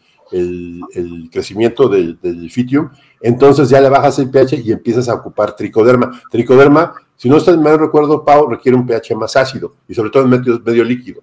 crecimiento 1.30 1.88
del, 1.88 2.18
fitium, 2.50 2.90
entonces 3.20 3.68
ya 3.68 3.80
le 3.80 3.88
bajas 3.88 4.18
el 4.18 4.30
pH 4.30 4.56
y 4.64 4.72
empiezas 4.72 5.08
a 5.08 5.14
ocupar 5.14 5.56
tricoderma. 5.56 6.22
Tricoderma, 6.30 6.94
si 7.16 7.28
no 7.28 7.36
está 7.36 7.56
mal 7.56 7.78
recuerdo, 7.78 8.24
Pau, 8.24 8.48
requiere 8.48 8.76
un 8.76 8.86
pH 8.86 9.14
más 9.14 9.36
ácido 9.36 9.76
y 9.88 9.94
sobre 9.94 10.10
todo 10.10 10.24
en 10.24 10.30
medio 10.64 10.84
líquido. 10.84 11.22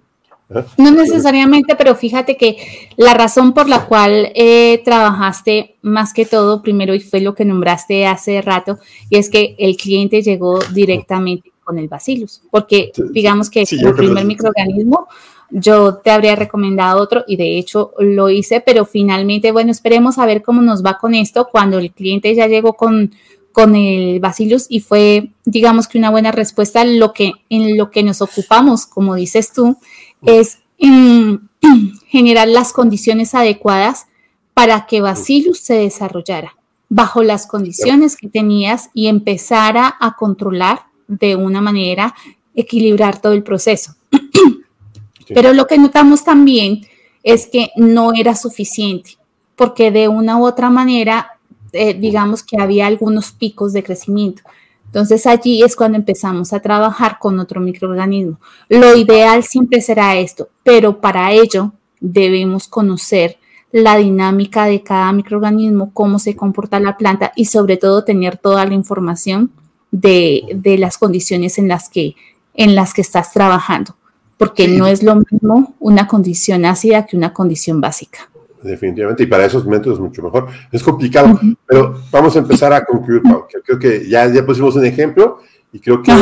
No 0.76 0.90
necesariamente, 0.90 1.76
pero 1.76 1.94
fíjate 1.94 2.36
que 2.36 2.56
la 2.96 3.14
razón 3.14 3.52
por 3.52 3.68
la 3.68 3.86
cual 3.86 4.32
eh, 4.34 4.82
trabajaste 4.84 5.76
más 5.82 6.12
que 6.12 6.26
todo, 6.26 6.60
primero, 6.60 6.94
y 6.94 7.00
fue 7.00 7.20
lo 7.20 7.34
que 7.34 7.44
nombraste 7.44 8.06
hace 8.06 8.42
rato, 8.42 8.78
y 9.08 9.16
es 9.16 9.30
que 9.30 9.54
el 9.58 9.76
cliente 9.76 10.22
llegó 10.22 10.58
directamente 10.72 11.52
con 11.62 11.78
el 11.78 11.86
bacillus, 11.86 12.42
porque 12.50 12.90
digamos 13.12 13.48
que 13.48 13.62
el 13.62 13.94
primer 13.94 14.24
microorganismo, 14.24 15.06
yo 15.50 15.96
te 15.96 16.10
habría 16.10 16.36
recomendado 16.36 17.00
otro 17.00 17.24
y 17.26 17.36
de 17.36 17.58
hecho 17.58 17.92
lo 17.98 18.30
hice, 18.30 18.60
pero 18.60 18.84
finalmente, 18.84 19.52
bueno, 19.52 19.70
esperemos 19.70 20.18
a 20.18 20.26
ver 20.26 20.42
cómo 20.42 20.62
nos 20.62 20.84
va 20.84 20.98
con 20.98 21.14
esto 21.14 21.48
cuando 21.50 21.78
el 21.78 21.92
cliente 21.92 22.34
ya 22.34 22.46
llegó 22.46 22.74
con, 22.74 23.12
con 23.52 23.74
el 23.74 24.20
bacillus 24.20 24.66
y 24.68 24.80
fue, 24.80 25.30
digamos 25.44 25.88
que 25.88 25.98
una 25.98 26.10
buena 26.10 26.30
respuesta 26.30 26.84
lo 26.84 27.12
que, 27.12 27.32
en 27.48 27.76
lo 27.76 27.90
que 27.90 28.02
nos 28.02 28.22
ocupamos, 28.22 28.86
como 28.86 29.16
dices 29.16 29.52
tú, 29.52 29.76
es 30.22 30.58
generar 32.08 32.48
las 32.48 32.72
condiciones 32.72 33.34
adecuadas 33.34 34.06
para 34.54 34.86
que 34.86 35.00
Bacillus 35.00 35.60
se 35.60 35.74
desarrollara 35.74 36.56
bajo 36.90 37.22
las 37.22 37.46
condiciones 37.46 38.16
que 38.16 38.28
tenías 38.28 38.90
y 38.92 39.06
empezara 39.06 39.96
a 40.00 40.16
controlar 40.16 40.86
de 41.06 41.36
una 41.36 41.60
manera, 41.60 42.14
equilibrar 42.54 43.20
todo 43.20 43.32
el 43.32 43.44
proceso. 43.44 43.94
Pero 45.28 45.52
lo 45.52 45.66
que 45.68 45.78
notamos 45.78 46.24
también 46.24 46.80
es 47.22 47.46
que 47.46 47.70
no 47.76 48.12
era 48.12 48.34
suficiente, 48.34 49.12
porque 49.54 49.92
de 49.92 50.08
una 50.08 50.36
u 50.36 50.44
otra 50.44 50.68
manera, 50.68 51.38
eh, 51.72 51.94
digamos 51.94 52.42
que 52.42 52.60
había 52.60 52.88
algunos 52.88 53.30
picos 53.30 53.72
de 53.72 53.84
crecimiento. 53.84 54.42
Entonces 54.90 55.24
allí 55.26 55.62
es 55.62 55.76
cuando 55.76 55.96
empezamos 55.96 56.52
a 56.52 56.58
trabajar 56.58 57.18
con 57.20 57.38
otro 57.38 57.60
microorganismo. 57.60 58.40
Lo 58.68 58.96
ideal 58.96 59.44
siempre 59.44 59.80
será 59.80 60.16
esto, 60.16 60.48
pero 60.64 61.00
para 61.00 61.32
ello 61.32 61.72
debemos 62.00 62.66
conocer 62.66 63.38
la 63.70 63.96
dinámica 63.96 64.64
de 64.64 64.82
cada 64.82 65.12
microorganismo, 65.12 65.92
cómo 65.92 66.18
se 66.18 66.34
comporta 66.34 66.80
la 66.80 66.96
planta 66.96 67.32
y 67.36 67.44
sobre 67.44 67.76
todo 67.76 68.02
tener 68.02 68.36
toda 68.36 68.66
la 68.66 68.74
información 68.74 69.52
de, 69.92 70.76
las 70.78 70.98
condiciones 70.98 71.56
en 71.58 71.68
las, 71.68 71.88
que, 71.88 72.16
en 72.54 72.74
las 72.74 72.92
que 72.92 73.02
estás 73.02 73.32
trabajando, 73.32 73.94
porque 74.38 74.66
no 74.66 74.88
es 74.88 75.04
lo 75.04 75.16
mismo 75.16 75.74
una 75.78 76.08
condición 76.08 76.64
ácida 76.64 77.06
que 77.06 77.16
una 77.16 77.32
condición 77.32 77.80
básica. 77.80 78.29
Definitivamente, 78.62 79.22
y 79.22 79.26
para 79.26 79.46
esos 79.46 79.66
métodos 79.66 79.98
es 79.98 80.02
mucho 80.02 80.22
mejor. 80.22 80.48
Es 80.70 80.82
complicado, 80.82 81.40
pero 81.66 82.00
vamos 82.10 82.36
a 82.36 82.40
empezar 82.40 82.72
a 82.72 82.84
concluir, 82.84 83.22
Pau. 83.22 83.46
Creo 83.64 83.78
que 83.78 84.08
ya, 84.08 84.26
ya 84.30 84.44
pusimos 84.44 84.76
un 84.76 84.84
ejemplo 84.84 85.38
y 85.72 85.80
creo 85.80 86.02
que, 86.02 86.12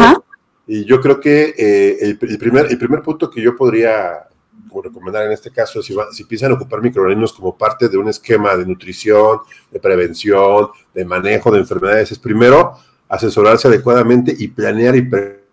y 0.67 0.85
yo 0.85 1.01
creo 1.01 1.19
que 1.19 1.55
eh, 1.59 1.97
el, 2.01 2.39
primer, 2.39 2.67
el 2.67 2.79
primer 2.79 3.03
punto 3.03 3.29
que 3.31 3.43
yo 3.43 3.57
podría 3.57 4.29
recomendar 4.83 5.25
en 5.25 5.33
este 5.33 5.51
caso, 5.51 5.83
si, 5.83 5.97
si 6.13 6.25
piensan 6.25 6.53
ocupar 6.53 6.81
microorganismos 6.81 7.33
como 7.33 7.57
parte 7.57 7.89
de 7.89 7.97
un 7.97 8.09
esquema 8.09 8.57
de 8.57 8.67
nutrición, 8.67 9.41
de 9.71 9.81
prevención, 9.81 10.69
de 10.95 11.05
manejo 11.05 11.51
de 11.51 11.59
enfermedades, 11.59 12.13
es 12.13 12.19
primero 12.19 12.75
asesorarse 13.09 13.69
adecuadamente 13.69 14.35
y 14.39 14.49
planear 14.49 14.95
y 14.97 15.03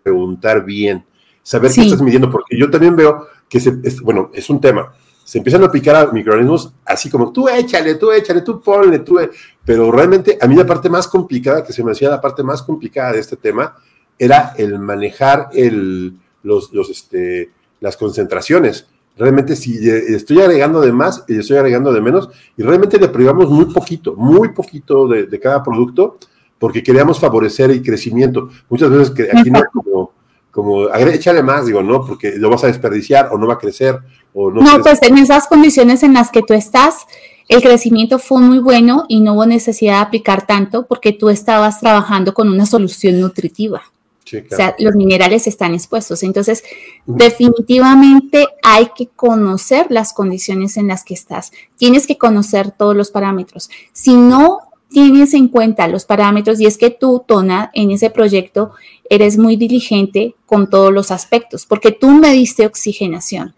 preguntar 0.02 0.64
bien, 0.64 1.04
saber 1.42 1.72
qué 1.72 1.82
estás 1.82 2.02
midiendo, 2.02 2.30
porque 2.30 2.56
yo 2.56 2.70
también 2.70 2.94
veo 2.94 3.26
que, 3.48 3.60
se, 3.60 3.72
bueno, 4.02 4.30
es 4.34 4.50
un 4.50 4.60
tema, 4.60 4.92
se 5.26 5.38
empiezan 5.38 5.64
a 5.64 5.66
aplicar 5.66 5.96
a 5.96 6.12
microorganismos 6.12 6.72
así 6.84 7.10
como 7.10 7.32
tú 7.32 7.48
échale, 7.48 7.96
tú 7.96 8.12
échale, 8.12 8.42
tú 8.42 8.60
ponle, 8.60 9.00
tú, 9.00 9.18
e-". 9.18 9.28
pero 9.64 9.90
realmente 9.90 10.38
a 10.40 10.46
mí 10.46 10.54
la 10.54 10.64
parte 10.64 10.88
más 10.88 11.08
complicada, 11.08 11.64
que 11.64 11.72
se 11.72 11.82
me 11.82 11.90
hacía 11.90 12.08
la 12.08 12.20
parte 12.20 12.44
más 12.44 12.62
complicada 12.62 13.12
de 13.12 13.18
este 13.18 13.34
tema, 13.34 13.74
era 14.16 14.54
el 14.56 14.78
manejar 14.78 15.48
el, 15.52 16.16
los, 16.44 16.72
los, 16.72 16.90
este, 16.90 17.50
las 17.80 17.96
concentraciones. 17.96 18.86
Realmente 19.16 19.56
si 19.56 19.76
estoy 19.90 20.42
agregando 20.42 20.80
de 20.80 20.92
más 20.92 21.24
y 21.26 21.38
estoy 21.38 21.56
agregando 21.56 21.92
de 21.92 22.00
menos, 22.00 22.28
y 22.56 22.62
realmente 22.62 22.96
le 22.96 23.08
privamos 23.08 23.50
muy 23.50 23.64
poquito, 23.64 24.14
muy 24.14 24.50
poquito 24.50 25.08
de, 25.08 25.26
de 25.26 25.40
cada 25.40 25.60
producto, 25.60 26.18
porque 26.56 26.84
queríamos 26.84 27.18
favorecer 27.18 27.72
el 27.72 27.82
crecimiento. 27.82 28.48
Muchas 28.68 28.90
veces 28.90 29.10
que 29.10 29.24
aquí 29.24 29.50
no 29.50 29.60
como, 29.72 30.12
como 30.56 30.88
échale 30.88 31.42
más, 31.42 31.66
digo, 31.66 31.82
no, 31.82 32.06
porque 32.06 32.32
lo 32.38 32.48
vas 32.48 32.64
a 32.64 32.68
desperdiciar 32.68 33.28
o 33.30 33.36
no 33.36 33.46
va 33.46 33.54
a 33.54 33.58
crecer. 33.58 33.98
O 34.32 34.50
no, 34.50 34.62
no 34.62 34.82
pues 34.82 35.02
en 35.02 35.18
esas 35.18 35.48
condiciones 35.48 36.02
en 36.02 36.14
las 36.14 36.30
que 36.30 36.40
tú 36.40 36.54
estás, 36.54 37.06
el 37.46 37.60
crecimiento 37.60 38.18
fue 38.18 38.40
muy 38.40 38.58
bueno 38.58 39.04
y 39.06 39.20
no 39.20 39.34
hubo 39.34 39.44
necesidad 39.44 39.96
de 39.96 40.06
aplicar 40.06 40.46
tanto 40.46 40.86
porque 40.86 41.12
tú 41.12 41.28
estabas 41.28 41.78
trabajando 41.78 42.32
con 42.32 42.48
una 42.48 42.64
solución 42.64 43.20
nutritiva. 43.20 43.82
O 44.24 44.56
sea, 44.56 44.74
los 44.78 44.94
minerales 44.94 45.46
están 45.46 45.74
expuestos. 45.74 46.22
Entonces, 46.22 46.64
definitivamente 47.04 48.48
hay 48.62 48.88
que 48.96 49.08
conocer 49.08 49.86
las 49.90 50.14
condiciones 50.14 50.78
en 50.78 50.88
las 50.88 51.04
que 51.04 51.12
estás. 51.12 51.52
Tienes 51.76 52.06
que 52.06 52.16
conocer 52.16 52.70
todos 52.70 52.96
los 52.96 53.10
parámetros. 53.10 53.68
Si 53.92 54.16
no 54.16 54.60
tienes 54.88 55.34
en 55.34 55.48
cuenta 55.48 55.88
los 55.88 56.04
parámetros 56.04 56.60
y 56.60 56.66
es 56.66 56.78
que 56.78 56.90
tú, 56.90 57.22
Tona, 57.26 57.70
en 57.74 57.90
ese 57.90 58.10
proyecto 58.10 58.72
eres 59.10 59.38
muy 59.38 59.56
diligente 59.56 60.34
con 60.46 60.68
todos 60.68 60.92
los 60.92 61.10
aspectos, 61.10 61.66
porque 61.66 61.92
tú 61.92 62.10
me 62.10 62.32
diste 62.32 62.66
oxigenación. 62.66 63.54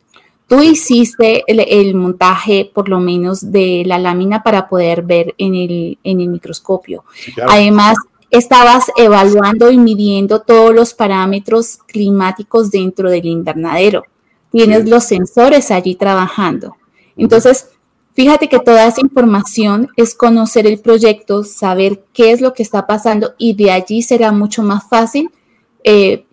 Tú 0.46 0.62
hiciste 0.62 1.42
el, 1.46 1.94
montaje, 1.94 2.70
por 2.72 2.88
lo 2.88 3.00
menos, 3.00 3.52
de 3.52 3.82
la 3.84 3.98
lámina 3.98 4.42
para 4.42 4.66
poder 4.68 5.02
ver 5.02 5.34
en 5.36 5.54
el, 5.54 5.98
en 6.04 6.20
el 6.20 6.28
microscopio. 6.28 7.04
Además, 7.46 7.98
estabas 8.30 8.90
evaluando 8.96 9.70
y 9.70 9.76
midiendo 9.76 10.40
todos 10.40 10.74
los 10.74 10.94
parámetros 10.94 11.78
climáticos 11.86 12.70
dentro 12.70 13.10
del 13.10 13.26
invernadero. 13.26 14.04
Tienes 14.50 14.88
los 14.88 15.04
sensores 15.04 15.70
allí 15.70 15.96
trabajando. 15.96 16.76
Entonces, 17.16 17.66
Fíjate 18.18 18.48
que 18.48 18.58
toda 18.58 18.84
esa 18.84 19.00
información 19.00 19.90
es 19.94 20.12
conocer 20.12 20.66
el 20.66 20.80
proyecto, 20.80 21.44
saber 21.44 22.02
qué 22.12 22.32
es 22.32 22.40
lo 22.40 22.52
que 22.52 22.64
está 22.64 22.84
pasando 22.84 23.34
y 23.38 23.54
de 23.54 23.70
allí 23.70 24.02
será 24.02 24.32
mucho 24.32 24.64
más 24.64 24.88
fácil 24.88 25.30
eh, 25.84 26.24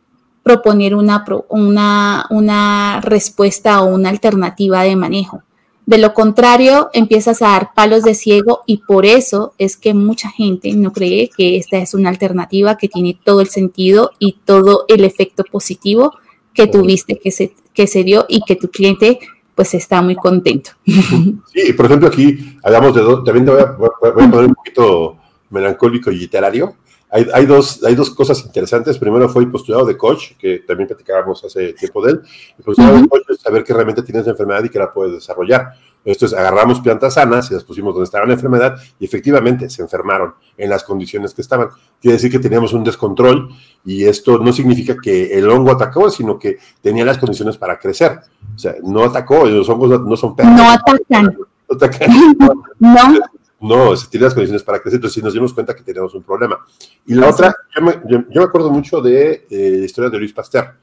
proponer 0.44 0.96
una, 0.96 1.26
una, 1.50 2.26
una 2.30 3.02
respuesta 3.02 3.82
o 3.82 3.94
una 3.94 4.10
alternativa 4.10 4.84
de 4.84 4.96
manejo. 4.96 5.42
De 5.86 6.00
lo 6.00 6.14
contrario, 6.16 6.90
empiezas 6.94 7.42
a 7.42 7.50
dar 7.50 7.74
palos 7.76 8.04
de 8.04 8.16
ciego 8.16 8.62
y 8.66 8.78
por 8.78 9.06
eso 9.06 9.54
es 9.60 9.78
que 9.78 9.94
mucha 9.94 10.30
gente 10.30 10.74
no 10.74 10.92
cree 10.92 11.30
que 11.36 11.58
esta 11.58 11.78
es 11.78 11.94
una 11.94 12.10
alternativa 12.10 12.76
que 12.76 12.90
tiene 12.90 13.20
todo 13.24 13.42
el 13.42 13.50
sentido 13.50 14.12
y 14.18 14.38
todo 14.46 14.86
el 14.88 15.04
efecto 15.04 15.44
positivo 15.44 16.14
que 16.56 16.66
tuviste 16.66 17.20
que 17.20 17.30
se, 17.30 17.54
que 17.74 17.86
se 17.86 18.04
dio 18.04 18.26
y 18.28 18.42
que 18.42 18.56
tu 18.56 18.70
cliente 18.70 19.20
pues 19.54 19.74
está 19.74 20.02
muy 20.02 20.16
contento. 20.16 20.72
Sí, 21.54 21.72
por 21.74 21.86
ejemplo, 21.86 22.10
aquí 22.10 22.58
hablamos 22.64 22.94
de 22.94 23.02
dos, 23.02 23.24
también 23.24 23.46
voy 23.46 23.62
a, 23.62 23.66
voy 23.72 23.90
a, 23.90 24.30
poner 24.30 24.48
un 24.48 24.56
poquito 24.56 25.18
melancólico 25.52 26.12
y 26.12 26.18
literario. 26.18 26.76
Hay, 27.10 27.28
hay, 27.34 27.46
dos, 27.46 27.84
hay 27.84 27.96
dos 27.96 28.10
cosas 28.10 28.44
interesantes. 28.46 28.98
Primero 28.98 29.30
fue 29.30 29.44
el 29.44 29.52
postulado 29.52 29.86
de 29.86 29.98
coach, 29.98 30.34
que 30.38 30.60
también 30.60 30.88
platicábamos 30.88 31.44
hace 31.44 31.74
tiempo 31.74 32.04
de 32.06 32.14
él. 32.14 32.22
El 32.58 32.64
postulado 32.64 32.98
de 33.02 33.08
coach 33.08 33.24
es 33.30 33.40
saber 33.40 33.64
que 33.64 33.74
realmente 33.74 34.02
tienes 34.04 34.26
la 34.26 34.32
enfermedad 34.32 34.64
y 34.64 34.70
que 34.70 34.80
la 34.80 34.92
puedes 34.92 35.14
desarrollar. 35.14 35.74
Esto 36.06 36.28
es, 36.28 36.34
agarramos 36.34 36.82
plantas 36.82 37.16
sanas 37.16 37.50
y 37.50 37.56
las 37.56 37.64
pusimos 37.64 37.94
donde 37.94 38.06
estaba 38.06 38.28
la 38.28 38.34
enfermedad 38.34 38.76
y 39.00 39.06
efectivamente 39.06 39.70
se 39.72 39.82
enfermaron 39.82 40.36
en 40.56 40.70
las 40.70 40.84
condiciones 40.84 41.34
que 41.34 41.42
estaban. 41.42 41.70
Quiere 42.00 42.14
decir 42.14 42.32
que 42.32 42.38
teníamos 42.38 42.74
un 42.74 42.84
descontrol 42.84 43.50
y 43.84 44.06
esto 44.06 44.38
no 44.38 44.54
significa 44.54 44.96
que 45.02 45.34
el 45.38 45.50
hongo 45.50 45.72
atacó, 45.72 46.12
sino 46.12 46.38
que 46.38 46.60
tenía 46.80 47.06
las 47.06 47.18
condiciones 47.18 47.58
para 47.58 47.80
crecer. 47.80 48.20
O 48.56 48.60
sea, 48.60 48.76
no 48.84 49.04
atacó, 49.04 49.46
los 49.46 49.68
hongos 49.68 50.02
no 50.02 50.16
son 50.16 50.36
perros. 50.36 50.54
No 50.54 50.70
atacan. 50.72 51.38
No 51.70 51.76
atacan. 51.76 52.10
No. 52.80 53.20
No, 53.60 53.96
se 53.96 54.08
tiene 54.10 54.26
las 54.26 54.34
condiciones 54.34 54.64
para 54.64 54.80
crecer, 54.80 54.98
entonces 54.98 55.16
sí 55.16 55.22
nos 55.22 55.34
dimos 55.34 55.54
cuenta 55.54 55.76
que 55.76 55.84
teníamos 55.84 56.14
un 56.14 56.24
problema. 56.24 56.60
Y 57.06 57.14
la 57.14 57.30
otra, 57.30 57.56
yo 57.76 57.82
me, 57.82 57.94
yo, 58.08 58.20
me, 58.28 58.44
acuerdo 58.44 58.70
mucho 58.70 59.02
de 59.02 59.46
eh, 59.50 59.78
la 59.80 59.86
historia 59.86 60.10
de 60.10 60.18
Luis 60.18 60.34
Pasteur. 60.34 60.74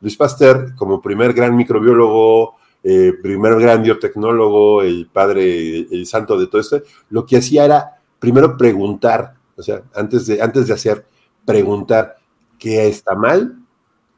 Luis 0.00 0.16
Pasteur, 0.16 0.74
como 0.74 1.00
primer 1.00 1.32
gran 1.32 1.56
microbiólogo, 1.56 2.56
eh, 2.82 3.12
primer 3.22 3.58
gran 3.58 3.82
biotecnólogo, 3.82 4.82
el 4.82 5.08
padre, 5.12 5.86
el 5.90 6.06
santo 6.06 6.38
de 6.38 6.46
todo 6.46 6.60
esto, 6.60 6.82
lo 7.10 7.24
que 7.24 7.38
hacía 7.38 7.64
era 7.64 7.96
primero 8.18 8.56
preguntar, 8.56 9.34
o 9.56 9.62
sea, 9.62 9.82
antes 9.94 10.26
de, 10.26 10.42
antes 10.42 10.66
de 10.66 10.74
hacer, 10.74 11.06
preguntar 11.44 12.16
qué 12.58 12.88
está 12.88 13.14
mal, 13.14 13.56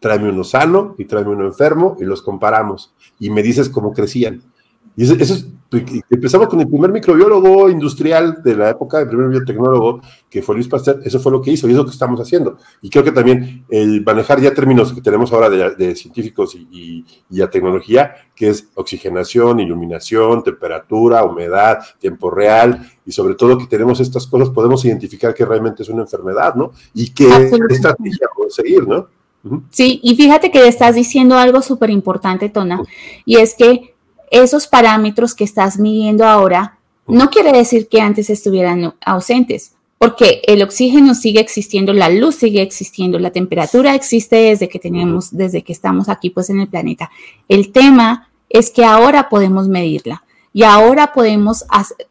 tráeme 0.00 0.30
uno 0.30 0.44
sano 0.44 0.94
y 0.98 1.04
tráeme 1.04 1.30
uno 1.30 1.46
enfermo 1.46 1.96
y 2.00 2.04
los 2.04 2.22
comparamos 2.22 2.94
y 3.18 3.30
me 3.30 3.42
dices 3.42 3.68
cómo 3.68 3.92
crecían. 3.92 4.42
Y 4.98 5.04
eso, 5.04 5.14
es, 5.14 5.46
empezamos 6.10 6.48
con 6.48 6.60
el 6.60 6.66
primer 6.66 6.90
microbiólogo 6.90 7.70
industrial 7.70 8.42
de 8.42 8.56
la 8.56 8.70
época, 8.70 8.98
el 8.98 9.06
primer 9.06 9.28
biotecnólogo, 9.28 10.00
que 10.28 10.42
fue 10.42 10.56
Luis 10.56 10.66
Pasteur, 10.66 11.00
eso 11.04 11.20
fue 11.20 11.30
lo 11.30 11.40
que 11.40 11.52
hizo 11.52 11.68
y 11.68 11.70
es 11.70 11.76
lo 11.76 11.84
que 11.84 11.92
estamos 11.92 12.18
haciendo. 12.20 12.58
Y 12.82 12.90
creo 12.90 13.04
que 13.04 13.12
también 13.12 13.64
el 13.70 14.02
manejar 14.04 14.40
ya 14.40 14.52
términos 14.52 14.92
que 14.92 15.00
tenemos 15.00 15.32
ahora 15.32 15.50
de, 15.50 15.94
científicos 15.94 16.56
y, 16.56 17.04
y, 17.30 17.40
a 17.40 17.48
tecnología, 17.48 18.12
que 18.34 18.48
es 18.48 18.70
oxigenación, 18.74 19.60
iluminación, 19.60 20.42
temperatura, 20.42 21.22
humedad, 21.22 21.78
tiempo 22.00 22.28
real, 22.28 22.84
y 23.06 23.12
sobre 23.12 23.36
todo 23.36 23.56
que 23.56 23.66
tenemos 23.66 24.00
estas 24.00 24.26
cosas, 24.26 24.50
podemos 24.50 24.84
identificar 24.84 25.32
que 25.32 25.44
realmente 25.44 25.84
es 25.84 25.88
una 25.90 26.02
enfermedad, 26.02 26.56
¿no? 26.56 26.72
Y 26.92 27.10
qué 27.10 27.52
estrategia 27.70 28.26
seguir, 28.48 28.88
¿no? 28.88 29.06
Sí, 29.70 30.00
y 30.02 30.16
fíjate 30.16 30.50
que 30.50 30.66
estás 30.66 30.96
diciendo 30.96 31.36
algo 31.36 31.62
súper 31.62 31.90
importante, 31.90 32.48
Tona, 32.48 32.82
y 33.24 33.36
es 33.36 33.54
que 33.54 33.94
esos 34.30 34.66
parámetros 34.66 35.34
que 35.34 35.44
estás 35.44 35.78
midiendo 35.78 36.24
ahora 36.26 36.78
no 37.06 37.30
quiere 37.30 37.52
decir 37.52 37.88
que 37.88 38.00
antes 38.00 38.28
estuvieran 38.30 38.94
ausentes, 39.04 39.74
porque 39.96 40.42
el 40.46 40.62
oxígeno 40.62 41.14
sigue 41.14 41.40
existiendo, 41.40 41.92
la 41.92 42.08
luz 42.08 42.36
sigue 42.36 42.62
existiendo, 42.62 43.18
la 43.18 43.32
temperatura 43.32 43.94
existe 43.94 44.36
desde 44.36 44.68
que 44.68 44.78
tenemos, 44.78 45.36
desde 45.36 45.62
que 45.62 45.72
estamos 45.72 46.08
aquí 46.08 46.30
pues 46.30 46.50
en 46.50 46.60
el 46.60 46.68
planeta. 46.68 47.10
El 47.48 47.72
tema 47.72 48.28
es 48.48 48.70
que 48.70 48.84
ahora 48.84 49.28
podemos 49.28 49.68
medirla 49.68 50.22
y 50.52 50.62
ahora 50.62 51.12
podemos 51.12 51.64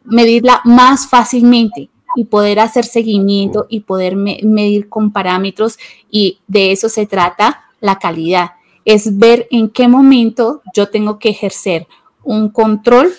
medirla 0.04 0.60
más 0.64 1.06
fácilmente 1.08 1.88
y 2.16 2.24
poder 2.24 2.60
hacer 2.60 2.84
seguimiento 2.84 3.66
y 3.68 3.80
poder 3.80 4.16
medir 4.16 4.88
con 4.88 5.12
parámetros 5.12 5.78
y 6.10 6.38
de 6.46 6.72
eso 6.72 6.88
se 6.88 7.06
trata 7.06 7.64
la 7.80 7.98
calidad. 7.98 8.52
Es 8.84 9.18
ver 9.18 9.46
en 9.50 9.68
qué 9.68 9.86
momento 9.86 10.62
yo 10.74 10.88
tengo 10.88 11.18
que 11.18 11.28
ejercer 11.28 11.86
un 12.28 12.50
control 12.50 13.10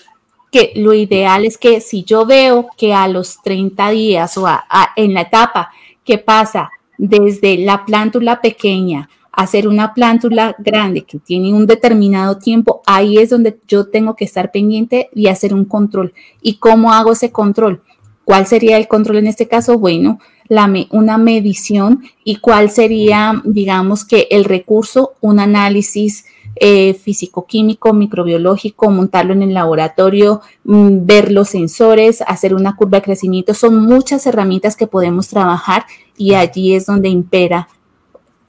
que 0.52 0.72
lo 0.76 0.94
ideal 0.94 1.44
es 1.44 1.58
que 1.58 1.82
si 1.82 2.04
yo 2.04 2.28
veo 2.28 2.70
que 2.78 2.94
a 2.94 3.08
los 3.08 3.42
30 3.42 3.90
días 3.90 4.38
o 4.38 4.48
en 4.96 5.14
la 5.16 5.22
etapa 5.22 5.72
que 6.04 6.20
pasa 6.20 6.70
desde 6.98 7.58
la 7.58 7.86
plántula 7.86 8.40
pequeña 8.40 9.10
a 9.32 9.48
ser 9.48 9.68
una 9.68 9.94
plántula 9.94 10.56
grande 10.60 11.04
que 11.04 11.18
tiene 11.18 11.54
un 11.54 11.66
determinado 11.66 12.38
tiempo, 12.38 12.82
ahí 12.86 13.18
es 13.18 13.32
donde 13.32 13.58
yo 13.68 13.88
tengo 13.88 14.16
que 14.16 14.26
estar 14.26 14.52
pendiente 14.52 15.10
y 15.16 15.28
hacer 15.28 15.54
un 15.54 15.66
control. 15.66 16.14
¿Y 16.42 16.58
cómo 16.58 16.94
hago 16.94 17.14
ese 17.14 17.32
control? 17.32 17.82
¿Cuál 18.26 18.46
sería 18.46 18.78
el 18.78 18.88
control 18.88 19.18
en 19.18 19.28
este 19.28 19.48
caso? 19.48 19.80
Bueno, 19.80 20.20
la 20.48 20.72
una 20.92 21.18
medición 21.18 22.04
y 22.24 22.36
cuál 22.38 22.70
sería, 22.70 23.42
digamos 23.44 24.06
que 24.06 24.28
el 24.30 24.44
recurso, 24.46 25.14
un 25.22 25.40
análisis 25.40 26.26
eh, 26.56 26.94
físico-químico, 26.94 27.94
microbiológico, 27.94 28.90
montarlo 28.90 29.34
en 29.34 29.44
el 29.44 29.54
laboratorio, 29.54 30.42
mm, 30.64 31.06
ver 31.06 31.32
los 31.32 31.50
sensores, 31.50 32.22
hacer 32.22 32.54
una 32.54 32.76
curva 32.76 32.98
de 32.98 33.04
crecimiento. 33.04 33.54
Son 33.54 33.86
muchas 33.86 34.26
herramientas 34.26 34.76
que 34.76 34.88
podemos 34.88 35.28
trabajar 35.28 35.86
y 36.18 36.34
allí 36.34 36.76
es 36.76 36.86
donde 36.86 37.10
impera 37.10 37.68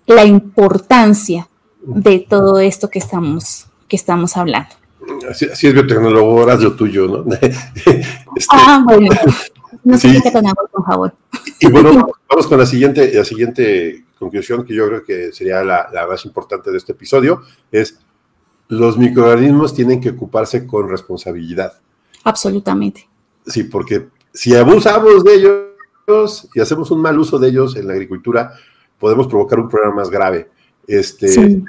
la 0.06 0.24
importancia 0.24 1.48
de 1.82 2.26
todo 2.28 2.60
esto 2.60 2.90
que 2.90 2.98
estamos, 2.98 3.66
que 3.88 3.96
estamos 3.96 4.36
hablando. 4.36 4.74
Así, 5.28 5.46
es 5.46 5.72
biotecnólogo, 5.72 6.46
lo 6.46 6.72
tuyo, 6.74 7.06
¿no? 7.06 7.24
Este, 8.36 8.48
ah, 8.52 8.82
bueno. 8.84 9.08
No 9.82 9.98
sé 9.98 10.20
sí. 10.20 10.32
con 10.32 10.46
agua 10.46 10.64
con 10.70 10.84
jabón. 10.84 11.12
Y 11.58 11.66
bueno, 11.68 11.90
vamos 12.28 12.46
con 12.46 12.58
la 12.58 12.66
siguiente, 12.66 13.12
la 13.14 13.24
siguiente 13.24 14.04
conclusión 14.20 14.64
que 14.64 14.74
yo 14.74 14.86
creo 14.86 15.02
que 15.02 15.32
sería 15.32 15.64
la, 15.64 15.88
la 15.92 16.06
más 16.06 16.24
importante 16.26 16.70
de 16.70 16.76
este 16.76 16.92
episodio, 16.92 17.42
es 17.72 17.98
los 18.68 18.96
microorganismos 18.96 19.74
tienen 19.74 20.00
que 20.00 20.10
ocuparse 20.10 20.66
con 20.66 20.88
responsabilidad. 20.88 21.80
Absolutamente. 22.22 23.08
Sí, 23.46 23.64
porque 23.64 24.08
si 24.32 24.54
abusamos 24.54 25.24
de 25.24 25.34
ellos 25.34 26.48
y 26.54 26.60
hacemos 26.60 26.90
un 26.90 27.00
mal 27.00 27.18
uso 27.18 27.38
de 27.38 27.48
ellos 27.48 27.74
en 27.76 27.88
la 27.88 27.94
agricultura, 27.94 28.52
podemos 28.98 29.26
provocar 29.26 29.58
un 29.58 29.68
problema 29.68 29.96
más 29.96 30.10
grave. 30.10 30.50
Este, 30.86 31.62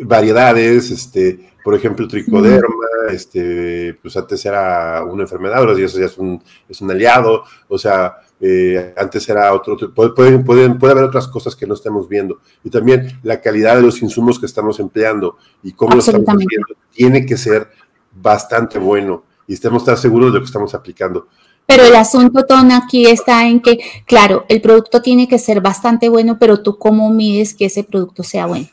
Variedades, 0.00 0.90
este, 0.90 1.52
por 1.64 1.74
ejemplo, 1.74 2.06
tricoderma, 2.06 2.86
este, 3.10 3.98
pues 4.00 4.16
antes 4.16 4.44
era 4.44 5.04
una 5.04 5.22
enfermedad, 5.22 5.58
ahora 5.58 5.72
eso 5.72 5.98
ya 5.98 6.06
es 6.06 6.18
un, 6.18 6.42
es 6.68 6.80
un 6.80 6.90
aliado, 6.90 7.44
o 7.68 7.78
sea, 7.78 8.16
eh, 8.40 8.94
antes 8.96 9.28
era 9.28 9.52
otro, 9.52 9.76
puede, 9.92 10.38
puede, 10.38 10.64
haber 10.64 11.04
otras 11.04 11.26
cosas 11.28 11.56
que 11.56 11.66
no 11.66 11.74
estamos 11.74 12.08
viendo. 12.08 12.40
Y 12.62 12.70
también 12.70 13.18
la 13.22 13.40
calidad 13.40 13.76
de 13.76 13.82
los 13.82 14.00
insumos 14.02 14.38
que 14.38 14.46
estamos 14.46 14.78
empleando 14.80 15.36
y 15.62 15.72
cómo 15.72 15.94
lo 15.94 16.00
estamos 16.00 16.26
haciendo 16.26 16.74
tiene 16.92 17.26
que 17.26 17.36
ser 17.36 17.68
bastante 18.12 18.78
bueno 18.78 19.24
y 19.46 19.54
estemos 19.54 19.82
estar 19.82 19.96
seguros 19.96 20.32
de 20.32 20.38
lo 20.38 20.40
que 20.40 20.46
estamos 20.46 20.74
aplicando. 20.74 21.26
Pero 21.66 21.84
el 21.84 21.96
asunto, 21.96 22.46
Ton, 22.46 22.72
aquí 22.72 23.06
está 23.06 23.46
en 23.46 23.60
que, 23.60 23.78
claro, 24.06 24.46
el 24.48 24.62
producto 24.62 25.02
tiene 25.02 25.28
que 25.28 25.38
ser 25.38 25.60
bastante 25.60 26.08
bueno, 26.08 26.38
pero 26.38 26.62
tú 26.62 26.78
cómo 26.78 27.10
mides 27.10 27.52
que 27.52 27.66
ese 27.66 27.84
producto 27.84 28.22
sea 28.22 28.46
bueno. 28.46 28.68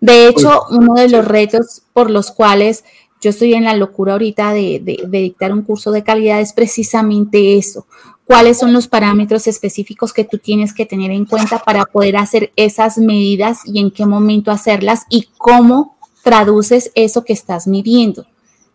De 0.00 0.26
hecho, 0.28 0.62
uno 0.70 0.94
de 0.94 1.10
los 1.10 1.26
retos 1.26 1.82
por 1.92 2.10
los 2.10 2.30
cuales 2.30 2.84
yo 3.20 3.30
estoy 3.30 3.52
en 3.52 3.64
la 3.64 3.76
locura 3.76 4.12
ahorita 4.12 4.54
de, 4.54 4.80
de, 4.82 5.18
dictar 5.18 5.52
un 5.52 5.62
curso 5.62 5.92
de 5.92 6.02
calidad 6.02 6.40
es 6.40 6.54
precisamente 6.54 7.58
eso. 7.58 7.86
¿Cuáles 8.30 8.60
son 8.60 8.72
los 8.72 8.86
parámetros 8.86 9.48
específicos 9.48 10.12
que 10.12 10.22
tú 10.22 10.38
tienes 10.38 10.72
que 10.72 10.86
tener 10.86 11.10
en 11.10 11.24
cuenta 11.24 11.58
para 11.58 11.84
poder 11.84 12.16
hacer 12.16 12.52
esas 12.54 12.96
medidas 12.96 13.62
y 13.64 13.80
en 13.80 13.90
qué 13.90 14.06
momento 14.06 14.52
hacerlas 14.52 15.04
y 15.10 15.30
cómo 15.36 15.98
traduces 16.22 16.92
eso 16.94 17.24
que 17.24 17.32
estás 17.32 17.66
midiendo, 17.66 18.24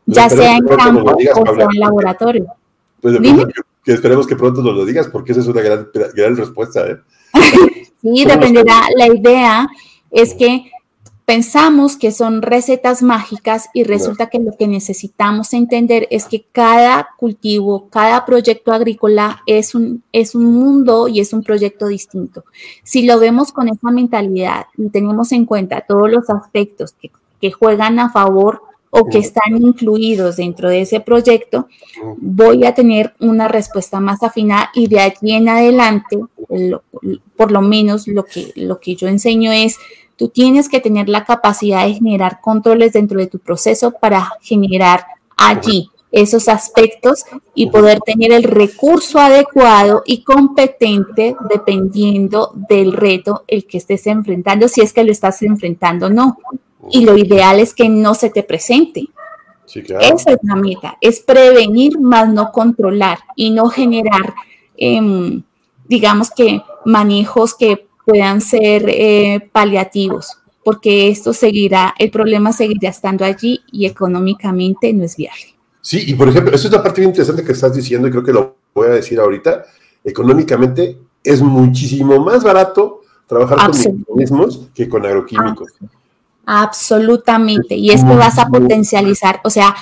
ya 0.06 0.28
sea 0.30 0.58
en 0.58 0.68
campo 0.68 1.16
o 1.16 1.56
sea 1.56 1.68
en 1.72 1.80
laboratorio? 1.80 2.47
Pues 2.99 3.18
que 3.86 3.93
esperemos 3.93 4.28
que 4.28 4.36
pronto 4.36 4.62
nos 4.62 4.76
lo 4.76 4.84
digas, 4.84 5.08
porque 5.08 5.32
esa 5.32 5.39
es 5.39 5.47
una 5.47 5.62
gran, 5.62 5.88
gran 6.14 6.36
respuesta. 6.36 6.86
¿eh? 6.89 6.97
sí, 8.01 8.26
dependerá. 8.26 8.82
La 8.97 9.08
idea 9.08 9.70
es 10.12 10.34
que 10.34 10.70
pensamos 11.26 11.97
que 11.97 12.11
son 12.11 12.43
recetas 12.43 13.01
mágicas 13.01 13.69
y 13.73 13.84
resulta 13.84 14.30
que 14.30 14.39
lo 14.39 14.51
que 14.57 14.67
necesitamos 14.67 15.53
entender 15.53 16.07
es 16.11 16.26
que 16.26 16.45
cada 16.51 17.09
cultivo, 17.17 17.89
cada 17.89 18.26
proyecto 18.26 18.71
agrícola 18.71 19.41
es 19.47 19.73
un, 19.73 20.03
es 20.11 20.36
un 20.36 20.45
mundo 20.45 21.07
y 21.07 21.19
es 21.19 21.34
un 21.34 21.43
proyecto 21.43 21.88
distinto. 21.88 22.45
Si 22.84 23.05
lo 23.05 23.19
vemos 23.19 23.51
con 23.51 23.67
esa 23.67 23.89
mentalidad 23.89 24.67
y 24.78 24.89
tenemos 24.89 25.32
en 25.32 25.45
cuenta 25.45 25.82
todos 25.82 26.09
los 26.11 26.30
aspectos 26.30 26.93
que, 26.93 27.11
que 27.41 27.51
juegan 27.51 27.97
a 27.99 28.11
favor 28.11 28.61
o 28.91 29.09
que 29.09 29.17
están 29.17 29.57
incluidos 29.57 30.38
dentro 30.38 30.69
de 30.69 30.82
ese 30.82 31.01
proyecto, 31.01 31.67
voy 32.17 32.65
a 32.65 32.73
tener 32.73 33.13
una 33.19 33.49
respuesta 33.49 33.99
más 33.99 34.23
afinada 34.23 34.69
y 34.73 34.88
de 34.88 35.01
allí 35.01 35.34
en 35.34 35.49
adelante, 35.49 36.17
por 37.36 37.51
lo 37.51 37.61
menos 37.61 38.07
lo 38.07 38.23
que, 38.23 38.53
lo 38.55 38.80
que 38.80 38.95
yo 38.95 39.09
enseño 39.09 39.51
es, 39.51 39.78
tú 40.16 40.30
tienes 40.30 40.70
que 40.70 40.80
tener 40.80 41.09
la 41.09 41.26
capacidad 41.26 41.86
de 41.86 41.93
generar 41.93 42.41
controles 42.41 42.93
dentro 42.93 43.20
de 43.20 43.28
tu 43.28 43.39
proceso 43.39 43.91
para 43.91 44.32
generar 44.41 45.05
allí 45.38 45.89
esos 46.11 46.47
aspectos 46.47 47.26
y 47.53 47.70
poder 47.70 47.99
tener 47.99 48.32
el 48.32 48.43
recurso 48.43 49.20
adecuado 49.20 50.01
y 50.05 50.24
competente 50.24 51.36
dependiendo 51.49 52.53
del 52.70 52.93
reto 52.93 53.43
el 53.47 53.66
que 53.66 53.78
estés 53.80 54.07
enfrentando, 54.07 54.70
si 54.70 54.80
es 54.80 54.93
que 54.93 55.03
lo 55.03 55.11
estás 55.11 55.41
enfrentando 55.41 56.05
o 56.05 56.09
no. 56.09 56.38
Y 56.89 57.03
lo 57.03 57.18
ideal 57.18 57.59
es 57.59 57.74
que 57.74 57.89
no 57.89 58.16
se 58.16 58.30
te 58.30 58.43
presente. 58.43 59.09
Esa 59.74 60.32
es 60.32 60.38
la 60.43 60.55
meta, 60.55 60.97
es 61.01 61.20
prevenir 61.20 61.99
más 61.99 62.30
no 62.30 62.51
controlar 62.51 63.20
y 63.36 63.49
no 63.49 63.68
generar, 63.68 64.36
em, 64.78 65.43
digamos 65.89 66.32
que, 66.32 66.61
manejos 66.86 67.55
que 67.55 67.88
puedan 68.06 68.41
ser 68.41 68.86
eh, 68.88 69.49
paliativos, 69.51 70.38
porque 70.64 71.10
esto 71.10 71.34
seguirá, 71.34 71.93
el 71.97 72.12
problema 72.12 72.53
seguirá 72.53 72.89
estando 72.89 73.26
allí 73.26 73.62
y 73.72 73.86
económicamente 73.86 74.93
no 74.93 75.03
es 75.03 75.16
viable. 75.16 75.56
Sí, 75.82 76.03
y 76.08 76.14
por 76.16 76.30
ejemplo, 76.30 76.56
eso 76.56 76.68
es 76.68 76.74
la 76.74 76.82
parte 76.82 77.03
interesante 77.03 77.43
que 77.43 77.51
estás 77.51 77.76
diciendo 77.76 78.08
y 78.08 78.12
creo 78.12 78.24
que 78.24 78.34
lo 78.34 78.56
voy 78.74 78.88
a 78.88 78.91
decir 78.91 79.20
ahorita. 79.20 79.66
Económicamente 80.03 80.97
es 81.24 81.41
muchísimo 81.41 82.20
más 82.24 82.43
barato 82.43 83.01
trabajar 83.28 83.58
con 83.58 83.95
microorganismos 83.95 84.70
que 84.74 84.88
con 84.89 85.06
agroquímicos. 85.06 85.74
Absolutamente. 86.46 87.76
Y 87.76 87.91
es 87.91 88.04
que 88.04 88.16
vas 88.16 88.38
a 88.38 88.48
potencializar, 88.48 89.41
o 89.43 89.50
sea, 89.50 89.76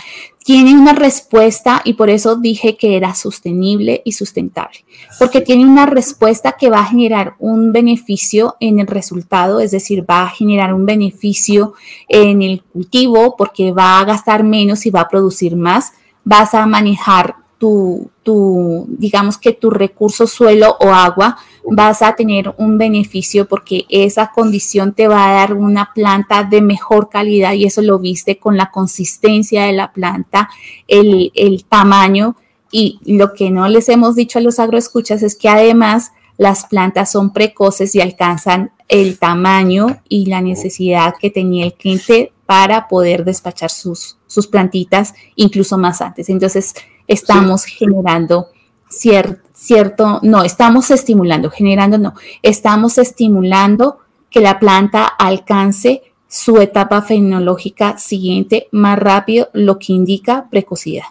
tiene 0.43 0.73
una 0.73 0.93
respuesta 0.93 1.81
y 1.85 1.93
por 1.93 2.09
eso 2.09 2.35
dije 2.35 2.75
que 2.75 2.97
era 2.97 3.15
sostenible 3.15 4.01
y 4.03 4.11
sustentable, 4.11 4.85
porque 5.17 5.41
tiene 5.41 5.65
una 5.65 5.85
respuesta 5.85 6.53
que 6.53 6.69
va 6.69 6.79
a 6.79 6.85
generar 6.85 7.35
un 7.39 7.71
beneficio 7.71 8.55
en 8.59 8.79
el 8.79 8.87
resultado, 8.87 9.61
es 9.61 9.71
decir, 9.71 10.05
va 10.09 10.23
a 10.23 10.29
generar 10.29 10.73
un 10.73 10.85
beneficio 10.85 11.73
en 12.09 12.41
el 12.41 12.61
cultivo 12.61 13.35
porque 13.37 13.71
va 13.71 13.99
a 13.99 14.05
gastar 14.05 14.43
menos 14.43 14.85
y 14.85 14.91
va 14.91 15.01
a 15.01 15.09
producir 15.09 15.55
más, 15.55 15.93
vas 16.25 16.53
a 16.53 16.65
manejar 16.65 17.35
tu, 17.57 18.09
tu, 18.23 18.85
digamos 18.89 19.37
que 19.37 19.53
tu 19.53 19.69
recurso 19.69 20.27
suelo 20.27 20.75
o 20.81 20.89
agua, 20.89 21.37
vas 21.65 22.01
a 22.01 22.15
tener 22.15 22.53
un 22.57 22.77
beneficio 22.77 23.47
porque 23.47 23.85
esa 23.89 24.31
condición 24.31 24.93
te 24.93 25.07
va 25.07 25.29
a 25.29 25.33
dar 25.33 25.53
una 25.53 25.91
planta 25.93 26.43
de 26.43 26.61
mejor 26.61 27.09
calidad 27.09 27.53
y 27.53 27.65
eso 27.65 27.81
lo 27.81 27.99
viste 27.99 28.37
con 28.37 28.57
la 28.57 28.71
consistencia 28.71 29.65
de 29.65 29.73
la 29.73 29.91
planta, 29.91 30.49
el, 30.87 31.31
el 31.35 31.65
tamaño. 31.65 32.35
Y 32.71 32.99
lo 33.05 33.33
que 33.33 33.51
no 33.51 33.67
les 33.67 33.87
hemos 33.89 34.15
dicho 34.15 34.39
a 34.39 34.41
los 34.41 34.59
agroescuchas 34.59 35.21
es 35.23 35.35
que 35.35 35.47
además 35.47 36.11
las 36.37 36.65
plantas 36.65 37.11
son 37.11 37.31
precoces 37.31 37.93
y 37.95 38.01
alcanzan 38.01 38.71
el 38.89 39.19
tamaño 39.19 40.01
y 40.09 40.25
la 40.25 40.41
necesidad 40.41 41.15
que 41.19 41.29
tenía 41.29 41.65
el 41.65 41.73
cliente 41.73 42.33
para 42.45 42.87
poder 42.87 43.23
despachar 43.23 43.69
sus, 43.69 44.17
sus 44.27 44.47
plantitas 44.47 45.13
incluso 45.35 45.77
más 45.77 46.01
antes. 46.01 46.29
Entonces, 46.29 46.73
estamos 47.07 47.65
generando 47.65 48.47
cierto, 48.93 50.19
no, 50.21 50.43
estamos 50.43 50.91
estimulando, 50.91 51.49
generando 51.49 51.97
no, 51.97 52.13
estamos 52.41 52.97
estimulando 52.97 53.99
que 54.29 54.41
la 54.41 54.59
planta 54.59 55.05
alcance 55.05 56.01
su 56.27 56.57
etapa 56.59 57.03
fenológica 57.03 57.97
siguiente 57.99 58.67
más 58.71 58.97
rápido, 58.97 59.49
lo 59.53 59.77
que 59.77 59.93
indica 59.93 60.47
precocidad. 60.49 61.05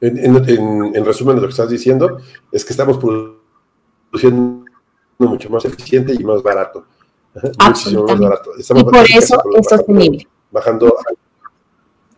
En, 0.00 1.04
resumen, 1.04 1.36
lo 1.36 1.42
que 1.42 1.48
estás 1.48 1.70
diciendo 1.70 2.18
es 2.52 2.64
que 2.64 2.74
estamos 2.74 2.98
produciendo 2.98 4.64
mucho 5.18 5.48
más 5.48 5.64
eficiente 5.64 6.12
y 6.12 6.22
más 6.22 6.42
barato. 6.42 6.84
Muchísimo 7.66 8.04
más 8.04 8.18
barato. 8.18 8.50
y 8.58 8.84
por 8.84 8.96
eso 8.96 9.42
es 9.58 9.66
sostenible. 9.66 10.28
Bajando. 10.50 10.94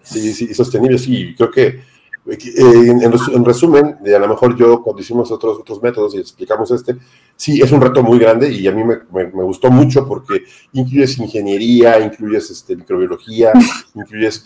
Sí, 0.02 0.32
sí, 0.32 0.52
sostenible, 0.54 0.98
sí. 0.98 1.34
Creo 1.36 1.50
que 1.52 1.84
eh, 2.30 2.90
en, 2.90 3.44
resumen, 3.44 3.96
a 4.04 4.18
lo 4.18 4.28
mejor 4.28 4.54
yo 4.54 4.82
cuando 4.82 5.00
hicimos 5.00 5.30
otros, 5.30 5.60
otros 5.60 5.82
métodos 5.82 6.14
y 6.14 6.18
explicamos 6.18 6.70
este, 6.70 6.96
sí, 7.34 7.60
es 7.62 7.72
un 7.72 7.80
reto 7.80 8.02
muy 8.02 8.18
grande 8.18 8.52
y 8.52 8.66
a 8.68 8.72
mí 8.72 8.84
me, 8.84 9.42
gustó 9.44 9.70
mucho 9.70 10.06
porque 10.06 10.42
incluyes 10.74 11.18
ingeniería, 11.18 11.98
incluyes 12.00 12.50
este, 12.50 12.76
microbiología, 12.76 13.52
incluyes 13.94 14.44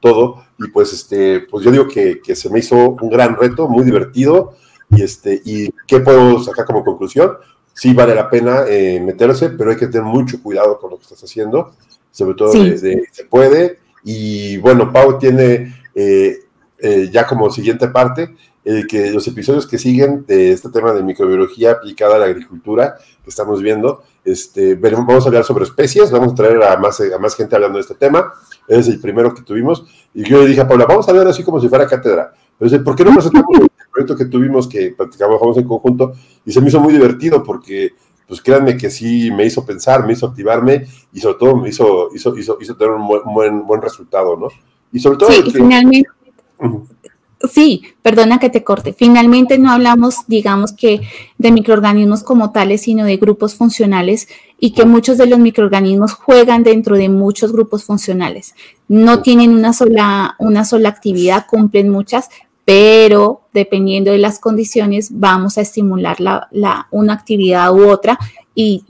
todo 0.00 0.44
y 0.58 0.68
pues, 0.68 0.92
este, 0.92 1.40
pues 1.40 1.64
yo 1.64 1.70
digo 1.70 1.88
que, 1.88 2.20
que, 2.20 2.36
se 2.36 2.50
me 2.50 2.58
hizo 2.58 2.76
un 3.00 3.08
gran 3.08 3.34
reto, 3.36 3.66
muy 3.66 3.84
divertido 3.84 4.52
y, 4.90 5.02
este, 5.02 5.40
y 5.42 5.70
¿qué 5.86 6.00
puedo 6.00 6.38
sacar 6.42 6.66
como 6.66 6.84
conclusión? 6.84 7.32
Sí 7.72 7.94
vale 7.94 8.14
la 8.14 8.28
pena 8.28 8.64
eh, 8.68 9.00
meterse, 9.00 9.48
pero 9.48 9.70
hay 9.70 9.78
que 9.78 9.86
tener 9.86 10.04
mucho 10.04 10.42
cuidado 10.42 10.78
con 10.78 10.90
lo 10.90 10.98
que 10.98 11.04
estás 11.04 11.24
haciendo, 11.24 11.72
sobre 12.10 12.34
todo 12.34 12.52
de, 12.52 13.08
se 13.10 13.24
puede 13.24 13.78
y 14.04 14.58
bueno, 14.58 14.92
Pau 14.92 15.18
tiene... 15.18 15.80
Eh, 15.94 16.41
eh, 16.82 17.08
ya 17.12 17.26
como 17.26 17.50
siguiente 17.50 17.88
parte, 17.88 18.34
eh, 18.64 18.84
que 18.88 19.10
los 19.12 19.26
episodios 19.28 19.66
que 19.66 19.78
siguen 19.78 20.24
de 20.26 20.52
este 20.52 20.68
tema 20.68 20.92
de 20.92 21.02
microbiología 21.02 21.72
aplicada 21.72 22.16
a 22.16 22.18
la 22.18 22.24
agricultura 22.26 22.96
que 23.22 23.30
estamos 23.30 23.62
viendo, 23.62 24.02
este, 24.24 24.74
vamos 24.74 25.24
a 25.24 25.28
hablar 25.28 25.44
sobre 25.44 25.64
especies, 25.64 26.10
vamos 26.10 26.32
a 26.32 26.34
traer 26.34 26.62
a 26.62 26.76
más, 26.76 27.00
a 27.00 27.18
más 27.18 27.36
gente 27.36 27.54
hablando 27.54 27.78
de 27.78 27.82
este 27.82 27.94
tema, 27.94 28.32
es 28.66 28.88
el 28.88 29.00
primero 29.00 29.32
que 29.32 29.42
tuvimos, 29.42 29.84
y 30.12 30.24
yo 30.24 30.42
le 30.42 30.48
dije 30.48 30.60
a 30.60 30.68
Paula, 30.68 30.86
vamos 30.86 31.08
a 31.08 31.12
ver 31.12 31.26
así 31.26 31.42
como 31.42 31.60
si 31.60 31.68
fuera 31.68 31.86
cátedra, 31.86 32.32
pero 32.58 32.84
¿por 32.84 32.96
qué 32.96 33.04
no 33.04 33.12
presentamos 33.14 33.60
el 33.60 33.68
proyecto 33.92 34.16
que 34.16 34.24
tuvimos, 34.24 34.68
que 34.68 34.94
practicamos 34.96 35.56
en 35.56 35.68
conjunto, 35.68 36.12
y 36.44 36.52
se 36.52 36.60
me 36.60 36.68
hizo 36.68 36.80
muy 36.80 36.92
divertido 36.92 37.42
porque 37.42 37.94
pues 38.26 38.40
créanme 38.40 38.76
que 38.76 38.90
sí 38.90 39.30
me 39.30 39.44
hizo 39.44 39.64
pensar, 39.64 40.06
me 40.06 40.14
hizo 40.14 40.26
activarme 40.26 40.86
y 41.12 41.20
sobre 41.20 41.38
todo 41.38 41.56
me 41.56 41.68
hizo, 41.68 42.08
hizo, 42.14 42.36
hizo, 42.36 42.58
hizo 42.60 42.76
tener 42.76 42.94
un 42.94 43.06
buen, 43.06 43.22
buen, 43.26 43.66
buen 43.66 43.82
resultado, 43.82 44.36
¿no? 44.36 44.48
Y 44.92 44.98
sobre 45.00 45.18
todo... 45.18 45.30
Sí, 45.30 45.42
finalmente... 45.52 46.08
Sí, 47.50 47.82
perdona 48.02 48.38
que 48.38 48.50
te 48.50 48.62
corte. 48.62 48.92
Finalmente 48.92 49.58
no 49.58 49.72
hablamos, 49.72 50.18
digamos 50.28 50.72
que 50.72 51.00
de 51.38 51.50
microorganismos 51.50 52.22
como 52.22 52.52
tales, 52.52 52.82
sino 52.82 53.04
de 53.04 53.16
grupos 53.16 53.56
funcionales 53.56 54.28
y 54.60 54.72
que 54.72 54.84
muchos 54.84 55.18
de 55.18 55.26
los 55.26 55.40
microorganismos 55.40 56.12
juegan 56.12 56.62
dentro 56.62 56.96
de 56.96 57.08
muchos 57.08 57.52
grupos 57.52 57.84
funcionales. 57.84 58.54
No 58.86 59.22
tienen 59.22 59.54
una 59.54 59.72
sola, 59.72 60.36
una 60.38 60.64
sola 60.64 60.88
actividad, 60.88 61.46
cumplen 61.48 61.88
muchas, 61.88 62.28
pero 62.64 63.42
dependiendo 63.52 64.12
de 64.12 64.18
las 64.18 64.38
condiciones 64.38 65.08
vamos 65.12 65.58
a 65.58 65.62
estimular 65.62 66.20
la, 66.20 66.46
la, 66.52 66.86
una 66.92 67.14
actividad 67.14 67.74
u 67.74 67.88
otra 67.88 68.18
y 68.54 68.84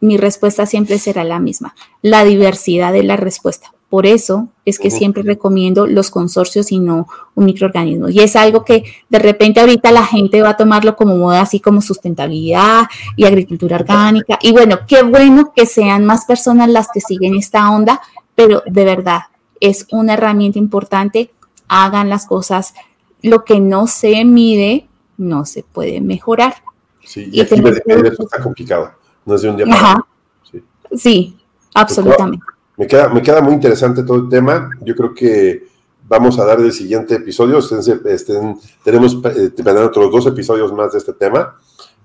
mi 0.00 0.16
respuesta 0.18 0.66
siempre 0.66 1.00
será 1.00 1.24
la 1.24 1.40
misma, 1.40 1.74
la 2.00 2.24
diversidad 2.24 2.92
de 2.92 3.02
la 3.02 3.16
respuesta. 3.16 3.72
Por 3.88 4.04
eso 4.04 4.48
es 4.66 4.78
que 4.78 4.90
siempre 4.90 5.22
recomiendo 5.22 5.86
los 5.86 6.10
consorcios 6.10 6.72
y 6.72 6.78
no 6.78 7.08
un 7.34 7.46
microorganismo. 7.46 8.10
Y 8.10 8.20
es 8.20 8.36
algo 8.36 8.62
que 8.62 8.84
de 9.08 9.18
repente 9.18 9.60
ahorita 9.60 9.90
la 9.92 10.04
gente 10.04 10.42
va 10.42 10.50
a 10.50 10.56
tomarlo 10.58 10.94
como 10.94 11.16
moda, 11.16 11.40
así 11.40 11.58
como 11.58 11.80
sustentabilidad 11.80 12.86
y 13.16 13.24
agricultura 13.24 13.76
orgánica. 13.76 14.38
Y 14.42 14.52
bueno, 14.52 14.80
qué 14.86 15.02
bueno 15.02 15.54
que 15.56 15.64
sean 15.64 16.04
más 16.04 16.26
personas 16.26 16.68
las 16.68 16.88
que 16.92 17.00
siguen 17.00 17.34
esta 17.34 17.70
onda, 17.70 18.02
pero 18.34 18.62
de 18.66 18.84
verdad 18.84 19.22
es 19.58 19.86
una 19.90 20.14
herramienta 20.14 20.58
importante. 20.58 21.30
Hagan 21.66 22.10
las 22.10 22.26
cosas. 22.26 22.74
Lo 23.22 23.44
que 23.44 23.58
no 23.58 23.86
se 23.86 24.22
mide 24.26 24.86
no 25.16 25.46
se 25.46 25.62
puede 25.62 26.02
mejorar. 26.02 26.56
Sí, 27.04 27.30
y, 27.32 27.40
aquí 27.40 27.54
está 27.54 28.42
complicado. 28.42 28.92
No 29.24 29.34
es 29.34 29.40
de 29.40 29.48
un 29.48 29.56
día 29.56 29.66
para 29.66 30.06
Sí, 30.50 30.62
sí 30.94 31.38
absolutamente. 31.72 32.44
Me 32.78 32.86
queda, 32.86 33.08
me 33.08 33.22
queda 33.22 33.42
muy 33.42 33.54
interesante 33.54 34.04
todo 34.04 34.18
el 34.18 34.28
tema. 34.28 34.70
Yo 34.82 34.94
creo 34.94 35.12
que 35.12 35.66
vamos 36.08 36.38
a 36.38 36.44
dar 36.44 36.60
el 36.60 36.72
siguiente 36.72 37.16
episodio. 37.16 37.58
Estén, 37.58 38.56
tenemos 38.84 39.18
eh, 39.24 39.50
otros 39.84 40.12
dos 40.12 40.26
episodios 40.26 40.72
más 40.72 40.92
de 40.92 40.98
este 40.98 41.12
tema. 41.12 41.56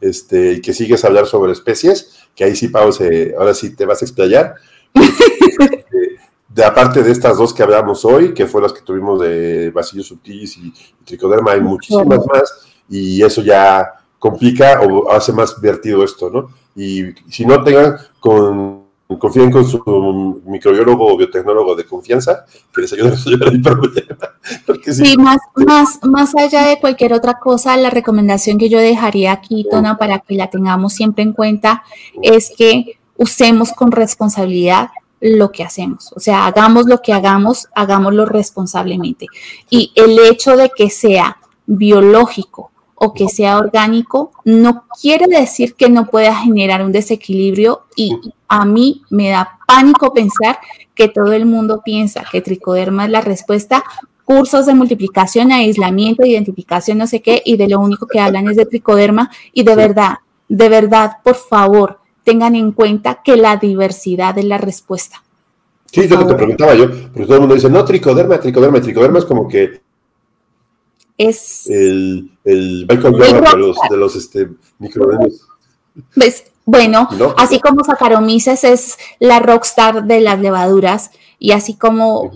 Este, 0.01 0.53
y 0.53 0.61
que 0.61 0.73
sigues 0.73 1.03
a 1.03 1.07
hablar 1.07 1.27
sobre 1.27 1.53
especies, 1.53 2.27
que 2.35 2.43
ahí 2.43 2.55
sí, 2.55 2.67
Pau, 2.67 2.89
ahora 3.37 3.53
sí 3.53 3.75
te 3.75 3.85
vas 3.85 4.01
a 4.01 4.05
explayar. 4.05 4.55
de, 6.49 6.65
aparte 6.65 7.03
de 7.03 7.11
estas 7.11 7.37
dos 7.37 7.53
que 7.53 7.63
hablamos 7.63 8.03
hoy, 8.03 8.33
que 8.33 8.47
fueron 8.47 8.69
las 8.69 8.77
que 8.77 8.85
tuvimos 8.85 9.21
de 9.21 9.69
Basilio 9.69 10.03
subtilis 10.03 10.57
y, 10.57 10.73
Tricoderma, 11.05 11.51
hay 11.51 11.61
muchísimas 11.61 12.19
más, 12.25 12.67
y 12.89 13.23
eso 13.23 13.41
ya 13.43 13.93
complica 14.19 14.81
o 14.81 15.09
hace 15.11 15.31
más 15.31 15.61
divertido 15.61 16.03
esto, 16.03 16.29
¿no? 16.29 16.49
Y 16.75 17.13
si 17.29 17.45
no 17.45 17.63
tengan 17.63 17.95
con 18.19 18.82
confíen 19.19 19.51
con 19.51 19.65
su 19.65 20.41
microbiólogo 20.45 21.13
o 21.13 21.17
biotecnólogo 21.17 21.75
de 21.75 21.85
confianza 21.85 22.45
que 22.73 22.81
les 22.81 22.93
ayude 22.93 23.07
a 23.09 23.11
resolver 23.11 23.47
el 23.49 23.61
problema. 23.61 24.17
sí, 24.91 25.17
más, 25.17 25.37
más, 25.55 25.99
más 26.03 26.35
allá 26.35 26.67
de 26.67 26.79
cualquier 26.79 27.13
otra 27.13 27.39
cosa, 27.39 27.75
la 27.77 27.89
recomendación 27.89 28.57
que 28.57 28.69
yo 28.69 28.79
dejaría 28.79 29.31
aquí, 29.31 29.65
Tona, 29.69 29.97
para 29.97 30.19
que 30.19 30.35
la 30.35 30.49
tengamos 30.49 30.93
siempre 30.93 31.23
en 31.23 31.33
cuenta, 31.33 31.83
es 32.21 32.51
que 32.55 32.97
usemos 33.17 33.71
con 33.73 33.91
responsabilidad 33.91 34.89
lo 35.19 35.51
que 35.51 35.63
hacemos. 35.63 36.11
O 36.15 36.19
sea, 36.19 36.45
hagamos 36.45 36.85
lo 36.85 37.01
que 37.01 37.13
hagamos, 37.13 37.69
hagámoslo 37.73 38.25
responsablemente. 38.25 39.27
Y 39.69 39.91
el 39.95 40.19
hecho 40.19 40.57
de 40.57 40.69
que 40.75 40.89
sea 40.89 41.37
biológico 41.65 42.71
o 42.95 43.13
que 43.13 43.29
sea 43.29 43.57
orgánico, 43.57 44.31
no 44.45 44.85
quiere 45.01 45.27
decir 45.27 45.75
que 45.75 45.89
no 45.89 46.07
pueda 46.07 46.35
generar 46.35 46.83
un 46.85 46.91
desequilibrio 46.91 47.83
y 47.95 48.17
a 48.53 48.65
mí 48.65 49.01
me 49.09 49.31
da 49.31 49.57
pánico 49.67 50.13
pensar 50.13 50.59
que 50.93 51.07
todo 51.07 51.33
el 51.33 51.47
mundo 51.47 51.81
piensa 51.83 52.23
que 52.31 52.39
tricoderma 52.39 53.05
es 53.05 53.09
la 53.09 53.21
respuesta, 53.21 53.83
cursos 54.25 54.67
de 54.67 54.75
multiplicación, 54.75 55.51
aislamiento, 55.51 56.23
identificación, 56.23 56.99
no 56.99 57.07
sé 57.07 57.23
qué, 57.23 57.41
y 57.43 57.57
de 57.57 57.67
lo 57.67 57.79
único 57.79 58.05
que 58.05 58.19
hablan 58.19 58.47
es 58.47 58.55
de 58.55 58.67
tricoderma 58.67 59.31
y 59.53 59.63
de 59.63 59.75
verdad, 59.75 60.17
de 60.47 60.69
verdad, 60.69 61.13
por 61.23 61.33
favor, 61.33 61.97
tengan 62.23 62.55
en 62.55 62.73
cuenta 62.73 63.21
que 63.23 63.37
la 63.37 63.57
diversidad 63.57 64.37
es 64.37 64.45
la 64.45 64.59
respuesta. 64.59 65.23
Sí, 65.91 66.07
yo 66.07 66.23
te 66.23 66.35
preguntaba 66.35 66.75
yo, 66.75 66.91
porque 66.91 67.23
todo 67.25 67.35
el 67.35 67.39
mundo 67.39 67.55
dice, 67.55 67.71
no, 67.71 67.83
tricoderma, 67.83 68.39
tricoderma, 68.39 68.79
tricoderma 68.81 69.17
es 69.17 69.25
como 69.25 69.47
que 69.47 69.81
es 71.17 71.67
el, 71.71 72.29
el 72.43 72.85
Michael 72.87 73.13
de 73.13 73.57
los, 73.57 73.77
de 73.89 73.97
los 73.97 74.15
este, 74.15 74.49
microorganismos. 74.77 75.47
¿Ves? 76.15 76.52
Bueno, 76.65 77.09
así 77.37 77.59
como 77.59 77.83
Saccharomyces 77.83 78.63
es 78.63 78.97
la 79.19 79.39
rockstar 79.39 80.05
de 80.05 80.21
las 80.21 80.39
levaduras 80.39 81.11
y 81.37 81.51
así 81.51 81.73
como 81.75 82.31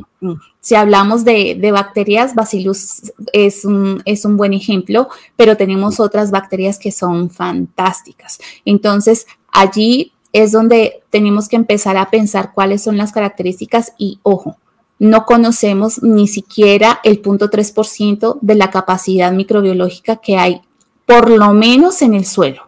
si 0.59 0.75
hablamos 0.75 1.23
de, 1.23 1.69
bacterias, 1.71 2.35
Bacillus 2.35 3.13
es 3.31 3.63
un, 3.63 4.01
es 4.03 4.25
un 4.25 4.35
buen 4.35 4.51
ejemplo, 4.51 5.07
pero 5.37 5.55
tenemos 5.55 6.01
otras 6.01 6.29
bacterias 6.29 6.77
que 6.77 6.91
son 6.91 7.29
fantásticas. 7.29 8.39
Entonces, 8.65 9.27
allí 9.49 10.11
es 10.33 10.51
donde 10.51 11.03
tenemos 11.09 11.47
que 11.47 11.55
empezar 11.55 11.95
a 11.95 12.09
pensar 12.09 12.51
cuáles 12.53 12.83
son 12.83 12.97
las 12.97 13.13
características 13.13 13.93
y, 13.97 14.19
ojo, 14.23 14.57
no 14.99 15.25
conocemos 15.25 16.03
ni 16.03 16.27
siquiera 16.27 16.99
el 17.03 17.19
punto 17.19 17.49
3% 17.49 18.39
de 18.41 18.55
la 18.55 18.69
capacidad 18.69 19.31
microbiológica 19.31 20.17
que 20.17 20.37
hay, 20.37 20.61
por 21.05 21.29
lo 21.29 21.53
menos 21.53 22.01
en 22.01 22.13
el 22.13 22.25
suelo. 22.25 22.66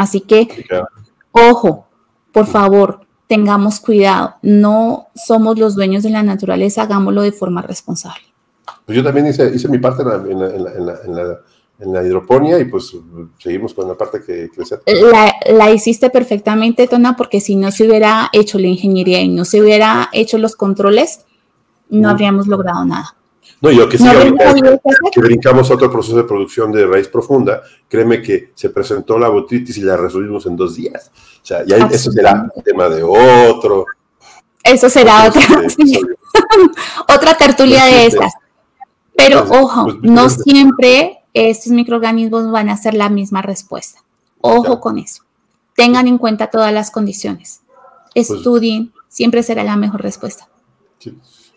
Así 0.00 0.22
que, 0.22 0.48
ojo, 1.30 1.86
por 2.32 2.46
favor, 2.46 3.00
tengamos 3.28 3.80
cuidado. 3.80 4.36
No 4.40 5.08
somos 5.14 5.58
los 5.58 5.74
dueños 5.74 6.02
de 6.02 6.08
la 6.08 6.22
naturaleza, 6.22 6.84
hagámoslo 6.84 7.20
de 7.20 7.32
forma 7.32 7.60
responsable. 7.60 8.22
Pues 8.86 8.96
yo 8.96 9.04
también 9.04 9.26
hice, 9.26 9.68
mi 9.68 9.76
parte 9.76 10.02
en 10.02 11.92
la, 11.92 12.02
hidroponía 12.02 12.58
y 12.58 12.64
pues 12.64 12.96
seguimos 13.36 13.74
con 13.74 13.88
la 13.88 13.94
parte 13.94 14.22
que 14.24 14.48
crecer. 14.48 14.80
La, 14.86 15.34
la, 15.52 15.70
hiciste 15.70 16.08
perfectamente, 16.08 16.88
Tona, 16.88 17.14
porque 17.14 17.42
si 17.42 17.56
no 17.56 17.70
se 17.70 17.86
hubiera 17.86 18.30
hecho 18.32 18.58
la 18.58 18.68
ingeniería 18.68 19.20
y 19.20 19.28
no 19.28 19.44
se 19.44 19.60
hubiera 19.60 20.08
hecho 20.14 20.38
los 20.38 20.56
controles, 20.56 21.26
no 21.90 22.08
habríamos 22.08 22.46
logrado 22.46 22.86
nada. 22.86 23.16
No, 23.60 23.70
yo 23.70 23.88
que 23.88 23.98
sí, 23.98 24.04
que 25.12 25.20
brincamos 25.20 25.70
otro 25.70 25.90
proceso 25.90 26.16
de 26.16 26.24
producción 26.24 26.72
de 26.72 26.86
raíz 26.86 27.08
profunda, 27.08 27.60
créeme 27.88 28.22
que 28.22 28.52
se 28.54 28.70
presentó 28.70 29.18
la 29.18 29.28
botritis 29.28 29.76
y 29.76 29.82
la 29.82 29.96
resolvimos 29.96 30.46
en 30.46 30.56
dos 30.56 30.76
días. 30.76 31.10
O 31.42 31.46
sea, 31.46 31.64
ya 31.66 31.76
eso 31.76 32.10
será 32.10 32.50
tema 32.64 32.88
de 32.88 33.02
otro. 33.02 33.84
Eso 34.62 34.88
será 34.88 35.28
otra, 35.28 35.42
otra 37.14 37.34
tertulia 37.36 37.84
de 37.84 38.06
estas. 38.06 38.32
Pero 39.14 39.44
pues, 39.46 39.60
ojo, 39.60 39.84
pues, 39.84 39.96
no 40.02 40.22
pues, 40.22 40.42
siempre 40.42 41.18
estos 41.34 41.72
microorganismos 41.72 42.50
van 42.50 42.70
a 42.70 42.76
ser 42.76 42.94
la 42.94 43.10
misma 43.10 43.42
respuesta. 43.42 44.02
Ojo 44.40 44.80
con 44.80 44.98
eso. 44.98 45.24
Tengan 45.76 46.06
en 46.06 46.18
cuenta 46.18 46.48
todas 46.48 46.72
las 46.72 46.90
condiciones. 46.90 47.60
Estudien, 48.14 48.92
siempre 49.08 49.42
será 49.42 49.64
la 49.64 49.76
mejor 49.76 50.02
respuesta. 50.02 50.48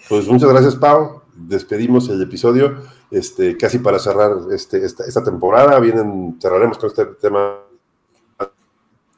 Pues 0.10 0.28
muchas 0.28 0.50
gracias, 0.50 0.76
Pau 0.76 1.24
despedimos 1.36 2.10
el 2.10 2.22
episodio, 2.22 2.76
este, 3.12 3.58
casi 3.58 3.80
para 3.80 4.00
cerrar 4.00 4.32
este, 4.52 4.84
esta, 4.86 5.24
temporada. 5.24 5.80
Vienen, 5.80 6.38
cerraremos 6.42 6.78
con 6.78 6.90
este 6.90 7.06
tema 7.06 7.60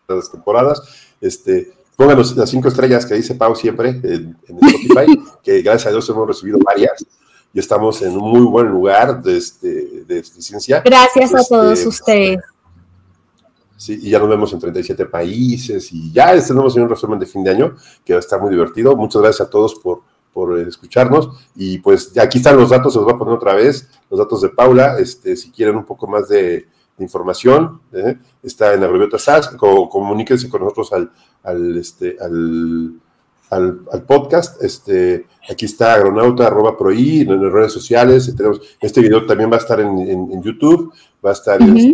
las 0.07 0.31
temporadas. 0.31 0.81
Este, 1.19 1.73
pónganos 1.95 2.36
las 2.36 2.49
cinco 2.49 2.67
estrellas 2.67 3.05
que 3.05 3.15
dice 3.15 3.36
Pau 3.36 3.55
siempre 3.55 3.89
en, 3.89 4.38
Spotify, 4.47 5.23
que 5.43 5.61
gracias 5.61 5.88
a 5.88 5.91
Dios 5.91 6.09
hemos 6.09 6.27
recibido 6.27 6.59
varias 6.59 7.05
y 7.53 7.59
estamos 7.59 8.01
en 8.01 8.11
un 8.17 8.29
muy 8.31 8.45
buen 8.45 8.67
lugar 8.67 9.21
de, 9.21 9.38
este, 9.38 10.03
de 10.05 10.23
ciencia. 10.23 10.81
Gracias 10.83 11.33
a 11.33 11.43
todos 11.43 11.79
este, 11.79 11.89
ustedes. 11.89 12.39
Sí, 13.77 13.99
y 14.01 14.09
ya 14.09 14.19
nos 14.19 14.29
vemos 14.29 14.51
en 14.53 14.59
37 14.59 15.05
países 15.05 15.91
y 15.91 16.11
ya 16.11 16.31
tenemos 16.41 16.75
un 16.75 16.88
resumen 16.89 17.19
de 17.19 17.25
fin 17.25 17.43
de 17.43 17.51
año 17.51 17.75
que 18.05 18.13
va 18.13 18.17
a 18.17 18.21
estar 18.21 18.41
muy 18.41 18.49
divertido. 18.49 18.95
Muchas 18.95 19.21
gracias 19.21 19.47
a 19.47 19.49
todos 19.49 19.75
por 19.75 20.01
por 20.36 20.59
escucharnos. 20.59 21.29
Y 21.55 21.77
pues 21.79 22.11
aquí 22.17 22.39
están 22.39 22.57
los 22.57 22.69
datos, 22.69 22.91
se 22.91 22.99
los 22.99 23.05
voy 23.05 23.15
a 23.15 23.17
poner 23.17 23.36
otra 23.36 23.53
vez, 23.53 23.89
los 24.09 24.19
datos 24.19 24.41
de 24.41 24.49
Paula, 24.49 24.99
este, 24.99 25.38
si 25.38 25.49
quieren 25.49 25.77
un 25.77 25.86
poco 25.86 26.07
más 26.07 26.27
de, 26.27 26.67
información, 26.97 27.81
¿eh? 27.91 28.15
está 28.41 28.73
en 28.73 28.81
Agrobiota 28.81 29.19
SAS, 29.19 29.49
comuníquense 29.57 30.47
con 30.47 30.61
nosotros 30.61 30.93
al, 30.93 31.11
al, 31.43 31.77
este, 31.77 32.15
al, 32.21 32.93
al, 33.49 34.03
podcast. 34.07 34.61
Este, 34.63 35.25
aquí 35.49 35.65
está 35.65 35.93
agronauta 35.93 36.47
arroba 36.47 36.77
en 36.89 37.43
las 37.43 37.51
redes 37.51 37.74
sociales. 37.74 38.33
Tenemos, 38.36 38.62
este 38.79 39.01
video 39.01 39.25
también 39.25 39.51
va 39.51 39.55
a 39.55 39.59
estar 39.59 39.79
en, 39.82 39.99
en, 39.99 40.41
YouTube, 40.41 40.93
va 41.24 41.32
a 41.32 41.33
estar 41.33 41.62
este, 41.62 41.91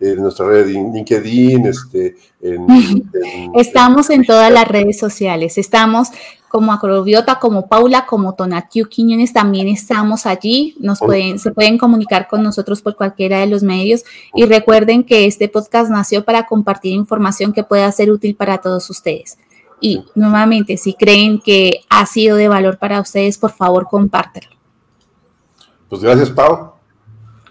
en 0.00 0.22
nuestra 0.22 0.46
red 0.46 0.66
de 0.66 0.72
LinkedIn, 0.72 1.66
este, 1.66 2.16
Estamos 3.54 4.10
en 4.10 4.24
todas 4.24 4.52
las 4.52 4.68
redes 4.68 4.98
sociales, 4.98 5.58
estamos 5.58 6.10
como 6.48 6.72
Acrobiota, 6.72 7.38
como 7.38 7.68
Paula, 7.68 8.06
como 8.06 8.34
Tonatiu 8.34 8.88
Quiñones, 8.88 9.32
también 9.32 9.68
estamos 9.68 10.26
allí. 10.26 10.76
Nos 10.80 10.98
pueden, 10.98 11.38
se 11.38 11.52
pueden 11.52 11.78
comunicar 11.78 12.28
con 12.28 12.42
nosotros 12.42 12.82
por 12.82 12.96
cualquiera 12.96 13.40
de 13.40 13.46
los 13.46 13.62
medios. 13.62 14.04
Y 14.34 14.44
recuerden 14.46 15.04
que 15.04 15.26
este 15.26 15.48
podcast 15.48 15.90
nació 15.90 16.24
para 16.24 16.46
compartir 16.46 16.92
información 16.92 17.52
que 17.52 17.64
pueda 17.64 17.90
ser 17.92 18.10
útil 18.10 18.34
para 18.34 18.58
todos 18.58 18.88
ustedes. 18.90 19.38
Y 19.80 20.04
nuevamente, 20.14 20.76
si 20.76 20.94
creen 20.94 21.40
que 21.40 21.80
ha 21.88 22.04
sido 22.06 22.36
de 22.36 22.48
valor 22.48 22.78
para 22.78 23.00
ustedes, 23.00 23.38
por 23.38 23.52
favor, 23.52 23.86
compártelo. 23.88 24.48
Pues 25.88 26.02
gracias, 26.02 26.30
Pau. 26.30 26.72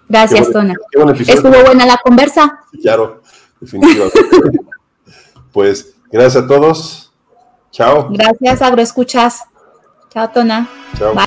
Gracias, 0.09 0.51
Tona. 0.51 0.73
Estuvo 1.19 1.63
buena 1.63 1.85
la 1.85 1.97
conversa. 2.03 2.59
Claro, 2.81 3.21
definitivamente. 3.59 4.19
pues 5.51 5.95
gracias 6.11 6.43
a 6.43 6.47
todos. 6.47 7.06
Chao. 7.71 8.07
Gracias, 8.09 8.61
agroescuchas. 8.61 9.43
Chao, 10.09 10.29
Tona. 10.29 10.67
Chao. 10.97 11.13
Bye. 11.13 11.26